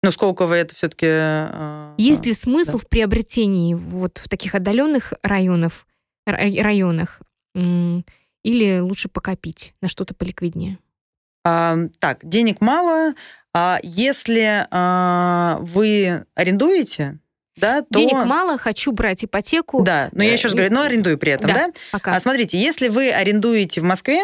Но 0.02 0.10
Сколково 0.10 0.54
это 0.54 0.74
все-таки... 0.74 1.06
Э, 1.08 1.94
Есть 1.98 2.24
ли 2.24 2.32
смысл 2.32 2.72
да. 2.72 2.78
в 2.78 2.88
приобретении 2.88 3.74
вот 3.74 4.18
в 4.18 4.28
таких 4.28 4.54
отдаленных 4.54 5.12
районах, 5.22 5.86
районах 6.26 7.20
или 8.42 8.78
лучше 8.78 9.08
покопить 9.08 9.74
на 9.80 9.88
что-то 9.88 10.14
поликвиднее? 10.14 10.78
А, 11.44 11.76
так, 11.98 12.20
денег 12.22 12.60
мало. 12.60 13.14
А 13.54 13.78
если 13.82 14.66
а, 14.70 15.58
вы 15.60 16.24
арендуете, 16.34 17.18
да, 17.56 17.82
то... 17.82 17.98
Денег 17.98 18.24
мало, 18.24 18.56
хочу 18.56 18.92
брать 18.92 19.24
ипотеку. 19.24 19.82
Да, 19.82 20.10
но 20.12 20.22
я 20.22 20.32
еще 20.32 20.48
раз 20.48 20.54
говорю, 20.54 20.72
но 20.72 20.82
арендую 20.82 21.18
при 21.18 21.32
этом, 21.32 21.48
да? 21.48 21.66
да? 21.66 21.72
Пока. 21.90 22.14
А 22.14 22.20
смотрите, 22.20 22.58
если 22.58 22.88
вы 22.88 23.10
арендуете 23.10 23.80
в 23.80 23.84
Москве, 23.84 24.20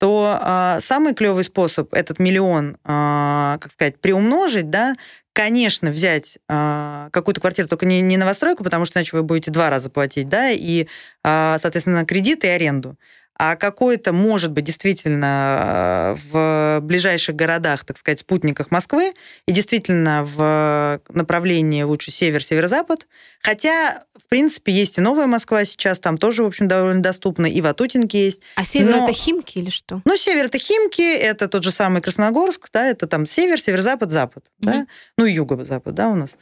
то 0.00 0.38
а, 0.40 0.80
самый 0.80 1.14
клевый 1.14 1.44
способ 1.44 1.92
этот 1.92 2.18
миллион, 2.18 2.78
а, 2.84 3.58
как 3.60 3.70
сказать, 3.70 4.00
приумножить, 4.00 4.70
да, 4.70 4.94
конечно, 5.40 5.90
взять 5.90 6.36
э, 6.50 7.08
какую-то 7.12 7.40
квартиру, 7.40 7.66
только 7.66 7.86
не, 7.86 8.02
не 8.02 8.18
новостройку, 8.18 8.62
потому 8.62 8.84
что 8.84 8.98
иначе 8.98 9.16
вы 9.16 9.22
будете 9.22 9.50
два 9.50 9.70
раза 9.70 9.88
платить, 9.88 10.28
да, 10.28 10.50
и, 10.50 10.86
э, 11.24 11.56
соответственно, 11.58 12.04
кредит 12.04 12.44
и 12.44 12.48
аренду. 12.48 12.98
А 13.42 13.56
какой-то, 13.56 14.12
может 14.12 14.52
быть, 14.52 14.64
действительно 14.64 16.14
в 16.30 16.80
ближайших 16.82 17.34
городах, 17.34 17.86
так 17.86 17.96
сказать, 17.96 18.18
спутниках 18.18 18.70
Москвы, 18.70 19.14
и 19.46 19.52
действительно 19.52 20.26
в 20.26 21.00
направлении 21.08 21.82
лучше 21.82 22.10
север, 22.10 22.44
северо-запад. 22.44 23.06
Хотя, 23.40 24.04
в 24.14 24.28
принципе, 24.28 24.72
есть 24.72 24.98
и 24.98 25.00
новая 25.00 25.26
Москва 25.26 25.64
сейчас, 25.64 25.98
там 26.00 26.18
тоже, 26.18 26.42
в 26.42 26.48
общем, 26.48 26.68
довольно 26.68 27.00
доступно, 27.00 27.46
и 27.46 27.62
Ватутинки 27.62 28.18
есть. 28.18 28.42
А 28.56 28.64
север 28.64 28.94
Но... 28.94 29.04
это 29.04 29.14
Химки 29.14 29.56
или 29.56 29.70
что? 29.70 30.02
Ну, 30.04 30.18
север 30.18 30.44
это 30.44 30.58
Химки, 30.58 31.16
это 31.16 31.48
тот 31.48 31.64
же 31.64 31.70
самый 31.70 32.02
Красногорск, 32.02 32.68
да, 32.70 32.88
это 32.88 33.06
там 33.06 33.24
север, 33.24 33.58
северо-запад, 33.58 34.10
запад, 34.10 34.44
угу. 34.60 34.70
да, 34.70 34.86
ну, 35.16 35.24
юго-запад, 35.24 35.94
да, 35.94 36.10
у 36.10 36.14
нас. 36.14 36.36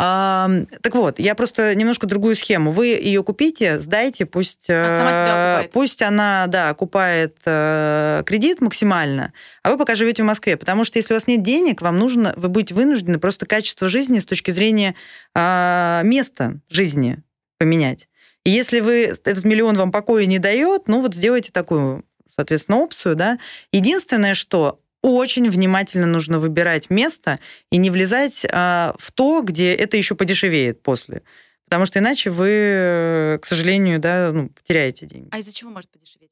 А, 0.00 0.48
так 0.80 0.94
вот, 0.94 1.18
я 1.18 1.34
просто 1.34 1.74
немножко 1.74 2.06
другую 2.06 2.36
схему. 2.36 2.70
Вы 2.70 2.86
ее 2.86 3.24
купите, 3.24 3.80
сдайте, 3.80 4.26
пусть... 4.26 4.70
Она 4.70 4.96
сама 4.96 5.12
себя 5.12 5.26
э, 5.26 5.54
окупает. 5.54 5.72
Пусть 5.72 6.02
она, 6.02 6.46
да, 6.46 6.72
купает 6.74 7.36
э, 7.44 8.22
кредит 8.24 8.60
максимально, 8.60 9.32
а 9.64 9.72
вы 9.72 9.76
пока 9.76 9.96
живете 9.96 10.22
в 10.22 10.26
Москве. 10.26 10.56
Потому 10.56 10.84
что 10.84 11.00
если 11.00 11.14
у 11.14 11.16
вас 11.16 11.26
нет 11.26 11.42
денег, 11.42 11.82
вам 11.82 11.98
нужно, 11.98 12.32
вы 12.36 12.48
будете 12.48 12.74
вынуждены 12.74 13.18
просто 13.18 13.44
качество 13.44 13.88
жизни 13.88 14.20
с 14.20 14.26
точки 14.26 14.52
зрения 14.52 14.94
э, 15.34 16.02
места 16.04 16.60
жизни 16.70 17.18
поменять. 17.58 18.08
И 18.44 18.50
если 18.50 18.78
вы 18.78 19.02
этот 19.06 19.44
миллион 19.44 19.76
вам 19.76 19.90
покоя 19.90 20.26
не 20.26 20.38
дает, 20.38 20.86
ну 20.86 21.00
вот 21.00 21.12
сделайте 21.12 21.50
такую, 21.50 22.04
соответственно, 22.36 22.78
опцию, 22.78 23.16
да. 23.16 23.40
Единственное, 23.72 24.34
что 24.34 24.78
очень 25.02 25.48
внимательно 25.48 26.06
нужно 26.06 26.38
выбирать 26.38 26.90
место 26.90 27.38
и 27.70 27.76
не 27.76 27.90
влезать 27.90 28.46
а, 28.50 28.94
в 28.98 29.12
то, 29.12 29.42
где 29.42 29.74
это 29.74 29.96
еще 29.96 30.14
подешевеет 30.14 30.82
после. 30.82 31.22
Потому 31.64 31.86
что 31.86 31.98
иначе 31.98 32.30
вы, 32.30 33.38
к 33.42 33.46
сожалению, 33.46 33.98
да, 33.98 34.30
ну, 34.32 34.48
потеряете 34.48 35.06
деньги. 35.06 35.28
А 35.30 35.38
из-за 35.38 35.52
чего 35.52 35.70
может 35.70 35.90
подешеветь? 35.90 36.30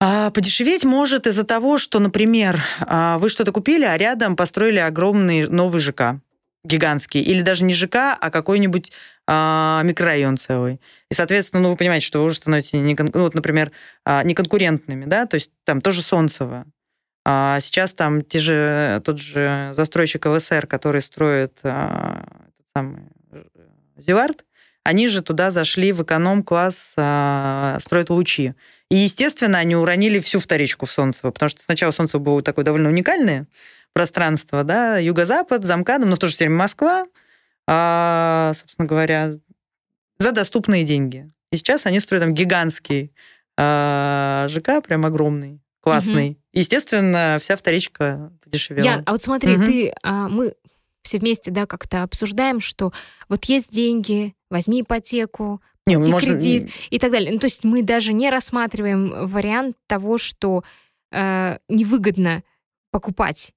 А 0.00 0.30
подешеветь 0.30 0.84
может 0.84 1.26
из-за 1.26 1.44
того, 1.44 1.78
что, 1.78 1.98
например, 1.98 2.62
а, 2.80 3.18
вы 3.18 3.28
что-то 3.28 3.52
купили, 3.52 3.84
а 3.84 3.96
рядом 3.96 4.36
построили 4.36 4.78
огромный 4.78 5.48
новый 5.48 5.80
ЖК, 5.80 6.20
гигантский. 6.64 7.20
Или 7.20 7.42
даже 7.42 7.64
не 7.64 7.74
ЖК, 7.74 8.16
а 8.20 8.30
какой-нибудь 8.30 8.92
а, 9.26 9.82
микрорайон 9.84 10.36
целый. 10.36 10.80
И, 11.10 11.14
соответственно, 11.14 11.62
ну, 11.62 11.70
вы 11.70 11.76
понимаете, 11.76 12.06
что 12.06 12.20
вы 12.20 12.26
уже 12.26 12.36
становитесь, 12.36 12.72
не, 12.72 12.96
ну, 12.98 13.10
вот, 13.14 13.34
например, 13.34 13.70
а, 14.04 14.22
неконкурентными, 14.22 15.04
да, 15.04 15.26
то 15.26 15.34
есть 15.34 15.50
там 15.64 15.80
тоже 15.80 16.02
Солнцево. 16.02 16.66
А 17.24 17.60
сейчас 17.60 17.94
там 17.94 18.22
те 18.22 18.40
же, 18.40 19.00
тот 19.04 19.18
же 19.18 19.72
застройщик 19.74 20.26
ЛСР, 20.26 20.66
который 20.66 21.02
строит 21.02 21.58
а, 21.62 22.24
этот 22.48 22.66
самый 22.74 23.02
э, 23.30 23.42
Зевард, 23.96 24.44
они 24.84 25.06
же 25.06 25.22
туда 25.22 25.52
зашли 25.52 25.92
в 25.92 26.02
эконом-класс, 26.02 26.94
а, 26.96 27.78
строят 27.80 28.10
лучи. 28.10 28.54
И, 28.90 28.96
естественно, 28.96 29.58
они 29.58 29.76
уронили 29.76 30.18
всю 30.18 30.38
вторичку 30.40 30.86
в 30.86 30.90
Солнцево, 30.90 31.30
потому 31.30 31.48
что 31.48 31.62
сначала 31.62 31.92
Солнцево 31.92 32.20
было 32.20 32.42
такое 32.42 32.64
довольно 32.64 32.88
уникальное 32.88 33.46
пространство, 33.92 34.64
да, 34.64 34.98
юго-запад, 34.98 35.64
замкадом, 35.64 36.10
но 36.10 36.16
в 36.16 36.18
то 36.18 36.26
же 36.26 36.36
время 36.36 36.56
Москва, 36.56 37.06
а, 37.68 38.52
собственно 38.54 38.86
говоря, 38.86 39.38
за 40.18 40.32
доступные 40.32 40.84
деньги. 40.84 41.30
И 41.52 41.56
сейчас 41.56 41.86
они 41.86 42.00
строят 42.00 42.24
там 42.24 42.34
гигантский 42.34 43.12
а, 43.56 44.46
ЖК, 44.48 44.82
прям 44.84 45.06
огромный, 45.06 45.61
классный. 45.82 46.30
Угу. 46.30 46.38
Естественно, 46.54 47.38
вся 47.40 47.56
вторичка 47.56 48.32
подешевела. 48.42 48.84
Ян, 48.84 49.02
а 49.04 49.12
вот 49.12 49.22
смотри, 49.22 49.56
угу. 49.56 49.64
ты, 49.64 49.94
а, 50.02 50.28
мы 50.28 50.54
все 51.02 51.18
вместе, 51.18 51.50
да, 51.50 51.66
как-то 51.66 52.04
обсуждаем, 52.04 52.60
что 52.60 52.92
вот 53.28 53.44
есть 53.46 53.72
деньги, 53.72 54.34
возьми 54.50 54.82
ипотеку, 54.82 55.60
не, 55.86 55.96
можно... 55.96 56.20
кредит 56.20 56.70
и 56.90 56.98
так 56.98 57.10
далее. 57.10 57.32
Ну, 57.32 57.38
то 57.38 57.46
есть 57.46 57.64
мы 57.64 57.82
даже 57.82 58.12
не 58.12 58.30
рассматриваем 58.30 59.26
вариант 59.26 59.76
того, 59.88 60.16
что 60.16 60.62
э, 61.10 61.58
невыгодно 61.68 62.42
покупать. 62.92 63.52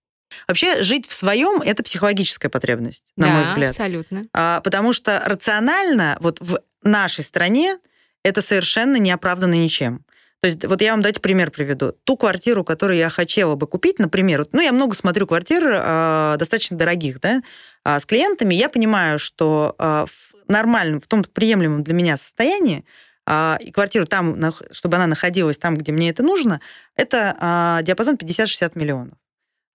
Вообще 0.47 0.81
жить 0.81 1.07
в 1.07 1.13
своем 1.13 1.61
это 1.61 1.83
психологическая 1.83 2.49
потребность, 2.49 3.03
на 3.15 3.27
да, 3.27 3.33
мой 3.33 3.43
взгляд. 3.43 3.69
абсолютно. 3.69 4.27
А, 4.33 4.61
потому 4.61 4.91
что 4.91 5.21
рационально 5.23 6.17
вот 6.19 6.39
в 6.39 6.59
нашей 6.81 7.23
стране 7.23 7.77
это 8.23 8.41
совершенно 8.41 8.95
не 8.95 9.11
оправдано 9.11 9.53
ничем. 9.53 10.04
То 10.45 10.47
есть 10.47 10.63
вот 10.63 10.79
я 10.83 10.91
вам 10.91 11.01
дать 11.01 11.21
пример 11.21 11.49
приведу. 11.49 11.93
Ту 12.03 12.17
квартиру, 12.17 12.63
которую 12.63 12.99
я 12.99 13.09
хотела 13.09 13.55
бы 13.55 13.65
купить, 13.65 13.97
например, 13.97 14.45
ну 14.51 14.61
я 14.61 14.71
много 14.71 14.93
смотрю 14.93 15.25
квартир 15.25 15.63
э, 15.65 16.35
достаточно 16.37 16.77
дорогих, 16.77 17.19
да, 17.19 17.41
э, 17.83 17.99
с 17.99 18.05
клиентами, 18.05 18.53
я 18.53 18.69
понимаю, 18.69 19.17
что 19.17 19.75
э, 19.79 20.05
в 20.07 20.47
нормальном, 20.47 21.01
в 21.01 21.07
том 21.07 21.23
приемлемом 21.23 21.83
для 21.83 21.95
меня 21.95 22.15
состоянии 22.15 22.85
э, 23.25 23.57
и 23.59 23.71
квартиру 23.71 24.05
там, 24.05 24.39
чтобы 24.69 24.97
она 24.97 25.07
находилась 25.07 25.57
там, 25.57 25.77
где 25.77 25.91
мне 25.91 26.11
это 26.11 26.21
нужно, 26.21 26.61
это 26.95 27.79
э, 27.81 27.83
диапазон 27.83 28.13
50-60 28.13 28.73
миллионов. 28.75 29.17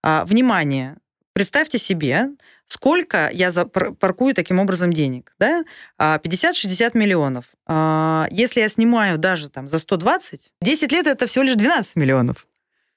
Внимание, 0.04 0.98
представьте 1.32 1.78
себе, 1.78 2.28
сколько 2.66 3.30
я 3.32 3.50
паркую 3.50 4.34
таким 4.34 4.58
образом 4.58 4.92
денег, 4.92 5.34
да? 5.38 5.64
50-60 5.98 6.90
а, 6.94 6.98
миллионов. 6.98 7.46
А, 7.66 8.28
если 8.30 8.60
я 8.60 8.68
снимаю 8.68 9.18
даже 9.18 9.50
там 9.50 9.68
за 9.68 9.78
120, 9.78 10.52
10 10.60 10.92
лет 10.92 11.06
это 11.06 11.26
всего 11.26 11.44
лишь 11.44 11.56
12 11.56 11.96
миллионов. 11.96 12.46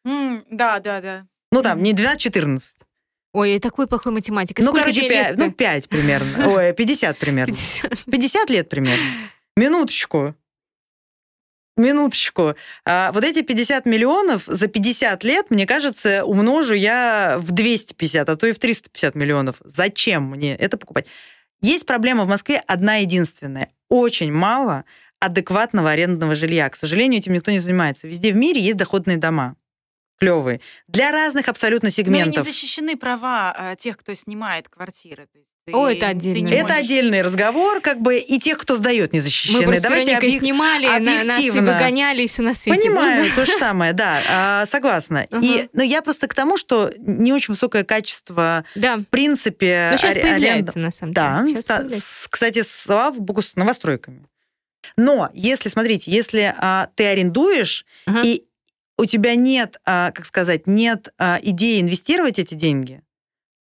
Mm, 0.07 0.43
да, 0.49 0.79
да, 0.79 1.01
да. 1.01 1.25
Ну 1.51 1.61
там, 1.61 1.81
не 1.81 1.93
12-14. 1.93 2.61
Ой, 3.33 3.59
такой 3.59 3.87
плохой 3.87 4.11
математик. 4.11 4.59
Ну, 4.59 4.73
короче, 4.73 5.09
5, 5.09 5.37
ну, 5.37 5.51
5 5.51 5.89
примерно. 5.89 6.49
Ой, 6.49 6.73
50 6.73 7.17
примерно. 7.17 7.55
50. 7.55 8.05
50 8.05 8.49
лет 8.51 8.69
примерно. 8.69 9.03
Минуточку. 9.57 10.35
Минуточку. 11.75 12.55
А, 12.85 13.11
вот 13.11 13.23
эти 13.23 13.41
50 13.41 13.85
миллионов 13.85 14.43
за 14.45 14.67
50 14.67 15.23
лет, 15.23 15.49
мне 15.49 15.65
кажется, 15.65 16.23
умножу 16.23 16.75
я 16.75 17.37
в 17.39 17.51
250, 17.51 18.29
а 18.29 18.35
то 18.35 18.47
и 18.47 18.51
в 18.51 18.59
350 18.59 19.15
миллионов. 19.15 19.57
Зачем 19.63 20.29
мне 20.29 20.55
это 20.55 20.77
покупать? 20.77 21.05
Есть 21.61 21.85
проблема 21.85 22.25
в 22.25 22.27
Москве 22.27 22.61
одна 22.67 22.97
единственная. 22.97 23.69
Очень 23.89 24.31
мало 24.31 24.85
адекватного 25.19 25.91
арендного 25.91 26.35
жилья. 26.35 26.69
К 26.69 26.75
сожалению, 26.75 27.19
этим 27.19 27.33
никто 27.33 27.49
не 27.49 27.59
занимается. 27.59 28.07
Везде 28.07 28.31
в 28.31 28.35
мире 28.35 28.61
есть 28.61 28.77
доходные 28.77 29.17
дома 29.17 29.55
клевые. 30.19 30.61
Для 30.87 31.11
разных 31.11 31.49
абсолютно 31.49 31.89
сегментов. 31.89 32.35
Но 32.35 32.41
не 32.41 32.45
защищены 32.45 32.97
права 32.97 33.55
э, 33.57 33.75
тех, 33.77 33.97
кто 33.97 34.13
снимает 34.13 34.69
квартиры. 34.69 35.27
То 35.27 35.37
есть 35.37 35.52
ты, 35.65 35.73
О, 35.73 35.87
это 35.87 36.07
отдельный. 36.07 36.51
Это 36.51 36.75
отдельный 36.75 37.21
разговор, 37.21 37.79
как 37.79 38.01
бы 38.01 38.17
и 38.17 38.37
тех, 38.39 38.57
кто 38.57 38.75
сдает, 38.75 39.13
не 39.13 39.19
защищены. 39.19 39.59
Мы 39.59 39.65
просто 39.65 39.89
Давайте 39.89 40.17
объек... 40.17 40.41
снимали, 40.41 40.85
объективно. 40.85 41.23
нас 41.25 41.39
и 41.39 41.51
выгоняли, 41.51 42.23
и 42.23 42.27
все 42.27 42.41
на 42.41 42.53
свете. 42.53 42.81
Понимаю, 42.81 43.25
то 43.33 43.45
же 43.45 43.51
самое, 43.59 43.93
да, 43.93 44.21
а, 44.29 44.65
согласна. 44.65 45.25
И, 45.41 45.69
но 45.71 45.81
я 45.81 46.01
просто 46.01 46.27
к 46.27 46.33
тому, 46.33 46.57
что 46.57 46.91
не 46.97 47.31
очень 47.31 47.53
высокое 47.53 47.85
качество, 47.85 48.65
да. 48.75 48.97
в 48.97 49.05
принципе, 49.05 49.89
но 49.91 49.97
сейчас 49.97 50.15
появляется, 50.15 50.79
на 50.79 50.91
самом 50.91 51.13
деле. 51.13 51.61
Да, 51.65 51.83
кстати, 52.29 52.61
слава 52.61 53.17
богу, 53.17 53.41
с 53.41 53.55
новостройками. 53.55 54.27
Но 54.97 55.29
если, 55.33 55.69
смотрите, 55.69 56.11
если 56.11 56.53
а, 56.57 56.89
ты 56.95 57.05
арендуешь, 57.05 57.85
ага. 58.05 58.21
и 58.23 58.43
у 58.97 59.05
тебя 59.05 59.35
нет, 59.35 59.77
а, 59.85 60.11
как 60.11 60.25
сказать, 60.25 60.67
нет 60.67 61.13
а, 61.17 61.39
идеи 61.41 61.79
инвестировать 61.79 62.37
эти 62.37 62.53
деньги, 62.53 63.01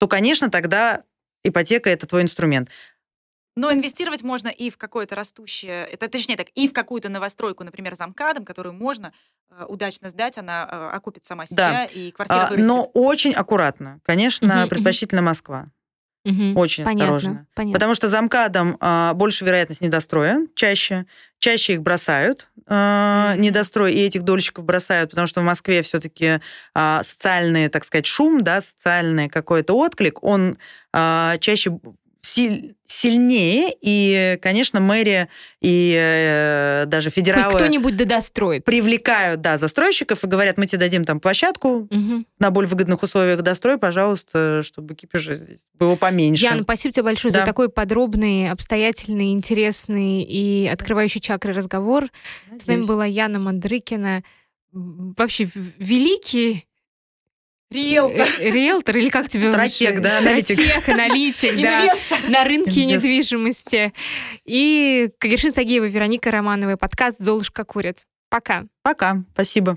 то, 0.00 0.08
конечно, 0.08 0.50
тогда 0.50 1.02
ипотека 1.44 1.90
это 1.90 2.06
твой 2.06 2.22
инструмент. 2.22 2.68
Но 3.54 3.70
инвестировать 3.70 4.22
можно 4.22 4.48
и 4.48 4.70
в 4.70 4.78
какое-то 4.78 5.14
растущее, 5.14 5.84
это 5.84 6.08
точнее 6.08 6.36
так, 6.36 6.48
и 6.54 6.68
в 6.68 6.72
какую-то 6.72 7.10
новостройку, 7.10 7.64
например, 7.64 7.94
замкадом, 7.94 8.46
которую 8.46 8.72
можно 8.72 9.12
э, 9.50 9.66
удачно 9.68 10.08
сдать, 10.08 10.38
она 10.38 10.66
э, 10.70 10.96
окупит 10.96 11.26
сама 11.26 11.46
себя 11.46 11.56
да. 11.56 11.84
и 11.84 12.12
квартира 12.12 12.48
а, 12.50 12.56
Но 12.56 12.84
очень 12.94 13.34
аккуратно. 13.34 14.00
Конечно, 14.04 14.62
угу, 14.62 14.70
предпочтительно 14.70 15.20
угу. 15.20 15.26
Москва. 15.26 15.66
Угу. 16.24 16.58
Очень 16.58 16.84
понятно, 16.84 17.16
осторожно. 17.16 17.46
Понятно. 17.54 17.74
Потому 17.74 17.94
что 17.94 18.08
замкадом 18.08 18.76
а, 18.80 19.12
больше 19.14 19.44
вероятность 19.44 19.80
недостроя 19.80 20.46
чаще. 20.54 21.06
Чаще 21.38 21.74
их 21.74 21.82
бросают, 21.82 22.48
а, 22.68 23.34
недострой, 23.36 23.92
и 23.92 23.98
этих 23.98 24.22
дольщиков 24.22 24.64
бросают, 24.64 25.10
потому 25.10 25.26
что 25.26 25.40
в 25.40 25.44
Москве 25.44 25.82
все-таки 25.82 26.38
а, 26.74 27.02
социальный, 27.02 27.68
так 27.68 27.84
сказать, 27.84 28.06
шум, 28.06 28.44
да, 28.44 28.60
социальный 28.60 29.28
какой-то 29.28 29.76
отклик, 29.76 30.22
он 30.22 30.58
а, 30.92 31.38
чаще 31.38 31.76
сильнее, 32.22 33.74
и, 33.80 34.38
конечно, 34.40 34.80
мэрия 34.80 35.28
и 35.60 35.94
э, 35.98 36.84
даже 36.86 37.10
федералы... 37.10 37.50
Хоть 37.50 37.54
кто-нибудь 37.54 37.96
да 37.96 38.04
достроит. 38.04 38.64
Привлекают, 38.64 39.40
да, 39.40 39.58
застройщиков 39.58 40.22
и 40.22 40.26
говорят, 40.28 40.56
мы 40.56 40.66
тебе 40.66 40.78
дадим 40.78 41.04
там 41.04 41.18
площадку 41.18 41.88
угу. 41.90 42.24
на 42.38 42.50
более 42.50 42.68
выгодных 42.68 43.02
условиях, 43.02 43.42
дострой, 43.42 43.76
пожалуйста, 43.76 44.62
чтобы 44.62 44.94
кипежа 44.94 45.34
здесь 45.34 45.66
было 45.74 45.96
поменьше. 45.96 46.44
Яна, 46.44 46.62
спасибо 46.62 46.92
тебе 46.92 47.04
большое 47.04 47.32
да. 47.32 47.40
за 47.40 47.46
такой 47.46 47.68
подробный, 47.68 48.50
обстоятельный, 48.50 49.32
интересный 49.32 50.22
и 50.22 50.68
открывающий 50.68 51.20
чакры 51.20 51.52
разговор. 51.52 52.06
Надеюсь. 52.44 52.62
С 52.62 52.66
нами 52.66 52.82
была 52.82 53.04
Яна 53.04 53.40
Мандрыкина. 53.40 54.22
Вообще 54.72 55.48
великий 55.78 56.66
Риэлтор. 57.72 58.28
Э, 58.38 58.50
риэлтор 58.50 58.96
или 58.96 59.08
как 59.08 59.28
тебе 59.28 59.50
Стратег, 59.52 60.00
да, 60.00 60.18
аналитик. 60.18 60.60
Стратег, 60.60 60.88
аналитик, 60.88 61.62
да, 61.62 61.92
на 62.28 62.44
рынке 62.44 62.84
недвижимости. 62.84 63.92
И 64.44 65.10
Кагершин 65.18 65.52
Сагиева, 65.52 65.86
Вероника 65.86 66.30
Романова, 66.30 66.76
подкаст 66.76 67.18
«Золушка 67.18 67.64
курит». 67.64 68.04
Пока. 68.28 68.64
Пока. 68.82 69.24
Спасибо. 69.34 69.76